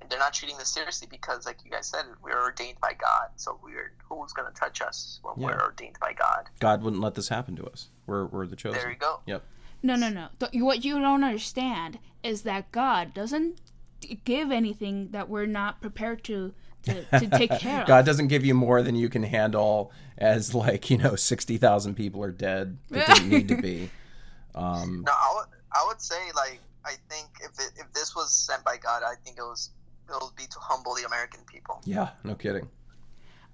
and 0.00 0.08
they're 0.10 0.18
not 0.18 0.32
treating 0.34 0.56
this 0.58 0.68
seriously 0.68 1.08
because, 1.10 1.46
like 1.46 1.58
you 1.64 1.70
guys 1.70 1.86
said, 1.88 2.04
we're 2.22 2.40
ordained 2.40 2.80
by 2.80 2.92
God. 2.92 3.28
So 3.36 3.58
we're 3.62 3.92
who's 4.08 4.32
going 4.32 4.52
to 4.52 4.58
touch 4.58 4.80
us 4.82 5.18
when 5.22 5.34
Yeah. 5.38 5.46
we're 5.56 5.62
ordained 5.64 5.96
by 6.00 6.12
God? 6.12 6.48
God 6.60 6.82
wouldn't 6.82 7.02
let 7.02 7.14
this 7.14 7.28
happen 7.28 7.56
to 7.56 7.64
us. 7.66 7.88
We're 8.06 8.26
we're 8.26 8.46
the 8.46 8.56
chosen. 8.56 8.78
There 8.80 8.90
you 8.90 8.96
go. 8.96 9.20
Yep. 9.26 9.42
No, 9.82 9.96
no, 9.96 10.08
no. 10.10 10.28
Th- 10.38 10.62
What 10.62 10.84
you 10.84 10.98
don't 11.00 11.24
understand 11.24 11.98
is 12.22 12.42
that 12.42 12.70
God 12.72 13.14
doesn't 13.14 13.60
give 14.24 14.50
anything 14.50 15.10
that 15.12 15.28
we're 15.28 15.46
not 15.46 15.80
prepared 15.80 16.24
to 16.24 16.52
to, 16.84 17.04
to 17.18 17.26
take 17.38 17.50
care 17.58 17.82
of. 17.82 17.86
God 17.86 18.04
doesn't 18.06 18.28
give 18.28 18.44
you 18.44 18.54
more 18.54 18.82
than 18.82 18.94
you 18.96 19.08
can 19.08 19.22
handle. 19.22 19.92
As 20.18 20.54
like 20.54 20.90
you 20.90 20.98
know, 20.98 21.16
sixty 21.16 21.56
thousand 21.56 21.94
people 21.94 22.22
are 22.22 22.30
dead 22.32 22.78
that 22.90 23.06
didn't 23.06 23.28
need 23.28 23.48
to 23.48 23.56
be. 23.56 23.90
Um, 24.52 25.04
No, 25.06 25.12
I 25.12 25.32
would, 25.36 25.46
I 25.72 25.84
would 25.86 26.00
say 26.02 26.18
like 26.34 26.58
I 26.84 26.94
think 27.08 27.28
if 27.40 27.52
it, 27.60 27.70
if 27.76 27.92
this 27.92 28.16
was 28.16 28.32
sent 28.32 28.64
by 28.64 28.78
God, 28.78 29.04
I 29.04 29.14
think 29.24 29.38
it 29.38 29.42
was 29.42 29.70
it 30.08 30.16
would 30.20 30.34
be 30.34 30.42
to 30.46 30.58
humble 30.58 30.92
the 30.96 31.04
American 31.06 31.38
people 31.46 31.80
yeah, 31.84 32.08
no 32.24 32.34
kidding. 32.34 32.68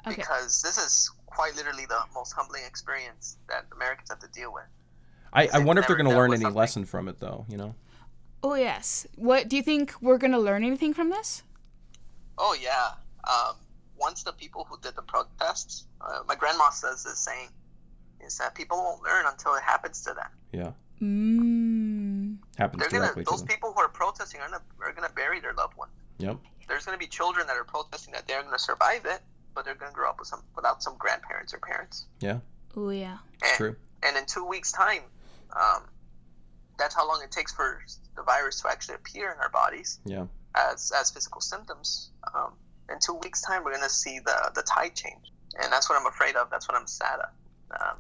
Okay. 0.07 0.17
because 0.17 0.63
this 0.63 0.79
is 0.79 1.11
quite 1.27 1.55
literally 1.55 1.85
the 1.85 1.99
most 2.15 2.33
humbling 2.33 2.63
experience 2.67 3.37
that 3.51 3.67
Americans 3.75 4.09
have 4.09 4.21
to 4.21 4.29
deal 4.29 4.53
with. 4.55 4.65
I, 5.37 5.49
I 5.53 5.59
wonder 5.61 5.81
if 5.81 5.87
they're 5.87 5.97
going 5.97 6.11
to 6.11 6.17
learn 6.17 6.33
any 6.33 6.43
something. 6.43 6.59
lesson 6.59 6.85
from 6.85 7.09
it, 7.09 7.21
though. 7.21 7.45
You 7.49 7.59
know. 7.59 7.75
Oh 8.43 8.55
yes. 8.55 9.07
What 9.17 9.49
do 9.49 9.57
you 9.57 9.63
think 9.63 9.95
we're 10.01 10.19
gonna 10.19 10.39
learn 10.39 10.63
anything 10.63 10.95
from 10.95 11.11
this? 11.11 11.43
Oh 12.39 12.57
yeah. 12.61 12.91
Um, 13.25 13.57
once 13.99 14.23
the 14.23 14.33
people 14.33 14.65
who 14.71 14.79
did 14.81 14.95
the 14.95 15.03
protests, 15.03 15.87
uh, 16.01 16.21
my 16.29 16.37
grandma 16.37 16.71
says 16.71 17.03
this 17.03 17.19
saying, 17.19 17.49
is 18.25 18.39
that 18.39 18.55
people 18.55 18.77
won't 18.77 19.03
learn 19.03 19.25
until 19.27 19.55
it 19.55 19.63
happens 19.63 20.03
to 20.03 20.15
them. 20.15 20.31
Yeah. 20.53 20.73
Mm. 21.03 22.37
Happens 22.57 22.81
They're 22.83 23.01
gonna 23.01 23.13
to 23.15 23.23
those 23.29 23.41
them. 23.41 23.49
people 23.49 23.73
who 23.73 23.81
are 23.81 23.89
protesting 23.89 24.41
are 24.41 24.49
gonna 24.49 24.63
are 24.81 24.93
gonna 24.93 25.13
bury 25.15 25.41
their 25.41 25.55
loved 25.55 25.77
one. 25.77 25.89
Yep. 26.19 26.39
There's 26.69 26.85
gonna 26.85 26.99
be 26.99 27.07
children 27.07 27.47
that 27.49 27.57
are 27.57 27.65
protesting 27.65 28.13
that 28.15 28.29
they're 28.29 28.43
gonna 28.43 28.59
survive 28.59 29.07
it, 29.07 29.21
but 29.55 29.65
they're 29.65 29.75
gonna 29.75 29.93
grow 29.93 30.09
up 30.09 30.19
with 30.19 30.29
some 30.29 30.43
without 30.55 30.83
some 30.83 30.95
grandparents 30.99 31.53
or 31.53 31.59
parents. 31.59 32.07
Yeah. 32.21 32.39
Oh 32.77 32.91
yeah. 32.91 33.19
It's 33.43 33.57
true. 33.57 33.77
And 34.03 34.17
in 34.17 34.25
two 34.27 34.45
weeks' 34.47 34.71
time, 34.71 35.03
um, 35.55 35.85
that's 36.79 36.95
how 36.95 37.07
long 37.07 37.21
it 37.23 37.31
takes 37.31 37.53
for 37.53 37.81
the 38.17 38.23
virus 38.23 38.61
to 38.63 38.69
actually 38.69 38.95
appear 38.97 39.31
in 39.33 39.39
our 39.39 39.49
bodies 39.51 39.99
Yeah. 40.05 40.27
as 40.55 40.93
as 40.93 41.11
physical 41.11 41.41
symptoms. 41.41 42.11
Um, 42.35 42.55
in 42.91 42.99
two 43.01 43.15
weeks' 43.15 43.41
time, 43.43 43.65
we're 43.65 43.73
gonna 43.75 43.89
see 43.89 44.19
the 44.21 44.51
the 44.55 44.63
tide 44.63 44.95
change, 44.95 45.33
and 45.63 45.73
that's 45.73 45.89
what 45.89 45.99
I'm 46.01 46.07
afraid 46.07 46.37
of. 46.37 46.51
That's 46.51 46.69
what 46.69 46.77
I'm 46.77 46.87
sad 46.87 47.21
of. 47.21 47.81
Um, 47.81 47.97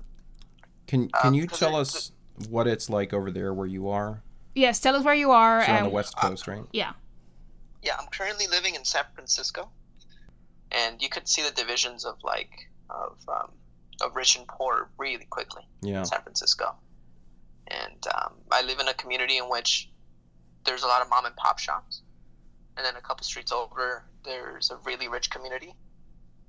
Can 0.86 1.10
Uh, 1.14 1.22
Can 1.22 1.34
you 1.34 1.46
tell 1.46 1.76
it- 1.78 1.80
us 1.80 2.12
what 2.48 2.66
it's 2.68 2.88
like 2.88 3.12
over 3.12 3.30
there 3.32 3.52
where 3.52 3.66
you 3.66 3.88
are? 3.88 4.22
Yes. 4.54 4.78
Tell 4.80 4.94
us 4.94 5.02
where 5.04 5.14
you 5.14 5.32
are. 5.32 5.64
So 5.66 5.72
on 5.72 5.82
the 5.84 5.88
West 5.90 6.16
Coast, 6.16 6.46
right? 6.46 6.64
Yeah. 6.72 6.92
yeah, 7.82 7.96
I'm 7.98 8.06
currently 8.08 8.46
living 8.46 8.74
in 8.74 8.84
San 8.84 9.04
Francisco, 9.14 9.68
and 10.72 11.00
you 11.02 11.08
could 11.08 11.28
see 11.28 11.42
the 11.42 11.50
divisions 11.50 12.04
of 12.04 12.22
like 12.22 12.68
of 12.90 13.16
um, 13.28 13.50
of 14.00 14.14
rich 14.14 14.36
and 14.36 14.46
poor 14.46 14.88
really 14.98 15.24
quickly 15.26 15.66
Yeah. 15.82 16.00
in 16.00 16.04
San 16.04 16.22
Francisco. 16.22 16.74
And 17.68 18.06
um, 18.14 18.34
I 18.50 18.62
live 18.62 18.78
in 18.80 18.88
a 18.88 18.94
community 18.94 19.38
in 19.38 19.44
which 19.44 19.90
there's 20.64 20.82
a 20.82 20.86
lot 20.86 21.02
of 21.02 21.10
mom 21.10 21.26
and 21.26 21.36
pop 21.36 21.58
shops, 21.58 22.02
and 22.76 22.84
then 22.84 22.96
a 22.96 23.00
couple 23.00 23.24
streets 23.24 23.52
over 23.52 24.04
there's 24.24 24.70
a 24.70 24.76
really 24.84 25.08
rich 25.08 25.30
community, 25.30 25.74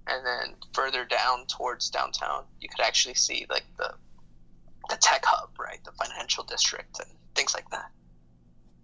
and 0.07 0.25
then 0.25 0.55
further 0.73 1.05
down 1.05 1.45
towards 1.47 1.89
downtown 1.89 2.43
you 2.59 2.69
could 2.69 2.83
actually 2.83 3.15
see 3.15 3.45
like 3.49 3.65
the 3.77 3.93
the 4.89 4.97
tech 4.97 5.23
hub, 5.25 5.49
right, 5.59 5.83
the 5.83 5.91
financial 5.91 6.43
district 6.43 6.99
and 6.99 7.09
things 7.35 7.53
like 7.53 7.69
that. 7.71 7.91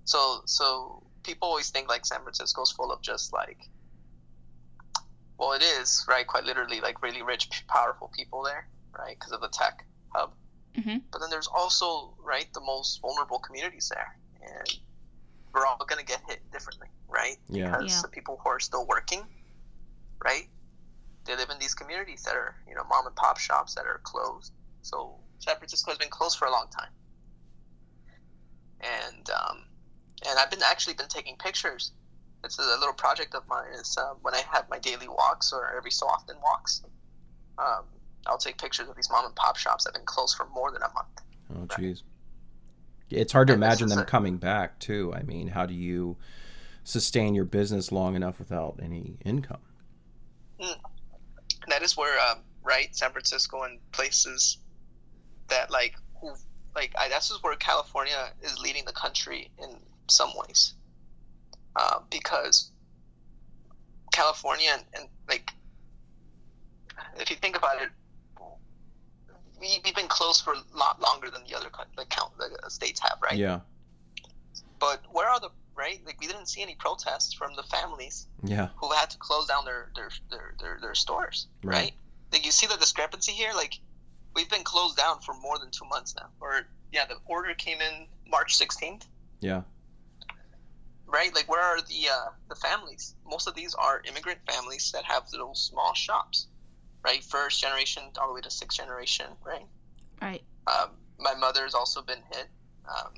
So 0.05 0.41
so 0.45 1.03
people 1.23 1.47
always 1.47 1.69
think 1.69 1.89
like 1.89 2.05
San 2.05 2.21
Francisco's 2.21 2.71
full 2.71 2.91
of 2.91 3.01
just 3.01 3.31
like 3.33 3.59
well 5.37 5.53
it 5.53 5.63
is 5.63 6.05
right? 6.07 6.27
Quite 6.27 6.43
literally 6.45 6.81
like 6.81 7.01
really 7.01 7.21
rich 7.21 7.63
powerful 7.67 8.11
people 8.15 8.43
there 8.43 8.67
right? 8.97 9.17
Because 9.19 9.31
of 9.31 9.41
the 9.41 9.49
tech 9.49 9.85
Mm-hmm. 10.77 10.97
but 11.11 11.19
then 11.19 11.29
there's 11.29 11.47
also 11.47 12.15
right 12.23 12.47
the 12.53 12.61
most 12.61 12.99
vulnerable 13.01 13.37
communities 13.39 13.91
there 13.93 14.07
and 14.41 14.79
we're 15.53 15.65
all 15.67 15.77
going 15.87 15.99
to 15.99 16.05
get 16.05 16.21
hit 16.27 16.41
differently 16.51 16.87
right 17.07 17.37
Yeah. 17.47 17.71
because 17.71 17.89
Yeah. 17.89 18.01
the 18.01 18.07
people 18.07 18.39
who 18.43 18.49
are 18.49 18.59
still 18.59 18.87
working 18.87 19.21
right 20.23 20.49
they 21.25 21.35
live 21.35 21.51
in 21.51 21.59
these 21.59 21.75
communities 21.75 22.23
that 22.23 22.35
are 22.35 22.55
you 22.67 22.73
know 22.73 22.83
mom 22.89 23.05
and 23.05 23.15
pop 23.15 23.37
shops 23.37 23.75
that 23.75 23.85
are 23.85 24.01
closed 24.03 24.51
so 24.81 25.19
san 25.39 25.55
francisco 25.57 25.91
has 25.91 25.97
been 25.99 26.09
closed 26.09 26.37
for 26.39 26.47
a 26.47 26.51
long 26.51 26.65
time 26.75 26.89
and 28.81 29.29
um, 29.29 29.63
and 30.27 30.39
I've 30.39 30.49
been 30.51 30.63
actually 30.63 30.93
been 30.95 31.07
taking 31.07 31.35
pictures. 31.37 31.91
It's 32.43 32.59
a 32.59 32.61
little 32.79 32.93
project 32.93 33.35
of 33.35 33.43
mine. 33.47 33.71
Is 33.73 33.97
uh, 33.97 34.13
when 34.21 34.33
I 34.33 34.41
have 34.51 34.69
my 34.69 34.79
daily 34.79 35.07
walks 35.07 35.53
or 35.53 35.75
every 35.75 35.91
so 35.91 36.07
often 36.07 36.35
walks, 36.43 36.81
um, 37.57 37.85
I'll 38.27 38.37
take 38.37 38.57
pictures 38.57 38.87
of 38.87 38.95
these 38.95 39.09
mom 39.09 39.25
and 39.25 39.35
pop 39.35 39.57
shops 39.57 39.83
that 39.83 39.89
have 39.89 40.01
been 40.01 40.05
closed 40.05 40.35
for 40.37 40.47
more 40.47 40.71
than 40.71 40.81
a 40.81 40.91
month. 40.93 41.07
Oh, 41.53 41.75
jeez. 41.75 42.01
It's 43.09 43.31
hard 43.33 43.47
to 43.47 43.53
And 43.53 43.63
imagine 43.63 43.89
them 43.89 43.99
a- 43.99 44.05
coming 44.05 44.37
back 44.37 44.79
too. 44.79 45.13
I 45.15 45.23
mean, 45.23 45.49
how 45.49 45.65
do 45.65 45.73
you 45.73 46.17
sustain 46.83 47.35
your 47.35 47.45
business 47.45 47.91
long 47.91 48.15
enough 48.15 48.39
without 48.39 48.79
any 48.81 49.17
income? 49.23 49.61
Mm. 50.59 50.79
That 51.67 51.81
is 51.83 51.95
where, 51.95 52.17
um, 52.29 52.39
right, 52.63 52.95
San 52.95 53.11
Francisco 53.11 53.63
and 53.63 53.79
places 53.91 54.57
that 55.49 55.69
like 55.69 55.95
who 56.21 56.33
like 56.75 56.93
I, 56.97 57.09
this 57.09 57.29
is 57.29 57.37
where 57.43 57.55
California 57.55 58.31
is 58.41 58.57
leading 58.59 58.85
the 58.85 58.93
country 58.93 59.51
in 59.61 59.69
some 60.09 60.31
ways, 60.35 60.73
uh, 61.75 61.99
because 62.09 62.71
California 64.11 64.69
and, 64.73 64.83
and 64.95 65.09
like 65.29 65.51
if 67.19 67.29
you 67.29 67.35
think 67.35 67.55
about 67.57 67.81
it, 67.81 67.89
we, 69.63 69.79
we've 69.85 69.95
been 69.95 70.07
closed 70.09 70.43
for 70.43 70.53
a 70.53 70.77
lot 70.77 71.01
longer 71.01 71.29
than 71.29 71.41
the 71.49 71.55
other 71.55 71.69
the 71.97 72.05
count 72.05 72.31
the 72.37 72.69
states 72.69 72.99
have, 72.99 73.17
right? 73.23 73.37
Yeah. 73.37 73.61
But 74.79 75.01
where 75.11 75.29
are 75.29 75.39
the 75.39 75.49
right? 75.75 75.99
Like 76.05 76.19
we 76.19 76.27
didn't 76.27 76.47
see 76.47 76.61
any 76.61 76.75
protests 76.75 77.33
from 77.33 77.55
the 77.55 77.63
families 77.63 78.27
Yeah. 78.43 78.67
who 78.75 78.91
had 78.91 79.09
to 79.11 79.17
close 79.17 79.47
down 79.47 79.63
their 79.65 79.89
their 79.95 80.09
their, 80.29 80.55
their, 80.59 80.77
their 80.81 80.95
stores, 80.95 81.47
Right. 81.63 81.75
right. 81.75 81.93
Like 82.33 82.45
you 82.45 82.51
see 82.51 82.67
the 82.67 82.75
discrepancy 82.77 83.31
here. 83.31 83.53
Like 83.55 83.79
we've 84.35 84.49
been 84.49 84.63
closed 84.65 84.97
down 84.97 85.21
for 85.21 85.33
more 85.35 85.57
than 85.59 85.71
two 85.71 85.85
months 85.85 86.13
now. 86.15 86.27
Or 86.41 86.67
yeah, 86.91 87.05
the 87.05 87.15
order 87.25 87.53
came 87.53 87.79
in 87.81 88.07
March 88.29 88.57
16th, 88.59 89.05
Yeah. 89.39 89.61
right? 91.07 91.33
Like, 91.33 91.49
where 91.49 91.61
are 91.61 91.77
the 91.81 92.09
uh, 92.11 92.29
the 92.49 92.55
families? 92.55 93.15
Most 93.25 93.47
of 93.47 93.55
these 93.55 93.73
are 93.75 94.01
immigrant 94.07 94.39
families 94.51 94.91
that 94.91 95.03
have 95.05 95.23
little 95.31 95.55
small 95.55 95.93
shops, 95.93 96.47
right? 97.03 97.23
First 97.23 97.61
generation 97.61 98.03
all 98.19 98.27
the 98.29 98.33
way 98.33 98.41
to 98.41 98.49
sixth 98.51 98.77
generation, 98.77 99.25
right? 99.45 99.65
Right. 100.21 100.41
Um, 100.67 100.91
my 101.19 101.35
mother's 101.35 101.73
also 101.73 102.01
been 102.01 102.21
hit. 102.33 102.47
Um, 102.87 103.13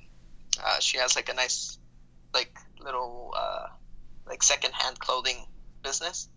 uh, 0.64 0.80
she 0.80 0.98
has 0.98 1.16
like 1.16 1.30
a 1.30 1.34
nice, 1.34 1.78
like 2.34 2.58
little, 2.80 3.34
uh, 3.38 3.68
like 4.28 4.42
secondhand 4.44 5.00
clothing 5.00 5.46
business, 5.84 6.28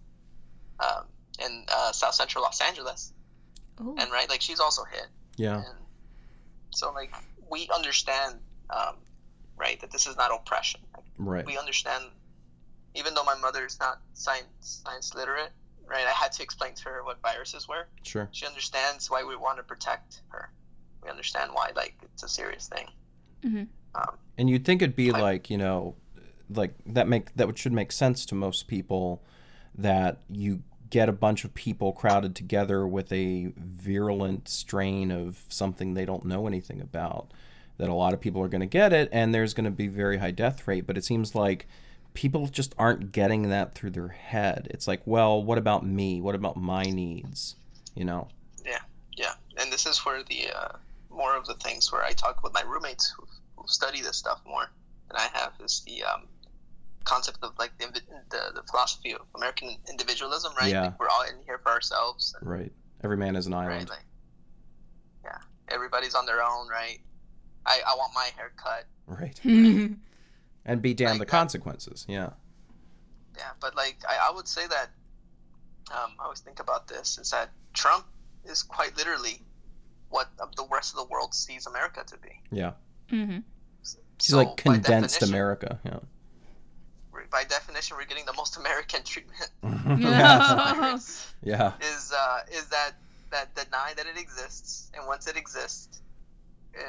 um, 0.80 1.05
in 1.44 1.64
uh, 1.72 1.92
South 1.92 2.14
Central 2.14 2.42
Los 2.44 2.61
Angeles, 2.61 3.12
Oh. 3.80 3.94
and 3.99 4.11
right, 4.11 4.28
like 4.28 4.40
she's 4.40 4.61
also 4.61 4.82
hit. 4.84 5.07
Yeah. 5.36 5.62
So 6.70 6.92
like 6.92 7.14
we 7.51 7.68
understand, 7.74 8.40
um, 8.70 8.96
right, 9.57 9.80
that 9.80 9.90
this 9.90 10.07
is 10.07 10.16
not 10.16 10.30
oppression. 10.32 10.80
Like, 10.94 11.05
Right. 11.20 11.46
We 11.46 11.57
understand, 11.59 12.05
even 12.94 13.14
though 13.14 13.24
my 13.24 13.34
mother 13.36 13.64
is 13.64 13.78
not 13.80 14.01
science 14.14 14.82
science 14.84 15.14
literate, 15.14 15.51
right? 15.89 16.07
I 16.07 16.11
had 16.11 16.32
to 16.32 16.43
explain 16.43 16.74
to 16.74 16.84
her 16.84 17.05
what 17.05 17.20
viruses 17.22 17.68
were. 17.68 17.86
Sure. 18.03 18.28
She 18.32 18.47
understands 18.47 19.11
why 19.11 19.24
we 19.24 19.36
want 19.36 19.59
to 19.59 19.62
protect 19.62 20.22
her. 20.28 20.51
We 21.03 21.11
understand 21.11 21.51
why, 21.53 21.70
like, 21.74 21.97
it's 22.03 22.22
a 22.22 22.28
serious 22.28 22.68
thing. 22.68 22.89
Mm-hmm. 23.45 23.64
Um, 23.95 24.18
And 24.36 24.51
you'd 24.51 24.64
think 24.64 24.82
it'd 24.82 24.97
be 24.97 25.12
like, 25.12 25.51
you 25.51 25.59
know, 25.59 25.95
like 26.51 26.74
that 26.86 27.09
make 27.09 27.34
that 27.36 27.59
should 27.59 27.72
make 27.72 27.93
sense 27.93 28.24
to 28.26 28.34
most 28.34 28.68
people 28.68 29.22
that 29.76 30.20
you 30.30 30.62
get 30.91 31.09
a 31.09 31.12
bunch 31.12 31.45
of 31.45 31.55
people 31.55 31.93
crowded 31.93 32.34
together 32.34 32.86
with 32.86 33.12
a 33.12 33.53
virulent 33.57 34.49
strain 34.49 35.11
of 35.11 35.45
something 35.49 35.95
they 35.95 36.07
don't 36.07 36.24
know 36.24 36.47
anything 36.47 36.80
about 36.80 37.30
that 37.76 37.91
a 37.91 37.95
lot 37.95 38.14
of 38.14 38.20
people 38.20 38.43
are 38.43 38.49
going 38.49 38.61
to 38.61 38.66
get 38.66 38.93
it 38.93 39.09
and 39.12 39.34
there's 39.34 39.53
going 39.53 39.66
to 39.66 39.70
be 39.70 39.86
very 39.86 40.16
high 40.16 40.30
death 40.30 40.66
rate 40.66 40.86
but 40.86 40.97
it 40.97 41.05
seems 41.05 41.34
like 41.34 41.68
people 42.19 42.49
just 42.49 42.75
aren't 42.77 43.12
getting 43.12 43.51
that 43.51 43.77
through 43.77 43.91
their 43.91 44.09
head 44.09 44.66
it's 44.71 44.89
like 44.89 45.01
well 45.05 45.41
what 45.41 45.57
about 45.57 45.87
me 45.87 46.21
what 46.21 46.35
about 46.35 46.57
my 46.57 46.83
needs 46.83 47.55
you 47.95 48.05
know 48.05 48.27
yeah, 48.69 48.81
yeah. 49.16 49.33
And 49.61 49.73
this 49.73 49.87
is 49.87 49.99
where 49.99 50.23
the 50.23 50.49
uh, 50.55 50.73
more 51.11 51.37
of 51.37 51.47
the 51.47 51.55
things 51.55 51.93
where 51.93 52.03
I 52.03 52.12
talk 52.12 52.43
with 52.43 52.53
my 52.53 52.62
roommates 52.62 53.11
who, 53.11 53.25
who 53.57 53.66
study 53.66 54.03
this 54.03 54.16
stuff 54.16 54.41
more 54.47 54.71
than 55.09 55.16
I 55.16 55.29
have 55.33 55.53
is 55.64 55.83
the 55.87 56.05
um, 56.05 56.23
concept 57.05 57.39
of 57.43 57.53
like 57.59 57.77
the, 57.79 57.87
the 58.31 58.41
the 58.55 58.62
philosophy 58.71 59.14
of 59.14 59.23
American 59.35 59.77
individualism, 59.89 60.53
right? 60.59 60.73
Yeah. 60.73 60.83
Like 60.83 61.01
we're 61.01 61.09
all 61.09 61.23
in 61.23 61.37
here 61.47 61.59
for 61.59 61.71
ourselves. 61.71 62.35
And, 62.41 62.49
right 62.49 62.73
every 63.03 63.16
man 63.16 63.37
is 63.37 63.47
an 63.47 63.55
right? 63.55 63.66
island 63.66 63.91
Like, 63.91 64.05
yeah, 65.25 65.39
everybody's 65.69 66.14
on 66.14 66.27
their 66.27 66.43
own, 66.43 66.69
right? 66.69 66.99
I, 67.64 67.81
I 67.87 67.95
want 67.97 68.12
my 68.14 68.31
hair 68.37 68.53
cut. 68.57 68.87
right 69.07 69.39
and 70.69 70.81
be 70.83 70.95
damned 70.95 71.21
the 71.21 71.27
consequences 71.27 72.05
yeah 72.09 72.31
Yeah, 73.37 73.51
but 73.61 73.75
like 73.75 73.97
I, 74.09 74.29
I 74.29 74.35
would 74.35 74.47
say 74.49 74.66
that 74.66 74.89
um, 75.91 76.11
I 76.21 76.25
always 76.25 76.41
think 76.41 76.61
about 76.61 76.87
this 76.87 77.19
is 77.19 77.31
that 77.31 77.51
Trump 77.73 78.05
is 78.45 78.62
quite 78.62 78.97
literally 78.97 79.43
what 80.11 80.29
the 80.57 80.66
rest 80.71 80.93
of 80.93 80.99
the 80.99 81.05
world 81.12 81.35
sees 81.35 81.66
America 81.66 82.05
to 82.07 82.16
be. 82.19 82.41
yeah 82.51 82.73
Mm-hmm. 83.11 83.39
She's 84.21 84.31
So, 84.31 84.37
like 84.39 84.57
condensed 84.57 85.23
America. 85.23 85.79
Yeah. 85.85 86.01
By 87.31 87.45
definition, 87.45 87.97
we're 87.97 88.05
getting 88.07 88.27
the 88.27 88.33
most 88.35 88.57
American 88.57 89.03
treatment. 89.05 89.51
Yeah. 90.01 90.99
Yeah. 91.43 91.73
Is 91.81 92.12
uh, 92.16 92.41
is 92.53 92.66
that 92.69 92.93
that 93.31 93.55
deny 93.55 93.93
that 93.97 94.07
it 94.07 94.19
exists, 94.19 94.91
and 94.95 95.07
once 95.07 95.27
it 95.29 95.37
exists, 95.37 96.01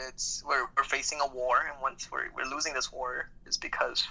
it's 0.08 0.44
we're, 0.48 0.66
we're 0.76 0.84
facing 0.84 1.20
a 1.22 1.28
war, 1.28 1.58
and 1.72 1.82
once 1.82 2.10
we're, 2.12 2.26
we're 2.36 2.50
losing 2.50 2.74
this 2.74 2.92
war, 2.92 3.30
it's 3.46 3.58
because 3.58 4.08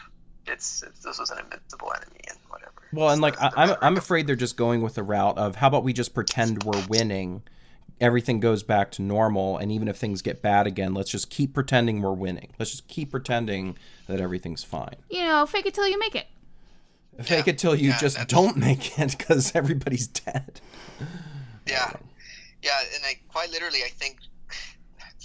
it's, 0.47 0.83
it's 0.83 1.01
this 1.01 1.19
was 1.19 1.31
an 1.31 1.39
invincible 1.39 1.93
enemy 1.95 2.21
and 2.29 2.39
whatever. 2.49 2.73
Well, 2.93 3.11
and 3.11 3.21
like 3.21 3.41
I, 3.41 3.51
I'm, 3.57 3.77
I'm 3.81 3.97
afraid 3.97 4.27
they're 4.27 4.37
just 4.37 4.57
going 4.57 4.83
with 4.83 4.95
the 4.95 5.03
route 5.03 5.39
of 5.39 5.57
how 5.57 5.69
about 5.69 5.85
we 5.85 5.93
just 5.93 6.15
pretend 6.15 6.63
we're 6.65 6.87
winning, 6.89 7.43
everything 8.01 8.41
goes 8.41 8.63
back 8.63 8.91
to 8.93 9.03
normal, 9.03 9.59
and 9.59 9.71
even 9.73 9.89
if 9.89 9.97
things 9.97 10.23
get 10.23 10.43
bad 10.43 10.67
again, 10.67 10.95
let's 10.95 11.11
just 11.11 11.31
keep 11.31 11.55
pretending 11.55 12.01
we're 12.01 12.13
winning. 12.13 12.51
Let's 12.59 12.71
just 12.71 12.89
keep 12.89 13.11
pretending 13.11 13.77
that 14.07 14.21
everything's 14.21 14.65
fine. 14.65 14.97
You 15.11 15.25
know, 15.25 15.47
fake 15.47 15.67
it 15.67 15.75
till 15.75 15.89
you 15.89 15.99
make 15.99 16.15
it. 16.15 16.27
Fake 17.23 17.49
it 17.49 17.59
till 17.59 17.75
you 17.75 17.93
just 17.99 18.29
don't 18.29 18.57
make 18.57 18.99
it 18.99 19.17
because 19.19 19.55
everybody's 19.55 20.07
dead. 20.07 20.61
Yeah, 21.67 21.93
yeah, 22.63 22.79
and 22.95 23.03
like 23.03 23.23
quite 23.29 23.51
literally, 23.51 23.81
I 23.85 23.89
think 23.89 24.19
this 24.21 24.23
is 24.23 24.38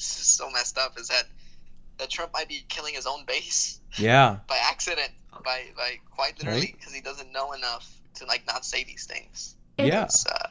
so 0.37 0.49
messed 0.51 0.77
up. 0.77 0.99
Is 0.99 1.07
that 1.09 1.25
that 1.99 2.09
Trump 2.09 2.33
might 2.33 2.47
be 2.47 2.63
killing 2.69 2.93
his 2.95 3.05
own 3.05 3.23
base 3.25 3.79
Yeah. 3.97 4.37
by 4.47 4.57
accident, 4.69 5.11
by 5.43 5.65
by 5.77 5.99
quite 6.11 6.37
literally 6.39 6.59
Right. 6.61 6.75
because 6.77 6.93
he 6.93 7.01
doesn't 7.01 7.31
know 7.31 7.53
enough 7.53 7.89
to 8.15 8.25
like 8.25 8.45
not 8.47 8.65
say 8.65 8.83
these 8.83 9.05
things. 9.05 9.55
Yeah. 9.77 10.03
It's, 10.05 10.25
uh, 10.25 10.49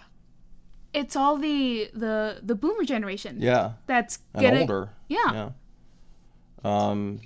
It's 0.92 1.16
all 1.16 1.36
the 1.38 1.90
the 1.94 2.40
the 2.42 2.54
boomer 2.54 2.84
generation. 2.84 3.36
Yeah. 3.40 3.72
That's 3.86 4.18
And 4.34 4.40
getting 4.42 4.60
older. 4.62 4.90
Yeah. 5.08 5.18
Yeah. 5.32 5.50
Um. 6.64 7.20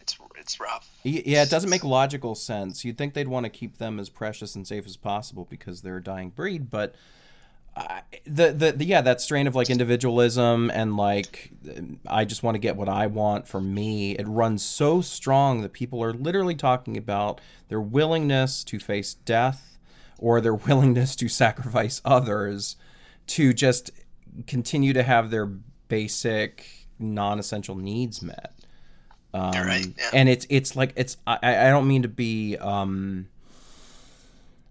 It's 0.00 0.16
it's 0.36 0.58
rough. 0.60 0.88
Yeah, 1.02 1.42
it 1.42 1.50
doesn't 1.50 1.70
make 1.70 1.84
logical 1.84 2.34
sense. 2.34 2.84
You'd 2.84 2.96
think 2.98 3.14
they'd 3.14 3.28
want 3.28 3.44
to 3.44 3.50
keep 3.50 3.78
them 3.78 3.98
as 4.00 4.08
precious 4.08 4.54
and 4.54 4.66
safe 4.66 4.86
as 4.86 4.96
possible 4.96 5.46
because 5.48 5.82
they're 5.82 5.98
a 5.98 6.02
dying 6.02 6.30
breed, 6.30 6.70
but 6.70 6.94
I 7.76 8.02
the, 8.24 8.52
the 8.52 8.72
the 8.72 8.84
yeah 8.84 9.00
that 9.00 9.20
strain 9.20 9.46
of 9.46 9.54
like 9.54 9.70
individualism 9.70 10.70
and 10.70 10.96
like 10.96 11.52
I 12.06 12.24
just 12.24 12.42
want 12.42 12.54
to 12.54 12.58
get 12.58 12.76
what 12.76 12.88
I 12.88 13.06
want 13.06 13.46
for 13.48 13.60
me. 13.60 14.12
It 14.12 14.26
runs 14.26 14.62
so 14.62 15.00
strong 15.00 15.62
that 15.62 15.72
people 15.72 16.02
are 16.02 16.12
literally 16.12 16.54
talking 16.54 16.96
about 16.96 17.40
their 17.68 17.80
willingness 17.80 18.64
to 18.64 18.78
face 18.78 19.14
death 19.14 19.78
or 20.18 20.40
their 20.40 20.54
willingness 20.66 21.16
to 21.16 21.28
sacrifice 21.28 22.00
others 22.04 22.76
to 23.28 23.52
just 23.52 23.90
continue 24.46 24.92
to 24.92 25.02
have 25.02 25.30
their 25.30 25.46
basic 25.46 26.66
non-essential 26.98 27.74
needs 27.74 28.20
met. 28.22 28.52
Um, 29.32 29.52
And 30.12 30.28
it's 30.28 30.46
it's 30.50 30.74
like 30.74 30.92
it's 30.96 31.16
I, 31.26 31.38
I 31.42 31.70
don't 31.70 31.86
mean 31.86 32.02
to 32.02 32.08
be 32.08 32.56
um 32.56 33.28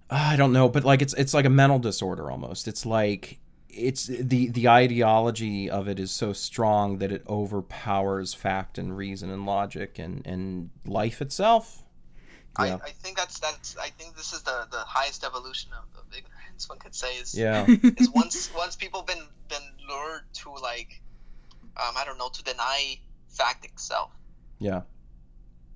I 0.10 0.36
don't 0.36 0.54
know, 0.54 0.70
but 0.70 0.84
like 0.84 1.02
it's 1.02 1.14
it's 1.14 1.34
like 1.34 1.46
a 1.46 1.50
mental 1.50 1.80
disorder 1.80 2.32
almost. 2.32 2.68
It's 2.68 2.86
like 2.86 3.40
it's 3.70 4.08
the 4.08 4.50
the 4.50 4.68
ideology 4.68 5.70
of 5.70 5.88
it 5.88 6.00
is 6.00 6.12
so 6.12 6.34
strong 6.34 6.98
that 6.98 7.12
it 7.12 7.24
overpowers 7.28 8.34
fact 8.34 8.78
and 8.78 8.98
reason 8.98 9.30
and 9.30 9.46
logic 9.46 10.00
and 10.00 10.26
and 10.26 10.72
life 10.86 11.22
itself. 11.22 11.84
I, 12.58 12.72
I 12.74 12.90
think 12.90 13.16
that's 13.18 13.40
that's 13.40 13.78
I 13.78 13.90
think 13.90 14.18
this 14.18 14.34
is 14.34 14.42
the 14.42 14.68
the 14.72 14.80
highest 14.80 15.24
evolution 15.24 15.72
of, 15.74 15.86
of 16.00 16.06
ignorance 16.12 16.68
one 16.68 16.80
could 16.80 16.96
say 16.96 17.14
is 17.18 17.38
Yeah. 17.38 17.66
is 17.68 18.10
once 18.16 18.50
once 18.56 18.76
people 18.76 19.04
been 19.04 19.22
been 19.48 19.62
lured 19.88 20.24
to 20.34 20.50
like 20.56 21.02
um, 21.78 21.94
I 21.96 22.04
don't 22.04 22.18
know 22.18 22.30
to 22.30 22.44
deny 22.44 23.00
fact 23.30 23.64
itself. 23.66 24.12
yeah. 24.60 24.82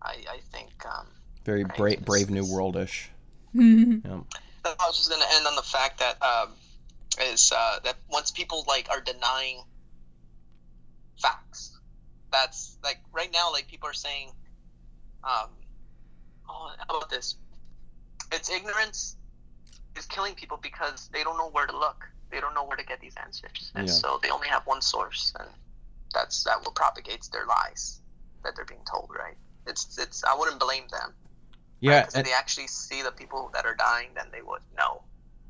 I 0.02 0.16
I 0.30 0.40
think 0.52 0.72
um, 0.86 1.08
Very 1.46 1.64
brave 1.64 2.04
brave 2.04 2.30
new 2.30 2.44
worldish. 2.44 3.08
Mhm. 3.56 4.02
Yeah. 4.04 4.22
I 4.66 4.88
was 4.88 4.98
just 4.98 5.10
gonna 5.10 5.26
end 5.34 5.46
on 5.46 5.56
the 5.56 5.62
fact 5.62 6.00
that 6.00 6.22
um, 6.22 6.50
is 7.22 7.52
uh, 7.56 7.80
that 7.84 7.98
once 8.10 8.32
people 8.32 8.64
like 8.68 8.90
are 8.90 9.02
denying 9.02 9.62
facts, 11.22 11.80
that's 12.32 12.78
like 12.84 13.00
right 13.12 13.32
now, 13.32 13.52
like 13.52 13.68
people 13.68 13.90
are 13.90 13.94
saying, 13.94 14.30
um, 15.24 15.50
oh, 16.50 16.72
how 16.88 16.98
about 16.98 17.10
this? 17.10 17.36
It's 18.32 18.50
ignorance 18.50 19.18
is 19.96 20.06
killing 20.08 20.34
people 20.34 20.58
because 20.62 21.10
they 21.10 21.24
don't 21.24 21.38
know 21.38 21.50
where 21.50 21.68
to 21.68 21.78
look. 21.78 22.10
They 22.32 22.40
don't 22.40 22.56
know 22.56 22.64
where 22.64 22.78
to 22.78 22.84
get 22.86 23.00
these 23.00 23.16
answers, 23.18 23.72
and 23.76 23.88
Yeah. 23.88 23.94
so 23.94 24.20
they 24.24 24.32
only 24.32 24.48
have 24.48 24.66
one 24.66 24.82
source, 24.82 25.34
and 25.40 25.50
that's 26.14 26.44
that 26.44 26.64
will 26.64 26.72
propagates 26.72 27.28
their 27.28 27.46
lies 27.46 28.00
that 28.44 28.56
they're 28.56 28.66
being 28.66 28.86
told. 28.86 29.10
Right? 29.16 29.38
It's 29.68 29.98
it's. 30.00 30.24
I 30.24 30.34
wouldn't 30.34 30.60
blame 30.60 30.88
them. 30.90 31.14
Yeah, 31.84 32.02
Because 32.02 32.14
if 32.14 32.18
and- 32.20 32.28
they 32.28 32.34
actually 32.34 32.68
see 32.68 33.02
the 33.02 33.12
people 33.12 33.52
that 33.54 33.66
are 33.66 33.76
dying, 33.76 34.10
then 34.16 34.28
they 34.32 34.42
would 34.42 34.62
know. 34.78 35.04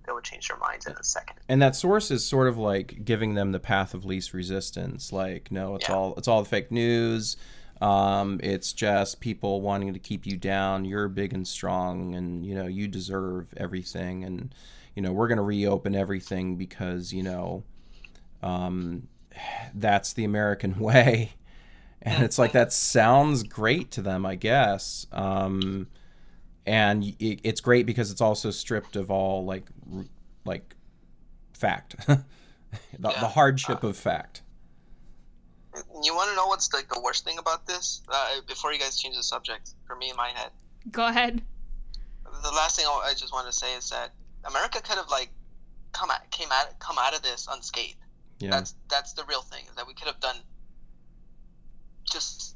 They 0.05 0.11
would 0.11 0.23
change 0.25 0.49
their 0.49 0.57
minds 0.57 0.85
in 0.85 0.93
a 0.93 1.03
second. 1.03 1.37
and 1.47 1.61
that 1.61 1.75
source 1.77 2.11
is 2.11 2.25
sort 2.25 2.47
of 2.49 2.57
like 2.57 3.05
giving 3.05 3.35
them 3.35 3.53
the 3.53 3.59
path 3.59 3.93
of 3.93 4.03
least 4.03 4.33
resistance. 4.33 5.13
Like 5.13 5.49
no 5.51 5.75
it's 5.75 5.89
all 5.89 6.13
it's 6.17 6.27
all 6.27 6.43
the 6.43 6.49
fake 6.49 6.71
news. 6.71 7.37
Um, 7.81 8.39
it's 8.43 8.73
just 8.73 9.19
people 9.21 9.61
wanting 9.61 9.93
to 9.93 9.99
keep 9.99 10.25
you 10.25 10.35
down. 10.37 10.83
You're 10.85 11.07
big 11.07 11.33
and 11.33 11.47
strong 11.47 12.15
and 12.15 12.45
you 12.45 12.53
know 12.53 12.67
you 12.67 12.87
deserve 12.89 13.53
everything. 13.55 14.25
And 14.25 14.53
you 14.95 15.01
know 15.01 15.13
we're 15.13 15.29
going 15.29 15.37
to 15.37 15.41
reopen 15.43 15.95
everything 15.95 16.57
because 16.57 17.13
you 17.13 17.23
know 17.23 17.63
um, 18.41 19.07
that's 19.73 20.11
the 20.13 20.25
american 20.25 20.79
way. 20.89 21.33
And 22.01 22.23
it's 22.25 22.37
like 22.37 22.51
that 22.51 22.73
sounds 22.73 23.43
great 23.43 23.89
to 23.91 24.01
them 24.01 24.25
i 24.25 24.35
guess. 24.35 25.07
Um, 25.13 25.87
and 26.65 27.03
it, 27.19 27.39
it's 27.43 27.61
great 27.61 27.85
because 27.85 28.11
it's 28.11 28.21
also 28.21 28.51
stripped 28.51 28.95
of 28.95 29.11
all 29.11 29.45
like 29.45 29.65
r- 29.95 30.05
like 30.45 30.75
fact 31.53 31.95
the, 32.07 32.23
the 32.99 33.09
hardship 33.27 33.83
of 33.83 33.97
fact. 33.97 34.41
You 36.03 36.13
want 36.15 36.29
to 36.29 36.35
know 36.35 36.45
what's 36.47 36.71
like 36.73 36.87
the 36.89 37.01
worst 37.01 37.25
thing 37.25 37.37
about 37.39 37.65
this? 37.65 38.01
Uh, 38.07 38.41
before 38.47 38.71
you 38.73 38.79
guys 38.79 38.97
change 38.97 39.15
the 39.15 39.23
subject, 39.23 39.71
for 39.87 39.95
me 39.95 40.09
in 40.09 40.15
my 40.15 40.29
head, 40.29 40.51
Go 40.91 41.07
ahead. 41.07 41.41
the 42.43 42.51
last 42.51 42.75
thing 42.75 42.85
I 42.87 43.07
I 43.09 43.13
just 43.13 43.33
want 43.33 43.47
to 43.47 43.53
say 43.53 43.73
is 43.75 43.89
that 43.89 44.13
America 44.45 44.81
could 44.81 44.97
have 44.97 45.09
like 45.09 45.29
come 45.93 46.11
at, 46.11 46.29
came 46.31 46.51
at 46.51 46.77
come 46.79 46.97
out 46.99 47.15
of 47.15 47.21
this 47.23 47.47
unscathed. 47.49 47.95
Yeah. 48.39 48.51
That's 48.51 48.75
that's 48.89 49.13
the 49.13 49.23
real 49.25 49.41
thing 49.41 49.63
is 49.69 49.75
that 49.75 49.87
we 49.87 49.93
could 49.93 50.07
have 50.07 50.19
done 50.19 50.35
just 52.03 52.55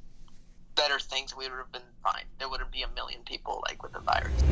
better 0.78 1.00
things. 1.00 1.36
We 1.36 1.50
would 1.50 1.58
have 1.58 1.72
been 1.72 1.82
fine. 2.04 2.24
There 2.38 2.48
wouldn't 2.48 2.72
be 2.72 2.84
a 2.84 2.90
million 2.96 3.22
people 3.26 3.64
like 3.68 3.82
with 3.82 3.94
the 3.94 4.00
virus. 4.00 4.44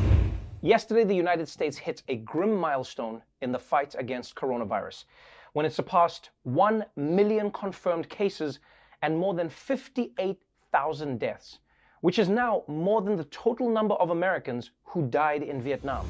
Yesterday, 0.60 1.04
the 1.04 1.14
United 1.14 1.48
States 1.48 1.78
hit 1.78 2.02
a 2.08 2.16
grim 2.16 2.54
milestone 2.54 3.22
in 3.40 3.52
the 3.52 3.58
fight 3.58 3.94
against 3.96 4.34
coronavirus 4.34 5.04
when 5.52 5.64
it 5.64 5.72
surpassed 5.72 6.30
1 6.42 6.84
million 6.96 7.50
confirmed 7.52 8.08
cases 8.08 8.58
and 9.02 9.16
more 9.16 9.34
than 9.34 9.48
58,000 9.48 11.20
deaths, 11.20 11.60
which 12.00 12.18
is 12.18 12.28
now 12.28 12.64
more 12.66 13.00
than 13.00 13.16
the 13.16 13.24
total 13.24 13.70
number 13.70 13.94
of 13.94 14.10
Americans 14.10 14.72
who 14.82 15.06
died 15.06 15.44
in 15.44 15.62
Vietnam. 15.62 16.06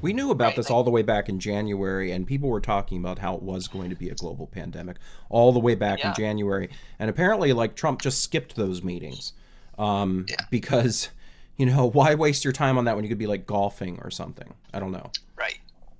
We 0.00 0.14
knew 0.14 0.30
about 0.30 0.56
this 0.56 0.70
all 0.70 0.82
the 0.82 0.90
way 0.90 1.02
back 1.02 1.28
in 1.28 1.38
January, 1.38 2.10
and 2.10 2.26
people 2.26 2.48
were 2.48 2.60
talking 2.60 2.98
about 2.98 3.18
how 3.18 3.36
it 3.36 3.42
was 3.42 3.68
going 3.68 3.90
to 3.90 3.96
be 3.96 4.08
a 4.08 4.14
global 4.14 4.46
pandemic 4.46 4.96
all 5.28 5.52
the 5.52 5.60
way 5.60 5.74
back 5.74 6.04
in 6.04 6.12
January. 6.14 6.70
And 6.98 7.08
apparently, 7.08 7.52
like 7.52 7.76
Trump 7.76 8.00
just 8.02 8.20
skipped 8.20 8.56
those 8.56 8.82
meetings 8.82 9.32
um, 9.78 10.26
because, 10.50 11.08
you 11.56 11.66
know, 11.66 11.86
why 11.86 12.14
waste 12.14 12.44
your 12.44 12.52
time 12.52 12.78
on 12.78 12.84
that 12.84 12.94
when 12.94 13.04
you 13.04 13.08
could 13.08 13.18
be 13.18 13.26
like 13.26 13.46
golfing 13.46 14.00
or 14.02 14.10
something? 14.10 14.54
I 14.72 14.80
don't 14.80 14.92
know. 14.92 15.10
Right. 15.36 15.58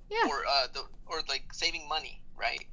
Yeah. 0.09 0.27
Or 0.27 0.43
uh, 0.49 0.67
the, 0.73 0.81
or 1.07 1.21
like 1.27 1.53
saving 1.53 1.87
money, 1.87 2.21
right? 2.39 2.65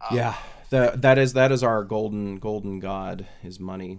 Um, 0.00 0.16
yeah, 0.16 0.36
that 0.70 1.02
that 1.02 1.18
is 1.18 1.32
that 1.32 1.50
is 1.50 1.62
our 1.62 1.82
golden 1.82 2.36
golden 2.38 2.78
god 2.78 3.26
is 3.42 3.58
money, 3.58 3.98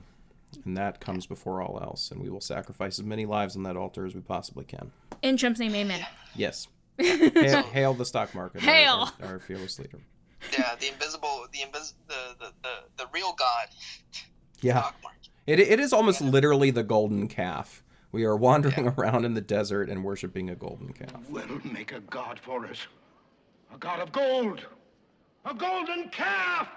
and 0.64 0.78
that 0.78 1.02
comes 1.02 1.26
before 1.26 1.62
all 1.62 1.80
else. 1.82 2.12
And 2.12 2.22
we 2.22 2.30
will 2.30 2.42
sacrifice 2.42 3.00
as 3.00 3.06
many 3.06 3.26
lives 3.26 3.56
on 3.56 3.64
that 3.64 3.76
altar 3.76 4.06
as 4.06 4.16
we 4.16 4.22
possibly 4.22 4.64
can. 4.64 4.92
In 5.22 5.36
Trump's 5.36 5.60
name, 5.60 5.76
amen. 5.76 6.06
Yes. 6.36 6.68
hail, 6.98 7.64
hail 7.64 7.94
the 7.94 8.06
stock 8.06 8.34
market. 8.36 8.62
Hail. 8.62 9.10
Our, 9.22 9.34
our 9.34 9.40
fearless 9.40 9.80
leader. 9.80 10.00
Yeah, 10.54 10.76
the 10.80 10.90
invisible, 10.90 11.48
the 11.52 11.60
invis, 11.60 11.94
the, 12.08 12.36
the, 12.40 12.54
the, 12.64 12.70
the 12.98 13.06
real 13.14 13.34
God. 13.34 13.68
Yeah. 14.62 14.92
It, 15.50 15.60
it 15.60 15.80
is 15.80 15.94
almost 15.94 16.22
literally 16.22 16.70
the 16.70 16.84
golden 16.84 17.28
calf. 17.28 17.82
We 18.12 18.24
are 18.24 18.36
wandering 18.36 18.88
around 18.98 19.26
in 19.26 19.34
the 19.34 19.42
desert 19.42 19.90
and 19.90 20.04
worshiping 20.04 20.52
a 20.52 20.56
golden 20.56 20.94
calf. 20.94 21.12
We'll 21.28 21.60
make 21.64 21.92
a 21.92 22.02
god 22.02 22.40
for 22.40 22.68
us. 22.68 22.78
A 23.74 23.78
god 23.80 24.00
of 24.00 24.12
gold. 24.12 24.62
A 25.46 25.54
golden 25.56 26.10
calf. 26.10 26.68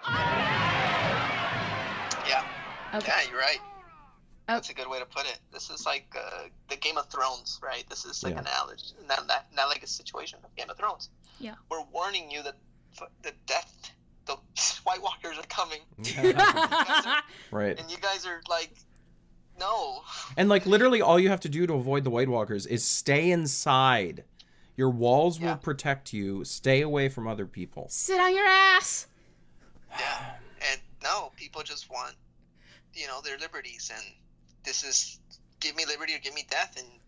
Yeah. 2.27 2.47
Yeah, 2.95 3.21
you're 3.29 3.39
right. 3.39 3.59
That's 4.49 4.71
a 4.71 4.75
good 4.75 4.89
way 4.89 4.99
to 4.99 5.05
put 5.07 5.27
it. 5.27 5.39
This 5.53 5.69
is 5.69 5.85
like 5.85 6.07
uh, 6.19 6.45
the 6.71 6.77
Game 6.77 6.97
of 6.97 7.11
Thrones, 7.11 7.61
right? 7.63 7.85
This 7.91 8.07
is 8.07 8.23
like 8.23 8.33
Yeah. 8.35 8.41
an 8.41 8.47
analogy, 8.47 8.87
not, 9.07 9.27
not, 9.27 9.47
not 9.55 9.69
like 9.69 9.83
a 9.83 9.87
situation 9.87 10.39
of 10.45 10.55
Game 10.57 10.71
of 10.71 10.79
Thrones. 10.79 11.11
Yeah. 11.39 11.55
We're 11.71 11.85
warning 11.93 12.31
you 12.31 12.43
that 12.43 12.57
the 13.23 13.33
death, 13.47 13.91
the 14.27 14.37
White 14.85 15.03
Walkers 15.03 15.39
are 15.39 15.47
coming. 15.49 15.81
Right. 17.51 17.79
And 17.79 17.91
you 17.91 17.99
guys 17.99 18.25
are 18.25 18.41
like, 18.49 18.71
no. 19.61 20.03
And 20.39 20.49
like 20.49 20.65
literally 20.65 21.03
all 21.03 21.21
you 21.21 21.29
have 21.29 21.41
to 21.41 21.51
do 21.51 21.67
to 21.67 21.75
avoid 21.75 22.03
the 22.03 22.11
White 22.11 22.29
Walkers 22.29 22.65
is 22.65 22.83
stay 22.83 23.31
inside. 23.31 24.25
Your 24.75 24.89
walls 24.89 25.39
will 25.39 25.57
protect 25.57 26.15
you. 26.15 26.45
Stay 26.45 26.81
away 26.81 27.11
from 27.11 27.29
other 27.29 27.47
people. 27.47 27.87
Sit 27.91 28.19
on 28.19 28.35
your 28.35 28.47
ass. 28.47 29.07
Yeah. 29.91 30.35
And 30.71 30.81
no, 31.03 31.31
people 31.37 31.63
just 31.63 31.91
want, 31.91 32.15
you 32.95 33.07
know, 33.07 33.21
their 33.21 33.37
liberties. 33.39 33.93
And 33.95 34.15
this 34.65 34.83
is 34.83 35.21
give 35.61 35.77
me 35.77 35.85
liberty 35.87 36.15
or 36.15 36.19
give 36.21 36.35
me 36.35 36.47
death. 36.49 36.77
And 36.79 36.87
there's 36.87 36.89
sure 36.89 37.02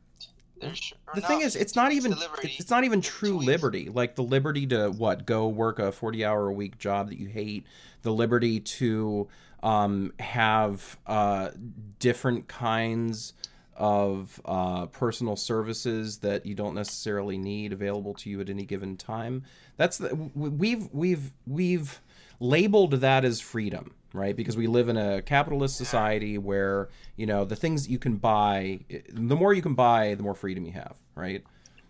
The 0.61 1.21
thing 1.21 1.43
is, 1.43 1.57
it's 1.57 1.77
not 1.77 1.93
even 1.93 2.13
liberty. 2.13 2.55
it's 2.59 2.71
not 2.71 2.85
even 2.85 3.01
true 3.01 3.39
liberty. 3.39 3.89
Like 3.89 4.15
the 4.15 4.23
liberty 4.23 4.67
to 4.69 4.91
what 4.91 5.27
go 5.27 5.49
work 5.49 5.79
a 5.79 5.93
forty 5.93 6.25
hour 6.25 6.49
a 6.49 6.53
week 6.53 6.79
job 6.79 7.09
that 7.09 7.19
you 7.19 7.29
hate. 7.29 7.67
The 8.03 8.13
liberty 8.13 8.61
to 8.61 9.29
um, 9.63 10.13
have 10.21 10.99
uh, 11.07 11.51
different 11.99 12.49
kinds 12.49 13.33
of 13.77 14.41
uh, 14.45 14.87
personal 14.87 15.37
services 15.37 16.19
that 16.19 16.47
you 16.47 16.55
don't 16.55 16.75
necessarily 16.75 17.39
need 17.39 17.73
available 17.73 18.15
to 18.15 18.31
you 18.31 18.41
at 18.41 18.49
any 18.49 18.65
given 18.65 18.97
time. 18.97 19.43
That's 19.77 19.99
the, 19.99 20.15
we've 20.35 20.89
we've 20.93 21.33
we've 21.47 22.01
labeled 22.41 22.93
that 22.93 23.25
as 23.25 23.41
freedom, 23.41 23.95
right? 24.15 24.35
Because 24.35 24.57
we 24.57 24.67
live 24.67 24.89
in 24.89 24.97
a 24.97 25.21
capitalist 25.21 25.77
society 25.77 26.39
where 26.39 26.89
you 27.17 27.27
know 27.27 27.45
the 27.45 27.57
things 27.57 27.89
you 27.89 27.99
can 27.99 28.17
buy, 28.17 28.81
the 29.13 29.37
more 29.37 29.53
you 29.53 29.61
can 29.61 29.75
buy, 29.75 30.15
the 30.15 30.23
more 30.23 30.35
freedom 30.35 30.65
you 30.65 30.73
have, 30.73 30.97
right? 31.15 31.45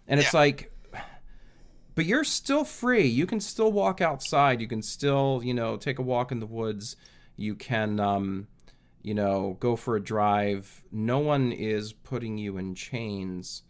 And 0.08 0.18
it's 0.18 0.34
like 0.34 0.72
but 1.94 2.06
you're 2.06 2.24
still 2.24 2.64
free. 2.64 3.06
You 3.06 3.26
can 3.26 3.40
still 3.40 3.70
walk 3.70 4.00
outside. 4.00 4.60
You 4.60 4.66
can 4.66 4.82
still, 4.82 5.40
you 5.44 5.54
know, 5.54 5.76
take 5.76 5.98
a 5.98 6.02
walk 6.02 6.32
in 6.32 6.40
the 6.40 6.46
woods. 6.46 6.96
You 7.36 7.54
can, 7.54 8.00
um, 8.00 8.48
you 9.02 9.14
know, 9.14 9.56
go 9.60 9.76
for 9.76 9.96
a 9.96 10.02
drive. 10.02 10.82
No 10.90 11.20
one 11.20 11.52
is 11.52 11.92
putting 11.92 12.36
you 12.36 12.56
in 12.56 12.74
chains. 12.74 13.62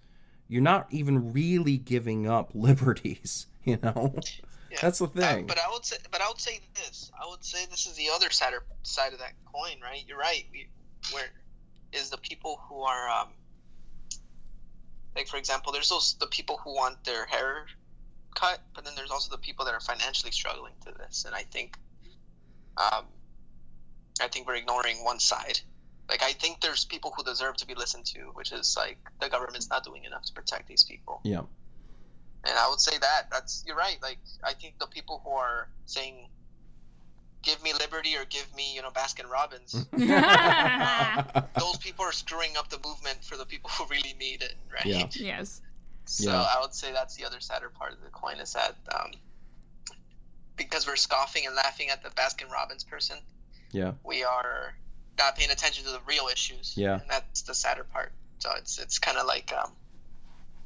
You're 0.48 0.62
not 0.62 0.86
even 0.90 1.32
really 1.32 1.76
giving 1.76 2.26
up 2.26 2.50
liberties. 2.54 3.46
You 3.64 3.78
know, 3.82 4.14
that's 4.80 4.98
the 4.98 5.08
thing. 5.08 5.46
But 5.46 5.58
I 5.58 5.70
would 5.70 5.84
say, 5.84 5.96
but 6.10 6.20
I 6.20 6.28
would 6.28 6.40
say 6.40 6.60
this. 6.74 7.10
I 7.20 7.28
would 7.28 7.44
say 7.44 7.66
this 7.70 7.86
is 7.86 7.94
the 7.96 8.10
other 8.14 8.30
side 8.30 8.54
of, 8.54 8.62
side 8.82 9.12
of 9.12 9.18
that 9.20 9.32
coin, 9.52 9.80
right? 9.82 10.02
You're 10.06 10.18
right. 10.18 10.44
We, 10.52 10.68
where 11.12 11.24
is 11.92 12.10
the 12.10 12.18
people 12.18 12.60
who 12.68 12.82
are, 12.82 13.08
um, 13.08 13.28
like 15.16 15.28
for 15.28 15.36
example, 15.36 15.72
there's 15.72 15.88
those 15.88 16.14
the 16.14 16.26
people 16.26 16.58
who 16.62 16.74
want 16.74 17.04
their 17.04 17.26
hair 17.26 17.66
cut, 18.34 18.60
but 18.74 18.84
then 18.84 18.94
there's 18.96 19.10
also 19.10 19.30
the 19.30 19.38
people 19.38 19.64
that 19.66 19.74
are 19.74 19.80
financially 19.80 20.32
struggling 20.32 20.74
to 20.86 20.92
this, 20.92 21.24
and 21.24 21.34
I 21.34 21.42
think, 21.42 21.76
um, 22.76 23.04
I 24.20 24.28
think 24.28 24.46
we're 24.46 24.56
ignoring 24.56 25.04
one 25.04 25.20
side. 25.20 25.60
Like 26.08 26.22
I 26.22 26.32
think 26.32 26.60
there's 26.60 26.84
people 26.84 27.12
who 27.16 27.22
deserve 27.22 27.56
to 27.58 27.66
be 27.66 27.74
listened 27.74 28.06
to, 28.06 28.18
which 28.34 28.52
is 28.52 28.76
like 28.76 28.98
the 29.20 29.28
government's 29.28 29.70
not 29.70 29.84
doing 29.84 30.04
enough 30.04 30.24
to 30.24 30.32
protect 30.32 30.68
these 30.68 30.84
people. 30.84 31.20
yeah. 31.24 31.42
And 32.46 32.58
I 32.58 32.68
would 32.68 32.80
say 32.80 32.96
that 32.98 33.28
that's 33.30 33.64
you're 33.66 33.76
right. 33.76 33.96
Like 34.02 34.18
I 34.42 34.52
think 34.52 34.78
the 34.78 34.86
people 34.86 35.20
who 35.24 35.30
are 35.30 35.68
saying, 35.86 36.28
"Give 37.42 37.62
me 37.62 37.72
liberty" 37.72 38.16
or 38.16 38.24
"Give 38.26 38.46
me," 38.54 38.74
you 38.74 38.82
know, 38.82 38.90
Baskin 38.90 39.30
Robbins, 39.30 39.72
those 41.58 41.76
people 41.78 42.04
are 42.04 42.12
screwing 42.12 42.56
up 42.58 42.68
the 42.68 42.78
movement 42.86 43.24
for 43.24 43.36
the 43.36 43.46
people 43.46 43.70
who 43.78 43.86
really 43.86 44.14
need 44.18 44.42
it, 44.42 44.54
right? 44.72 44.84
Yeah. 44.86 45.06
Yes. 45.12 45.60
So 46.06 46.30
Yeah. 46.30 46.42
I 46.42 46.60
would 46.60 46.74
say 46.74 46.92
that's 46.92 47.16
the 47.16 47.24
other 47.24 47.40
sadder 47.40 47.70
part 47.70 47.92
of 47.92 48.00
the 48.02 48.10
coin 48.10 48.36
is 48.38 48.52
that 48.52 48.74
um, 48.94 49.12
because 50.56 50.86
we're 50.86 50.96
scoffing 50.96 51.46
and 51.46 51.54
laughing 51.56 51.88
at 51.90 52.02
the 52.02 52.10
Baskin 52.10 52.50
Robbins 52.50 52.84
person, 52.84 53.16
Yeah. 53.72 53.92
we 54.04 54.22
are 54.22 54.74
not 55.18 55.36
paying 55.36 55.50
attention 55.50 55.84
to 55.86 55.90
the 55.92 56.00
real 56.06 56.28
issues. 56.30 56.74
Yeah. 56.76 57.00
and 57.00 57.08
that's 57.08 57.42
the 57.42 57.54
sadder 57.54 57.84
part. 57.84 58.12
So 58.40 58.50
it's 58.58 58.78
it's 58.78 58.98
kind 58.98 59.16
of 59.16 59.26
like 59.26 59.50
um, 59.56 59.70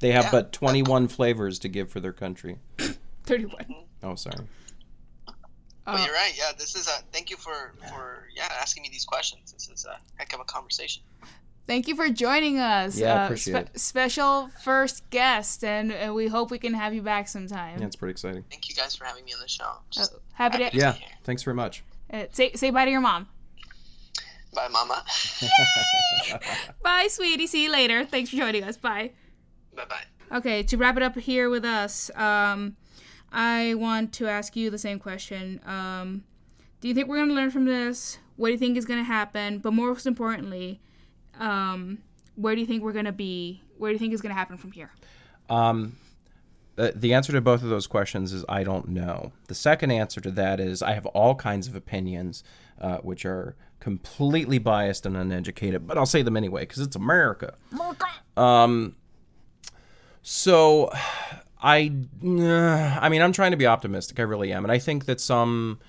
They 0.01 0.13
have 0.13 0.25
Yeah. 0.27 0.31
but 0.33 0.53
21 0.53 1.09
flavors 1.09 1.59
to 1.61 1.69
give 1.69 1.91
for 1.91 2.01
their 2.01 2.13
country. 2.13 2.59
Thirty-one. 3.25 3.85
Oh, 4.03 4.15
sorry. 4.15 4.47
But 5.85 6.05
you're 6.05 6.15
right. 6.15 6.33
Yeah, 6.37 6.53
this 6.57 6.77
is 6.77 6.87
a. 6.87 6.93
Thank 7.13 7.31
you 7.31 7.37
for 7.37 7.73
for 7.89 8.29
yeah 8.37 8.49
asking 8.61 8.83
me 8.83 8.91
these 8.93 9.05
questions. 9.07 9.53
This 9.53 9.69
is 9.71 9.87
a 9.87 9.99
heck 10.17 10.33
of 10.35 10.41
a 10.41 10.45
conversation. 10.45 11.03
Thank 11.67 11.89
you 11.89 11.97
for 11.97 12.09
joining 12.11 12.59
us. 12.59 12.99
Yeah, 12.99 13.23
Uh, 13.23 13.25
appreciate 13.27 13.57
it. 13.75 13.81
Special 13.81 14.49
first 14.63 15.09
guest, 15.11 15.65
and 15.65 15.93
uh, 15.93 16.13
we 16.15 16.29
hope 16.29 16.51
we 16.51 16.59
can 16.59 16.75
have 16.75 16.93
you 16.95 17.03
back 17.03 17.27
sometime. 17.29 17.79
Yeah, 17.81 17.87
it's 17.87 17.97
pretty 17.97 18.13
exciting. 18.13 18.45
Thank 18.51 18.69
you 18.69 18.75
guys 18.75 18.95
for 18.97 19.05
having 19.05 19.25
me 19.25 19.33
on 19.35 19.41
the 19.41 19.49
show. 19.49 19.73
Just 19.91 20.13
Uh, 20.15 20.19
happy 20.35 20.59
to 20.59 20.71
Yeah. 20.77 20.95
Thanks 21.25 21.43
very 21.43 21.55
much. 21.57 21.83
uh, 22.13 22.25
say 22.33 22.53
say 22.55 22.71
bye 22.71 22.85
to 22.85 22.91
your 22.91 23.01
mom. 23.03 23.27
bye, 24.55 24.69
Mama. 24.69 25.05
Bye, 26.83 27.09
sweetie. 27.11 27.47
See 27.47 27.65
you 27.65 27.71
later. 27.73 28.05
Thanks 28.05 28.31
for 28.31 28.37
joining 28.37 28.65
us. 28.65 28.77
Bye. 28.77 29.13
Bye 29.79 29.85
bye. 29.85 30.37
Okay, 30.37 30.63
to 30.65 30.77
wrap 30.77 30.97
it 30.97 31.03
up 31.03 31.17
here 31.17 31.49
with 31.49 31.65
us, 31.65 32.11
um, 32.17 32.77
I 33.33 33.75
want 33.75 34.13
to 34.15 34.27
ask 34.27 34.57
you 34.57 34.71
the 34.71 34.79
same 34.79 34.99
question. 34.99 35.61
Um, 35.65 36.25
do 36.81 36.89
you 36.89 36.95
think 36.95 37.09
we're 37.09 37.17
going 37.17 37.29
to 37.29 37.35
learn 37.35 37.51
from 37.51 37.65
this? 37.65 38.19
What 38.37 38.49
do 38.49 38.53
you 38.53 38.59
think 38.59 38.77
is 38.77 38.85
going 38.85 39.01
to 39.01 39.05
happen? 39.05 39.59
But 39.59 39.73
most 39.73 40.07
importantly, 40.07 40.81
um, 41.39 41.99
where 42.37 42.55
do 42.55 42.61
you 42.61 42.67
think 42.67 42.83
we're 42.83 42.93
going 42.93 43.05
to 43.05 43.13
be? 43.13 43.63
Where 43.79 43.91
do 43.91 43.95
you 43.95 43.99
think 43.99 44.13
is 44.13 44.21
going 44.21 44.35
to 44.35 44.39
happen 44.39 44.57
from 44.57 44.73
here? 44.73 44.91
Um, 45.49 45.97
the, 46.77 46.93
the 46.95 47.15
answer 47.15 47.33
to 47.33 47.41
both 47.41 47.63
of 47.63 47.71
those 47.71 47.87
questions 47.87 48.33
is 48.33 48.45
I 48.49 48.65
don't 48.65 48.89
know. 48.89 49.33
The 49.47 49.55
second 49.55 49.91
answer 49.91 50.21
to 50.21 50.31
that 50.33 50.61
is 50.61 50.83
I 50.83 50.93
have 50.93 51.07
all 51.07 51.35
kinds 51.35 51.69
of 51.69 51.75
opinions, 51.75 52.45
uh, 52.81 52.99
which 52.99 53.25
are 53.25 53.57
completely 53.81 54.59
biased 54.59 55.07
and 55.07 55.17
uneducated, 55.17 55.87
but 55.87 55.97
I'll 55.97 56.07
say 56.07 56.23
them 56.23 56.37
anyway 56.37 56.63
because 56.63 56.81
it's 56.81 56.97
America. 56.97 57.55
Um, 58.37 58.97
so 60.29 60.91
I, 61.61 61.91
uh, 62.25 62.99
I 63.01 63.09
mean, 63.09 63.21
I'm 63.21 63.33
trying 63.33 63.51
to 63.51 63.57
be 63.57 63.67
optimistic. 63.67 64.21
I 64.21 64.23
really 64.23 64.53
am, 64.53 64.65
and 64.65 64.71
I 64.71 64.79
think 64.79 65.07
that 65.07 65.21
some 65.21 65.81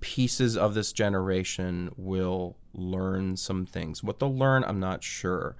pieces 0.00 0.56
of 0.56 0.74
this 0.74 0.92
generation 0.92 1.90
will 1.96 2.56
learn 2.72 3.36
some 3.36 3.66
things. 3.66 4.04
What 4.04 4.20
they'll 4.20 4.36
learn, 4.36 4.62
I'm 4.62 4.78
not 4.78 5.02
sure. 5.02 5.56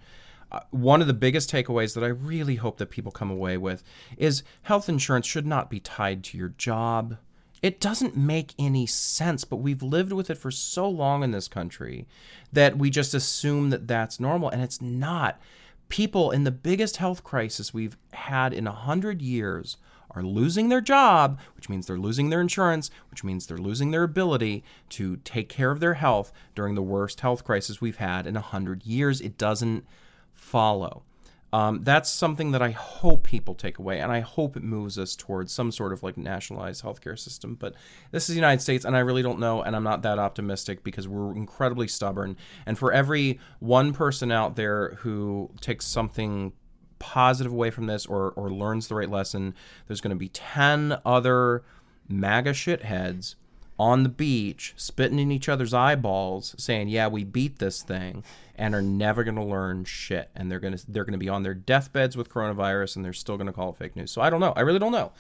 Uh, 0.53 0.61
one 0.71 1.01
of 1.01 1.09
the 1.09 1.15
biggest 1.15 1.51
takeaways 1.51 1.95
that 1.95 2.05
I 2.05 2.09
really 2.09 2.55
hope 2.55 2.77
that 2.79 2.91
people 2.91 3.11
come 3.11 3.31
away 3.31 3.57
with 3.57 3.83
is 4.17 4.45
health 4.63 4.89
insurance 4.89 5.27
should 5.27 5.47
not 5.47 5.71
be 5.71 5.81
tied 5.81 6.23
to 6.25 6.39
your 6.39 6.51
job. 6.51 7.17
It 7.63 7.81
doesn't 7.81 8.17
make 8.17 8.55
any 8.59 8.87
sense, 8.87 9.43
but 9.43 9.57
we've 9.57 9.83
lived 9.83 10.13
with 10.13 10.31
it 10.31 10.39
for 10.39 10.53
so 10.53 10.89
long 10.89 11.25
in 11.25 11.33
this 11.33 11.49
country 11.49 12.07
that 12.53 12.79
we 12.79 12.91
just 12.91 13.13
assume 13.13 13.71
that 13.71 13.89
that's 13.89 14.21
normal, 14.21 14.51
and 14.51 14.63
it's 14.63 14.81
not. 14.81 15.41
People 15.89 16.31
in 16.31 16.45
the 16.45 16.51
biggest 16.51 16.99
health 16.99 17.25
crisis 17.25 17.73
we've 17.73 17.97
had 18.13 18.53
in 18.53 18.67
a 18.67 18.73
hundred 18.73 19.23
years 19.23 19.79
are 20.11 20.23
losing 20.23 20.69
their 20.69 20.81
job, 20.81 21.39
which 21.57 21.69
means 21.69 21.87
they're 21.87 21.99
losing 21.99 22.31
their 22.31 22.41
insurance, 22.41 22.91
which 23.11 23.25
means 23.25 23.47
they're 23.47 23.59
losing 23.59 23.91
their 23.91 24.03
ability 24.03 24.65
to 24.91 25.17
take 25.19 25.49
care 25.49 25.71
of 25.71 25.81
their 25.81 25.95
health 25.95 26.33
during 26.55 26.75
the 26.75 26.83
worst 26.83 27.21
health 27.21 27.45
crisis 27.45 27.81
we've 27.81 27.97
had 27.97 28.27
in 28.27 28.37
a 28.37 28.41
hundred 28.41 28.85
years. 28.87 29.21
It 29.21 29.39
doesn't 29.39 29.87
follow. 30.35 31.05
Um, 31.53 31.83
that's 31.83 32.11
something 32.11 32.53
that 32.53 32.61
I 32.61 32.71
hope 32.71 33.23
people 33.23 33.55
take 33.55 33.79
away, 33.79 34.01
and 34.01 34.13
I 34.13 34.21
hope 34.21 34.57
it 34.57 34.63
moves 34.63 34.99
us 34.99 35.17
towards 35.17 35.53
some 35.53 35.73
sort 35.73 35.93
of 35.93 36.03
like 36.03 36.19
nationalized 36.19 36.85
healthcare 36.85 37.19
system. 37.19 37.55
But 37.55 37.75
this 38.11 38.25
is 38.25 38.35
the 38.35 38.41
United 38.41 38.61
States, 38.61 38.85
and 38.85 38.95
I 38.95 39.01
really 39.01 39.23
don't 39.23 39.39
know, 39.39 39.63
and 39.63 39.75
I'm 39.75 39.85
not 39.85 40.03
that 40.03 40.19
optimistic 40.19 40.85
because 40.85 41.09
we're 41.09 41.35
incredibly 41.35 41.89
stubborn. 41.89 42.37
And 42.67 42.79
for 42.79 42.93
every 42.93 43.41
one 43.61 43.93
person 43.93 44.31
out 44.31 44.57
there 44.57 44.97
who 45.01 45.51
takes 45.61 45.87
something 45.87 46.53
positive 46.99 47.53
away 47.53 47.71
from 47.71 47.87
this 47.87 48.05
or 48.05 48.33
or 48.33 48.51
learns 48.51 48.89
the 48.89 48.95
right 48.95 49.11
lesson, 49.11 49.55
there's 49.87 50.03
going 50.03 50.11
to 50.11 50.17
be 50.17 50.29
ten 50.29 50.99
other 51.07 51.65
MAGA 52.09 52.53
shitheads 52.53 53.37
on 53.79 54.03
the 54.03 54.09
beach 54.09 54.75
spitting 54.77 55.19
in 55.19 55.31
each 55.31 55.49
other's 55.49 55.73
eyeballs 55.73 56.55
saying 56.59 56.89
yeah 56.89 57.07
we 57.07 57.25
beat 57.25 57.59
this 57.59 57.83
thing 57.83 58.25
and 58.59 58.75
are 58.75 58.83
never 58.83 59.25
going 59.25 59.37
to 59.37 59.45
learn 59.45 59.85
shit. 59.85 60.31
And 60.35 60.51
they're 60.51 60.61
going 60.61 60.77
to 60.77 60.91
they're 60.91 61.05
going 61.05 61.13
to 61.13 61.19
be 61.19 61.29
on 61.29 61.45
their 61.45 61.55
deathbeds 61.55 62.17
with 62.17 62.29
coronavirus 62.29 62.97
and 62.97 63.05
they're 63.05 63.13
still 63.13 63.37
going 63.37 63.47
to 63.47 63.53
call 63.53 63.71
it 63.71 63.77
fake 63.77 63.97
news. 63.97 64.11
So 64.11 64.21
i 64.21 64.29
don't 64.29 64.41
know. 64.41 64.53
I 64.57 64.61
really 64.63 64.81
don't 64.81 64.93
know. 64.93 65.13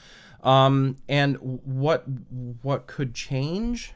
Um, 0.42 0.96
and 1.08 1.36
what 1.64 2.04
what 2.62 2.86
could 2.86 3.14
change 3.14 3.94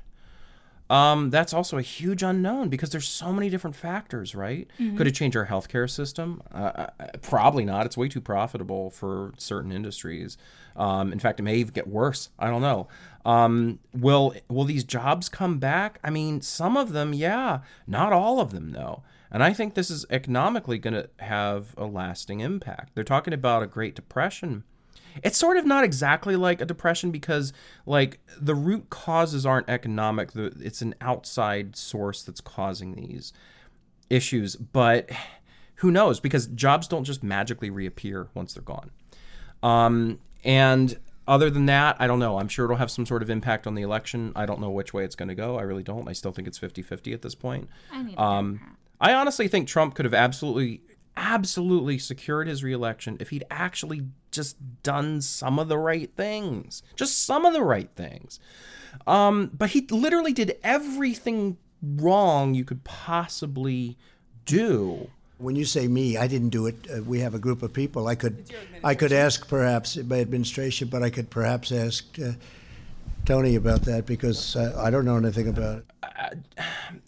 um, 0.92 1.30
that's 1.30 1.54
also 1.54 1.78
a 1.78 1.82
huge 1.82 2.22
unknown 2.22 2.68
because 2.68 2.90
there's 2.90 3.08
so 3.08 3.32
many 3.32 3.48
different 3.48 3.74
factors, 3.76 4.34
right? 4.34 4.68
Mhm. 4.78 4.96
Could 4.96 5.06
it 5.06 5.12
change 5.12 5.34
our 5.36 5.46
healthcare 5.46 5.88
system? 5.88 6.42
Uh, 6.54 6.88
uh, 7.00 7.06
probably 7.22 7.64
not. 7.64 7.86
It's 7.86 7.96
way 7.96 8.08
too 8.08 8.20
profitable 8.20 8.90
for 8.90 9.32
certain 9.38 9.72
industries. 9.72 10.36
Um, 10.76 11.12
in 11.12 11.18
fact, 11.18 11.40
it 11.40 11.44
may 11.44 11.56
even 11.56 11.72
get 11.72 11.86
worse. 11.88 12.28
I 12.38 12.48
don't 12.50 12.62
know. 12.62 12.88
Um, 13.24 13.78
will 13.94 14.34
will 14.48 14.64
these 14.64 14.84
jobs 14.84 15.28
come 15.28 15.58
back? 15.58 15.98
I 16.04 16.10
mean, 16.10 16.40
some 16.42 16.76
of 16.76 16.92
them, 16.92 17.14
yeah. 17.14 17.60
Not 17.86 18.12
all 18.12 18.40
of 18.40 18.50
them, 18.52 18.72
though. 18.72 19.02
And 19.30 19.42
I 19.42 19.54
think 19.54 19.72
this 19.74 19.90
is 19.90 20.04
economically 20.10 20.76
going 20.78 20.92
to 20.94 21.08
have 21.20 21.74
a 21.78 21.86
lasting 21.86 22.40
impact. 22.40 22.94
They're 22.94 23.02
talking 23.02 23.32
about 23.32 23.62
a 23.62 23.66
Great 23.66 23.94
Depression 23.94 24.64
it's 25.22 25.36
sort 25.38 25.56
of 25.56 25.66
not 25.66 25.84
exactly 25.84 26.36
like 26.36 26.60
a 26.60 26.64
depression 26.64 27.10
because 27.10 27.52
like 27.86 28.20
the 28.40 28.54
root 28.54 28.90
causes 28.90 29.44
aren't 29.44 29.68
economic. 29.68 30.32
The, 30.32 30.52
it's 30.60 30.82
an 30.82 30.94
outside 31.00 31.76
source 31.76 32.22
that's 32.22 32.40
causing 32.40 32.94
these 32.94 33.32
issues 34.10 34.56
but 34.56 35.10
who 35.76 35.90
knows? 35.90 36.20
Because 36.20 36.46
jobs 36.46 36.86
don't 36.86 37.04
just 37.04 37.24
magically 37.24 37.68
reappear 37.68 38.28
once 38.34 38.54
they're 38.54 38.62
gone. 38.62 38.92
Um, 39.64 40.20
and 40.44 40.96
other 41.26 41.50
than 41.50 41.66
that 41.66 41.96
i 42.00 42.06
don't 42.06 42.18
know. 42.18 42.38
I'm 42.38 42.48
sure 42.48 42.64
it'll 42.64 42.76
have 42.76 42.90
some 42.90 43.06
sort 43.06 43.22
of 43.22 43.30
impact 43.30 43.66
on 43.66 43.74
the 43.74 43.82
election. 43.82 44.32
I 44.34 44.46
don't 44.46 44.60
know 44.60 44.70
which 44.70 44.92
way 44.92 45.04
it's 45.04 45.14
going 45.14 45.28
to 45.28 45.34
go. 45.34 45.58
I 45.58 45.62
really 45.62 45.82
don't. 45.82 46.08
I 46.08 46.12
still 46.12 46.32
think 46.32 46.48
it's 46.48 46.58
50-50 46.58 47.12
at 47.14 47.22
this 47.22 47.34
point. 47.34 47.68
I 47.92 48.02
need 48.02 48.18
um, 48.18 48.76
I 49.00 49.14
honestly 49.14 49.48
think 49.48 49.66
Trump 49.66 49.94
could 49.94 50.04
have 50.04 50.14
absolutely, 50.14 50.82
absolutely 51.16 51.98
secured 51.98 52.46
his 52.46 52.62
reelection 52.62 53.16
if 53.18 53.30
he'd 53.30 53.44
actually 53.50 54.02
just 54.32 54.82
done 54.82 55.20
some 55.20 55.58
of 55.58 55.68
the 55.68 55.78
right 55.78 56.10
things, 56.16 56.82
just 56.96 57.24
some 57.24 57.44
of 57.44 57.52
the 57.52 57.62
right 57.62 57.90
things. 57.94 58.40
Um, 59.06 59.50
but 59.56 59.70
he 59.70 59.86
literally 59.90 60.32
did 60.32 60.56
everything 60.62 61.58
wrong 61.82 62.54
you 62.54 62.64
could 62.64 62.84
possibly 62.84 63.96
do. 64.44 65.10
When 65.38 65.56
you 65.56 65.64
say 65.64 65.88
me, 65.88 66.16
I 66.16 66.26
didn't 66.26 66.50
do 66.50 66.66
it. 66.66 66.86
Uh, 66.92 67.02
we 67.02 67.20
have 67.20 67.34
a 67.34 67.38
group 67.38 67.62
of 67.62 67.72
people. 67.72 68.06
I 68.06 68.14
could, 68.14 68.44
I 68.84 68.94
could 68.94 69.12
ask 69.12 69.48
perhaps 69.48 69.96
my 69.96 70.20
administration, 70.20 70.88
but 70.88 71.02
I 71.02 71.10
could 71.10 71.30
perhaps 71.30 71.72
ask 71.72 72.04
uh, 72.20 72.32
Tony 73.24 73.56
about 73.56 73.82
that 73.82 74.06
because 74.06 74.54
uh, 74.54 74.78
I 74.78 74.90
don't 74.90 75.04
know 75.04 75.16
anything 75.16 75.48
about 75.48 75.78
it. 75.78 76.38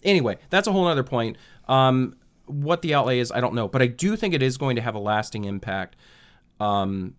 anyway, 0.03 0.37
that's 0.49 0.67
a 0.67 0.71
whole 0.71 0.87
other 0.87 1.03
point. 1.03 1.37
Um, 1.69 2.17
what 2.45 2.81
the 2.81 2.93
outlay 2.93 3.19
is, 3.19 3.31
I 3.31 3.39
don't 3.39 3.55
know, 3.55 3.67
but 3.67 3.81
I 3.81 3.87
do 3.87 4.15
think 4.15 4.33
it 4.33 4.43
is 4.43 4.57
going 4.57 4.75
to 4.75 4.81
have 4.81 4.95
a 4.95 4.99
lasting 4.99 5.45
impact 5.45 5.95
um, 6.59 7.15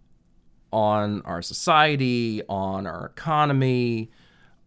on 0.72 1.22
our 1.22 1.42
society, 1.42 2.42
on 2.48 2.86
our 2.86 3.06
economy, 3.06 4.10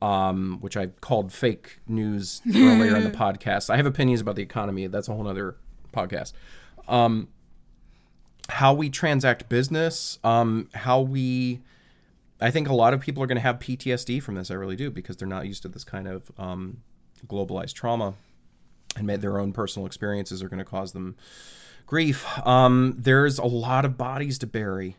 um, 0.01 0.57
which 0.61 0.77
I 0.77 0.87
called 0.87 1.31
fake 1.31 1.79
news 1.87 2.41
earlier 2.47 2.95
in 2.95 3.03
the 3.03 3.11
podcast. 3.11 3.69
I 3.69 3.77
have 3.77 3.85
opinions 3.85 4.21
about 4.21 4.35
the 4.35 4.43
economy. 4.43 4.87
That's 4.87 5.07
a 5.07 5.13
whole 5.13 5.27
other 5.27 5.55
podcast. 5.93 6.33
Um, 6.87 7.27
how 8.49 8.73
we 8.73 8.89
transact 8.89 9.49
business, 9.49 10.19
um, 10.23 10.69
how 10.73 11.01
we. 11.01 11.61
I 12.41 12.51
think 12.51 12.69
a 12.69 12.73
lot 12.73 12.93
of 12.93 13.01
people 13.01 13.21
are 13.21 13.27
going 13.27 13.35
to 13.35 13.41
have 13.41 13.59
PTSD 13.59 14.23
from 14.23 14.35
this. 14.35 14.49
I 14.49 14.53
really 14.53 14.77
do 14.77 14.89
because 14.89 15.17
they're 15.17 15.27
not 15.27 15.45
used 15.45 15.61
to 15.63 15.67
this 15.67 15.83
kind 15.83 16.07
of 16.07 16.31
um, 16.37 16.77
globalized 17.27 17.73
trauma 17.73 18.13
and 18.95 19.09
their 19.09 19.39
own 19.39 19.51
personal 19.51 19.85
experiences 19.85 20.41
are 20.41 20.49
going 20.49 20.59
to 20.59 20.65
cause 20.65 20.93
them 20.93 21.15
grief. 21.89 22.23
Um, 22.45 22.93
there's 22.99 23.39
a 23.39 23.45
lot 23.45 23.83
of 23.83 23.97
bodies 23.97 24.37
to 24.39 24.47
bury. 24.47 24.95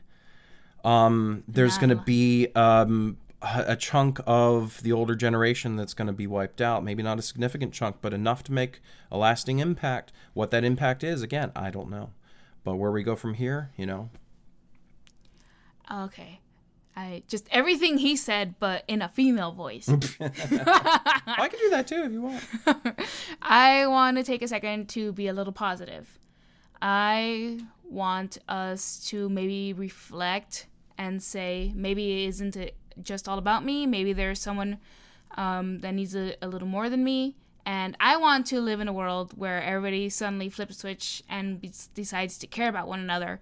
Um, 0.84 1.45
there's 1.47 1.78
going 1.78 1.91
to 1.91 1.95
be 1.95 2.49
um, 2.57 3.16
a 3.41 3.64
a 3.68 3.76
chunk 3.76 4.18
of 4.26 4.82
the 4.82 4.91
older 4.91 5.14
generation 5.14 5.76
that's 5.76 5.95
going 5.95 6.09
to 6.09 6.12
be 6.12 6.26
wiped 6.26 6.61
out. 6.61 6.82
Maybe 6.82 7.03
not 7.03 7.16
a 7.18 7.22
significant 7.22 7.72
chunk, 7.72 7.99
but 8.01 8.12
enough 8.12 8.43
to 8.45 8.53
make 8.53 8.80
a 9.09 9.16
lasting 9.16 9.61
impact. 9.61 10.11
What 10.34 10.51
that 10.51 10.64
impact 10.64 11.05
is, 11.05 11.22
again, 11.22 11.53
I 11.55 11.70
don't 11.70 11.91
know. 11.91 12.11
But 12.64 12.74
where 12.74 12.91
we 12.91 13.05
go 13.05 13.14
from 13.14 13.34
here, 13.34 13.70
you 13.76 13.86
know, 13.86 14.11
Okay. 15.91 16.41
I 16.97 17.22
just 17.28 17.47
everything 17.53 17.99
he 17.99 18.16
said, 18.16 18.57
but 18.59 18.82
in 18.88 19.01
a 19.01 19.09
female 19.09 19.53
voice. 19.53 19.88
I 20.20 21.49
can 21.49 21.61
do 21.61 21.70
that 21.70 21.86
too 21.86 22.03
if 22.03 22.12
you 22.12 22.22
want. 22.22 22.45
I 23.43 23.86
want 23.86 24.16
to 24.16 24.24
take 24.24 24.43
a 24.43 24.49
second 24.49 24.88
to 24.91 25.12
be 25.12 25.28
a 25.28 25.32
little 25.32 25.53
positive. 25.53 26.18
I 26.83 27.61
want 27.85 28.39
us 28.49 29.05
to 29.09 29.28
maybe 29.28 29.72
reflect 29.72 30.66
and 30.97 31.22
say, 31.22 31.72
maybe 31.74 32.24
isn't 32.24 32.57
it 32.57 32.76
just 33.03 33.28
all 33.28 33.39
about 33.39 33.64
me? 33.64 33.87
Maybe 33.87 34.12
there's 34.12 34.41
someone 34.41 34.78
um, 35.37 35.78
that 35.81 35.95
needs 35.95 36.14
a, 36.14 36.35
a 36.43 36.49
little 36.49 36.68
more 36.68 36.89
than 36.89 37.03
me. 37.05 37.37
And 37.66 37.97
I 38.01 38.16
want 38.16 38.47
to 38.47 38.61
live 38.61 38.81
in 38.81 38.89
a 38.89 38.93
world 38.93 39.33
where 39.37 39.62
everybody 39.62 40.09
suddenly 40.09 40.49
flips 40.49 40.76
a 40.76 40.78
switch 40.78 41.22
and 41.28 41.61
be- 41.61 41.72
decides 41.95 42.39
to 42.39 42.47
care 42.47 42.68
about 42.68 42.89
one 42.89 43.01
another. 43.01 43.41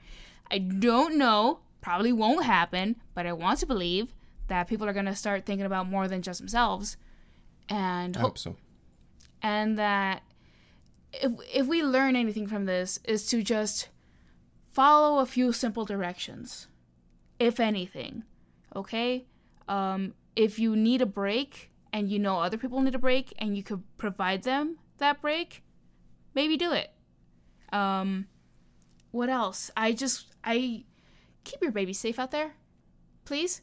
I 0.51 0.59
don't 0.59 1.16
know, 1.16 1.61
probably 1.80 2.12
won't 2.12 2.45
happen, 2.45 2.97
but 3.14 3.26
I 3.26 3.32
want 3.32 3.61
to 3.61 3.66
believe 3.66 4.14
that 4.49 4.66
people 4.66 4.89
are 4.89 4.93
going 4.93 5.07
to 5.07 5.14
start 5.14 5.45
thinking 5.47 5.66
about 5.66 5.89
more 5.89 6.09
than 6.09 6.22
just 6.22 6.41
themselves. 6.41 6.97
And 7.68 8.16
I 8.16 8.20
hope 8.20 8.39
so. 8.39 8.57
and 9.43 9.78
that 9.78 10.22
if 11.12 11.32
if 11.52 11.66
we 11.66 11.82
learn 11.82 12.16
anything 12.16 12.46
from 12.46 12.66
this 12.66 12.98
is 13.04 13.26
to 13.28 13.42
just 13.42 13.88
follow 14.72 15.18
a 15.18 15.26
few 15.26 15.52
simple 15.52 15.84
directions 15.84 16.68
if 17.38 17.61
anything 17.61 18.24
okay? 18.74 19.26
Um 19.68 20.14
if 20.36 20.59
you 20.59 20.76
need 20.76 21.02
a 21.02 21.06
break 21.06 21.70
and 21.92 22.11
you 22.11 22.18
know 22.18 22.40
other 22.40 22.59
people 22.59 22.80
need 22.80 22.94
a 22.94 22.98
break 22.98 23.32
and 23.38 23.56
you 23.56 23.62
could 23.62 23.82
provide 23.96 24.42
them 24.42 24.78
that 24.98 25.20
break 25.20 25.62
maybe 26.34 26.56
do 26.56 26.72
it. 26.72 26.90
Um 27.72 28.26
what 29.11 29.28
else? 29.28 29.70
I 29.76 29.92
just 29.92 30.34
i 30.44 30.84
keep 31.44 31.62
your 31.62 31.72
baby 31.72 31.92
safe 31.92 32.18
out 32.18 32.30
there 32.30 32.54
please. 33.24 33.62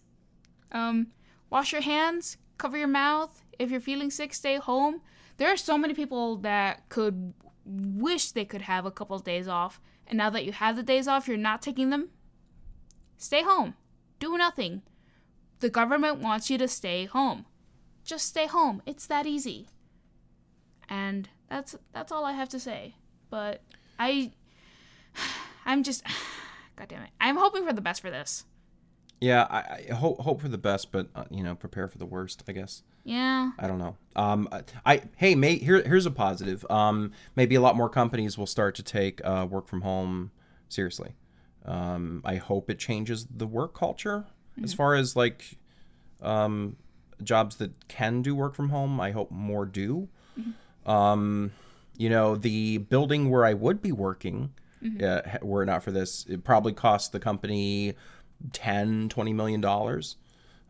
Um 0.72 1.08
wash 1.50 1.72
your 1.72 1.82
hands 1.82 2.38
cover 2.58 2.78
your 2.78 2.88
mouth. 2.88 3.43
If 3.60 3.70
you're 3.72 3.80
feeling 3.80 4.10
sick 4.10 4.34
stay 4.34 4.58
home 4.58 5.02
there 5.38 5.52
are 5.52 5.58
so 5.58 5.78
many 5.78 5.94
people 5.94 6.38
that 6.38 6.88
could 6.90 7.34
wish 7.66 8.32
they 8.32 8.46
could 8.46 8.62
have 8.62 8.86
a 8.86 8.92
couple 8.92 9.16
of 9.16 9.24
days 9.24 9.48
off. 9.48 9.82
And 10.08 10.18
now 10.18 10.30
that 10.30 10.46
you 10.46 10.52
have 10.52 10.76
the 10.76 10.84
days 10.84 11.08
off 11.08 11.28
you're 11.28 11.38
not 11.38 11.62
taking 11.62 11.90
them. 11.90 12.10
Stay 13.18 13.44
home. 13.44 13.76
Do 14.20 14.38
nothing. 14.38 14.84
The 15.60 15.70
government 15.70 16.20
wants 16.20 16.50
you 16.50 16.58
to 16.58 16.68
stay 16.68 17.06
home. 17.06 17.46
Just 18.04 18.28
stay 18.28 18.46
home. 18.46 18.82
It's 18.86 19.08
that 19.08 19.26
easy. 19.26 19.68
And 20.88 21.30
that's 21.50 21.76
that's 21.92 22.12
all 22.12 22.26
i 22.26 22.34
have 22.34 22.50
to 22.50 22.60
say. 22.60 22.96
But 23.30 23.62
i 23.98 24.32
i'm 25.66 25.84
just 25.84 26.04
god 26.76 26.88
damn 26.88 27.04
it. 27.04 27.10
I'm 27.20 27.38
hoping 27.38 27.66
for 27.66 27.74
the 27.74 27.82
best 27.82 28.02
for 28.02 28.12
this 28.12 28.46
Yeah, 29.22 29.47
I, 29.49 29.86
I 29.89 29.93
hope 29.93 30.20
hope 30.22 30.41
for 30.41 30.49
the 30.49 30.57
best, 30.57 30.91
but 30.91 31.07
uh, 31.16 31.24
you 31.30 31.43
know, 31.43 31.55
prepare 31.55 31.88
for 31.88 31.97
the 31.97 32.05
worst. 32.05 32.43
I 32.47 32.51
guess. 32.51 32.84
Yeah. 33.03 33.51
I 33.59 33.68
don't 33.68 33.78
know. 33.78 33.95
Um, 34.16 34.49
I 34.86 35.01
hey, 35.18 35.36
mate, 35.36 35.61
here 35.61 35.82
here's 35.84 36.05
a 36.05 36.11
positive. 36.11 36.66
Um, 36.70 37.11
maybe 37.36 37.55
a 37.55 37.61
lot 37.61 37.76
more 37.76 37.89
companies 37.89 38.38
will 38.38 38.47
start 38.47 38.76
to 38.76 38.84
take 38.84 39.24
uh, 39.24 39.47
work 39.49 39.68
from 39.68 39.82
home 39.82 40.32
seriously. 40.70 41.13
Um, 41.66 42.22
I 42.26 42.36
hope 42.36 42.70
it 42.70 42.78
changes 42.80 43.26
the 43.36 43.47
work 43.47 43.74
culture 43.74 44.26
as 44.63 44.74
Mhm. 44.74 44.78
far 44.78 44.95
as 44.95 45.16
like 45.16 45.57
um, 46.22 46.76
jobs 47.24 47.55
that 47.57 47.88
can 47.88 48.22
do 48.22 48.36
work 48.36 48.55
from 48.55 48.70
home. 48.70 48.99
I 48.99 49.11
hope 49.11 49.32
more 49.32 49.66
do. 49.66 50.09
Um, 50.86 51.51
you 51.97 52.09
know, 52.09 52.36
the 52.36 52.80
building 52.80 53.30
where 53.30 53.45
I 53.45 53.53
would 53.53 53.82
be 53.82 53.91
working, 53.91 54.51
Mhm. 54.84 55.01
uh, 55.01 55.39
were 55.45 55.63
it 55.63 55.68
not 55.68 55.82
for 55.84 55.91
this, 55.91 56.26
it 56.28 56.43
probably 56.43 56.74
cost 56.74 57.11
the 57.11 57.20
company 57.20 57.93
10, 58.54 59.10
20 59.10 59.34
million 59.34 59.62
dollars 59.62 60.18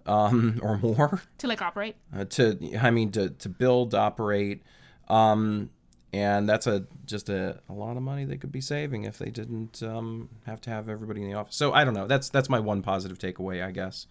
um, 0.05 0.59
or 0.63 0.77
more 0.77 1.21
To 1.39 1.47
like 1.47 1.61
operate. 1.61 1.95
uh, 2.15 2.25
to 2.25 2.77
I 2.79 2.91
mean 2.91 3.11
to 3.13 3.29
to 3.29 3.49
build, 3.49 3.93
operate, 3.95 4.63
um, 5.07 5.69
and 6.13 6.47
that's 6.47 6.67
a 6.67 6.85
just 7.05 7.29
a, 7.29 7.59
a 7.69 7.73
lot 7.73 7.97
of 7.97 8.03
money 8.03 8.23
they 8.25 8.37
could 8.37 8.51
be 8.51 8.61
saving 8.61 9.03
if 9.03 9.17
they 9.17 9.29
didn't 9.29 9.81
um, 9.83 10.29
have 10.45 10.61
to 10.61 10.69
have 10.69 10.87
everybody 10.89 11.21
in 11.23 11.29
the 11.29 11.35
office. 11.35 11.55
So 11.55 11.73
I 11.73 11.83
don't 11.83 11.93
know. 11.93 12.07
That's 12.07 12.29
that's 12.29 12.49
my 12.49 12.59
one 12.59 12.81
positive 12.81 13.17
takeaway, 13.17 13.63
I 13.65 13.71
guess. 13.71 14.07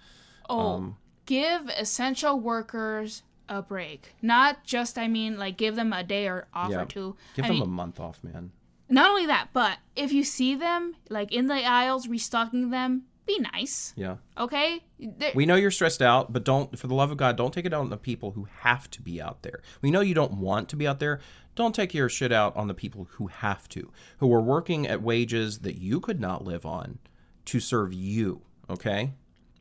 Oh, 0.51 0.59
Um, 0.75 0.97
give 1.27 1.69
essential 1.79 2.39
workers 2.39 3.23
a 3.49 3.63
break. 3.63 4.15
Not 4.21 4.65
just, 4.65 4.99
I 4.99 5.07
mean, 5.09 5.39
like 5.39 5.57
give 5.57 5.77
them 5.77 5.93
a 5.93 6.03
day 6.03 6.27
or 6.29 6.47
off 6.55 6.71
yeah. 6.71 6.83
or 6.83 6.87
two. 6.87 7.17
Give 7.37 7.45
I 7.45 7.49
them 7.49 7.57
mean, 7.59 7.63
a 7.65 7.71
month 7.71 8.01
off, 8.01 8.23
man. 8.25 8.51
Not 8.89 9.09
only 9.11 9.27
that, 9.27 9.49
but 9.55 9.79
if 9.97 10.13
you 10.13 10.25
see 10.25 10.55
them 10.55 10.97
like 11.09 11.33
in 11.33 11.47
the 11.47 11.65
aisles 11.65 12.07
restocking 12.09 12.71
them, 12.71 13.05
be 13.27 13.39
nice. 13.39 13.93
Yeah. 13.97 14.17
Okay? 14.39 14.83
There- 14.99 15.33
We 15.35 15.47
know 15.47 15.55
you're 15.57 15.71
stressed 15.71 16.03
out, 16.03 16.33
but 16.33 16.45
don't, 16.45 16.79
for 16.79 16.87
the 16.87 16.95
love 16.95 17.11
of 17.11 17.17
God, 17.17 17.37
don't 17.37 17.53
take 17.55 17.65
it 17.65 17.73
out 17.73 17.81
on 17.81 17.91
the 17.91 17.97
people 17.97 18.33
who 18.33 18.47
have 18.61 18.91
to 18.93 19.03
be 19.03 19.21
out 19.21 19.43
there. 19.43 19.63
We 19.83 19.91
know 19.91 20.01
you 20.01 20.15
don't 20.15 20.35
want 20.35 20.69
to 20.71 20.77
be 20.77 20.87
out 20.87 20.99
there. 21.01 21.21
Don't 21.55 21.75
take 21.75 21.95
your 21.95 22.09
shit 22.09 22.33
out 22.33 22.55
on 22.57 22.69
the 22.69 22.75
people 22.75 23.09
who 23.13 23.29
have 23.29 23.69
to, 23.71 23.91
who 24.19 24.33
are 24.33 24.43
working 24.43 24.87
at 24.87 25.03
wages 25.03 25.61
that 25.61 25.79
you 25.79 26.01
could 26.01 26.21
not 26.21 26.45
live 26.45 26.67
on 26.67 26.99
to 27.47 27.61
serve 27.61 27.93
you. 27.93 28.43
Okay? 28.69 29.13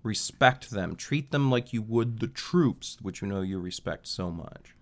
Respect 0.02 0.72
them. 0.72 0.96
Treat 0.96 1.32
them 1.32 1.50
like 1.50 1.72
you 1.72 1.82
would 1.82 2.20
the 2.20 2.28
troops, 2.28 2.98
which 3.02 3.22
you 3.22 3.28
know 3.28 3.42
you 3.42 3.60
respect 3.60 4.08
so 4.08 4.30
much. 4.32 4.76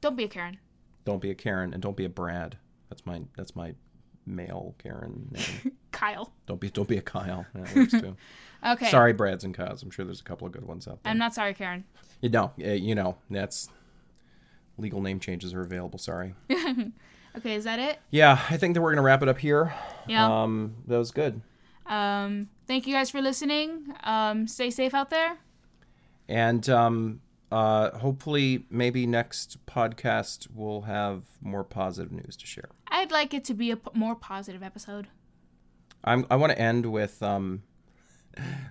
Don't 0.00 0.16
be 0.16 0.24
a 0.24 0.28
Karen. 0.28 0.58
Don't 1.04 1.20
be 1.20 1.30
a 1.30 1.34
Karen 1.34 1.72
and 1.72 1.82
don't 1.82 1.96
be 1.96 2.04
a 2.04 2.08
Brad. 2.10 2.58
That's 2.88 3.04
my 3.06 3.22
that's 3.36 3.56
my 3.56 3.74
male 4.30 4.74
Karen 4.78 5.28
name. 5.30 5.72
Kyle. 5.92 6.32
don't 6.46 6.60
be 6.60 6.70
don't 6.70 6.88
be 6.88 6.96
a 6.96 7.02
Kyle. 7.02 7.46
That 7.54 7.74
works 7.74 7.92
too. 7.92 8.16
Okay. 8.62 8.90
Sorry, 8.90 9.14
Brads 9.14 9.42
and 9.42 9.54
Kyles. 9.54 9.82
I'm 9.82 9.90
sure 9.90 10.04
there's 10.04 10.20
a 10.20 10.24
couple 10.24 10.46
of 10.46 10.52
good 10.52 10.66
ones 10.66 10.86
out 10.86 11.02
there. 11.02 11.10
I'm 11.10 11.16
not 11.16 11.32
sorry, 11.32 11.54
Karen. 11.54 11.82
You 12.20 12.28
know, 12.28 12.52
uh, 12.62 12.72
you 12.72 12.94
know, 12.94 13.16
that's 13.30 13.70
legal 14.76 15.00
name 15.00 15.18
changes 15.18 15.54
are 15.54 15.62
available. 15.62 15.98
Sorry. 15.98 16.34
okay, 16.50 17.54
is 17.54 17.64
that 17.64 17.78
it? 17.78 18.00
Yeah, 18.10 18.38
I 18.50 18.58
think 18.58 18.74
that 18.74 18.82
we're 18.82 18.90
gonna 18.92 19.00
wrap 19.00 19.22
it 19.22 19.30
up 19.30 19.38
here. 19.38 19.72
Yeah. 20.06 20.42
Um, 20.42 20.74
that 20.88 20.98
was 20.98 21.10
good. 21.10 21.40
Um, 21.86 22.50
thank 22.66 22.86
you 22.86 22.92
guys 22.92 23.08
for 23.08 23.22
listening. 23.22 23.94
Um, 24.04 24.46
stay 24.46 24.70
safe 24.70 24.92
out 24.92 25.08
there. 25.08 25.38
And 26.28 26.68
um, 26.68 27.20
uh, 27.50 27.98
hopefully, 27.98 28.64
maybe 28.70 29.06
next 29.06 29.64
podcast 29.66 30.46
we'll 30.54 30.82
have 30.82 31.22
more 31.40 31.64
positive 31.64 32.12
news 32.12 32.36
to 32.36 32.46
share. 32.46 32.68
I'd 32.88 33.10
like 33.10 33.34
it 33.34 33.44
to 33.46 33.54
be 33.54 33.70
a 33.70 33.76
p- 33.76 33.90
more 33.94 34.14
positive 34.14 34.62
episode. 34.62 35.08
I'm, 36.04 36.26
I 36.30 36.36
want 36.36 36.52
to 36.52 36.58
end 36.58 36.86
with 36.86 37.22
um, 37.22 37.62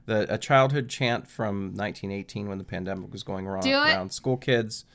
the 0.05 0.33
a 0.33 0.37
childhood 0.37 0.89
chant 0.89 1.27
from 1.27 1.73
1918 1.75 2.47
when 2.47 2.57
the 2.57 2.63
pandemic 2.63 3.11
was 3.11 3.23
going 3.23 3.45
it. 3.45 3.49
around. 3.49 4.13
School 4.13 4.37
kids 4.37 4.85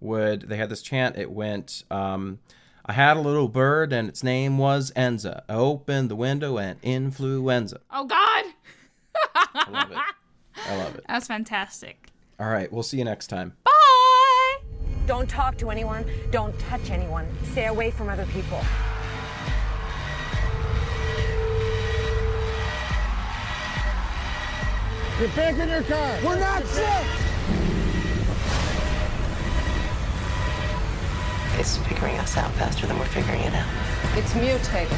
would 0.00 0.42
they 0.42 0.56
had 0.56 0.68
this 0.68 0.82
chant. 0.82 1.16
It 1.16 1.30
went. 1.30 1.84
Um, 1.90 2.40
I 2.86 2.92
had 2.92 3.16
a 3.16 3.20
little 3.20 3.48
bird 3.48 3.92
and 3.92 4.08
its 4.08 4.22
name 4.22 4.58
was 4.58 4.90
Enza. 4.96 5.42
I 5.48 5.54
opened 5.54 6.10
the 6.10 6.16
window 6.16 6.58
and 6.58 6.78
influenza. 6.82 7.80
Oh 7.90 8.04
God. 8.04 8.44
I 9.34 9.70
love 9.70 9.90
it. 9.92 9.98
I 10.68 10.76
love 10.76 10.94
it. 10.96 11.04
That's 11.08 11.26
fantastic. 11.26 12.08
All 12.40 12.48
right, 12.48 12.72
we'll 12.72 12.82
see 12.82 12.96
you 12.96 13.04
next 13.04 13.26
time. 13.26 13.54
Bye. 13.64 13.70
Don't 15.06 15.28
talk 15.28 15.58
to 15.58 15.68
anyone. 15.68 16.06
Don't 16.30 16.58
touch 16.58 16.90
anyone. 16.90 17.28
Stay 17.52 17.66
away 17.66 17.90
from 17.90 18.08
other 18.08 18.24
people. 18.26 18.58
Get 25.18 25.36
back 25.36 25.58
in 25.58 25.68
your 25.68 25.82
car. 25.82 26.18
We're 26.24 26.38
not 26.40 26.64
sick. 26.64 27.06
It's 31.58 31.76
figuring 31.76 32.16
us 32.16 32.38
out 32.38 32.50
faster 32.52 32.86
than 32.86 32.98
we're 32.98 33.04
figuring 33.04 33.42
it 33.42 33.52
out. 33.52 33.68
It's 34.16 34.34
mutated. 34.34 34.96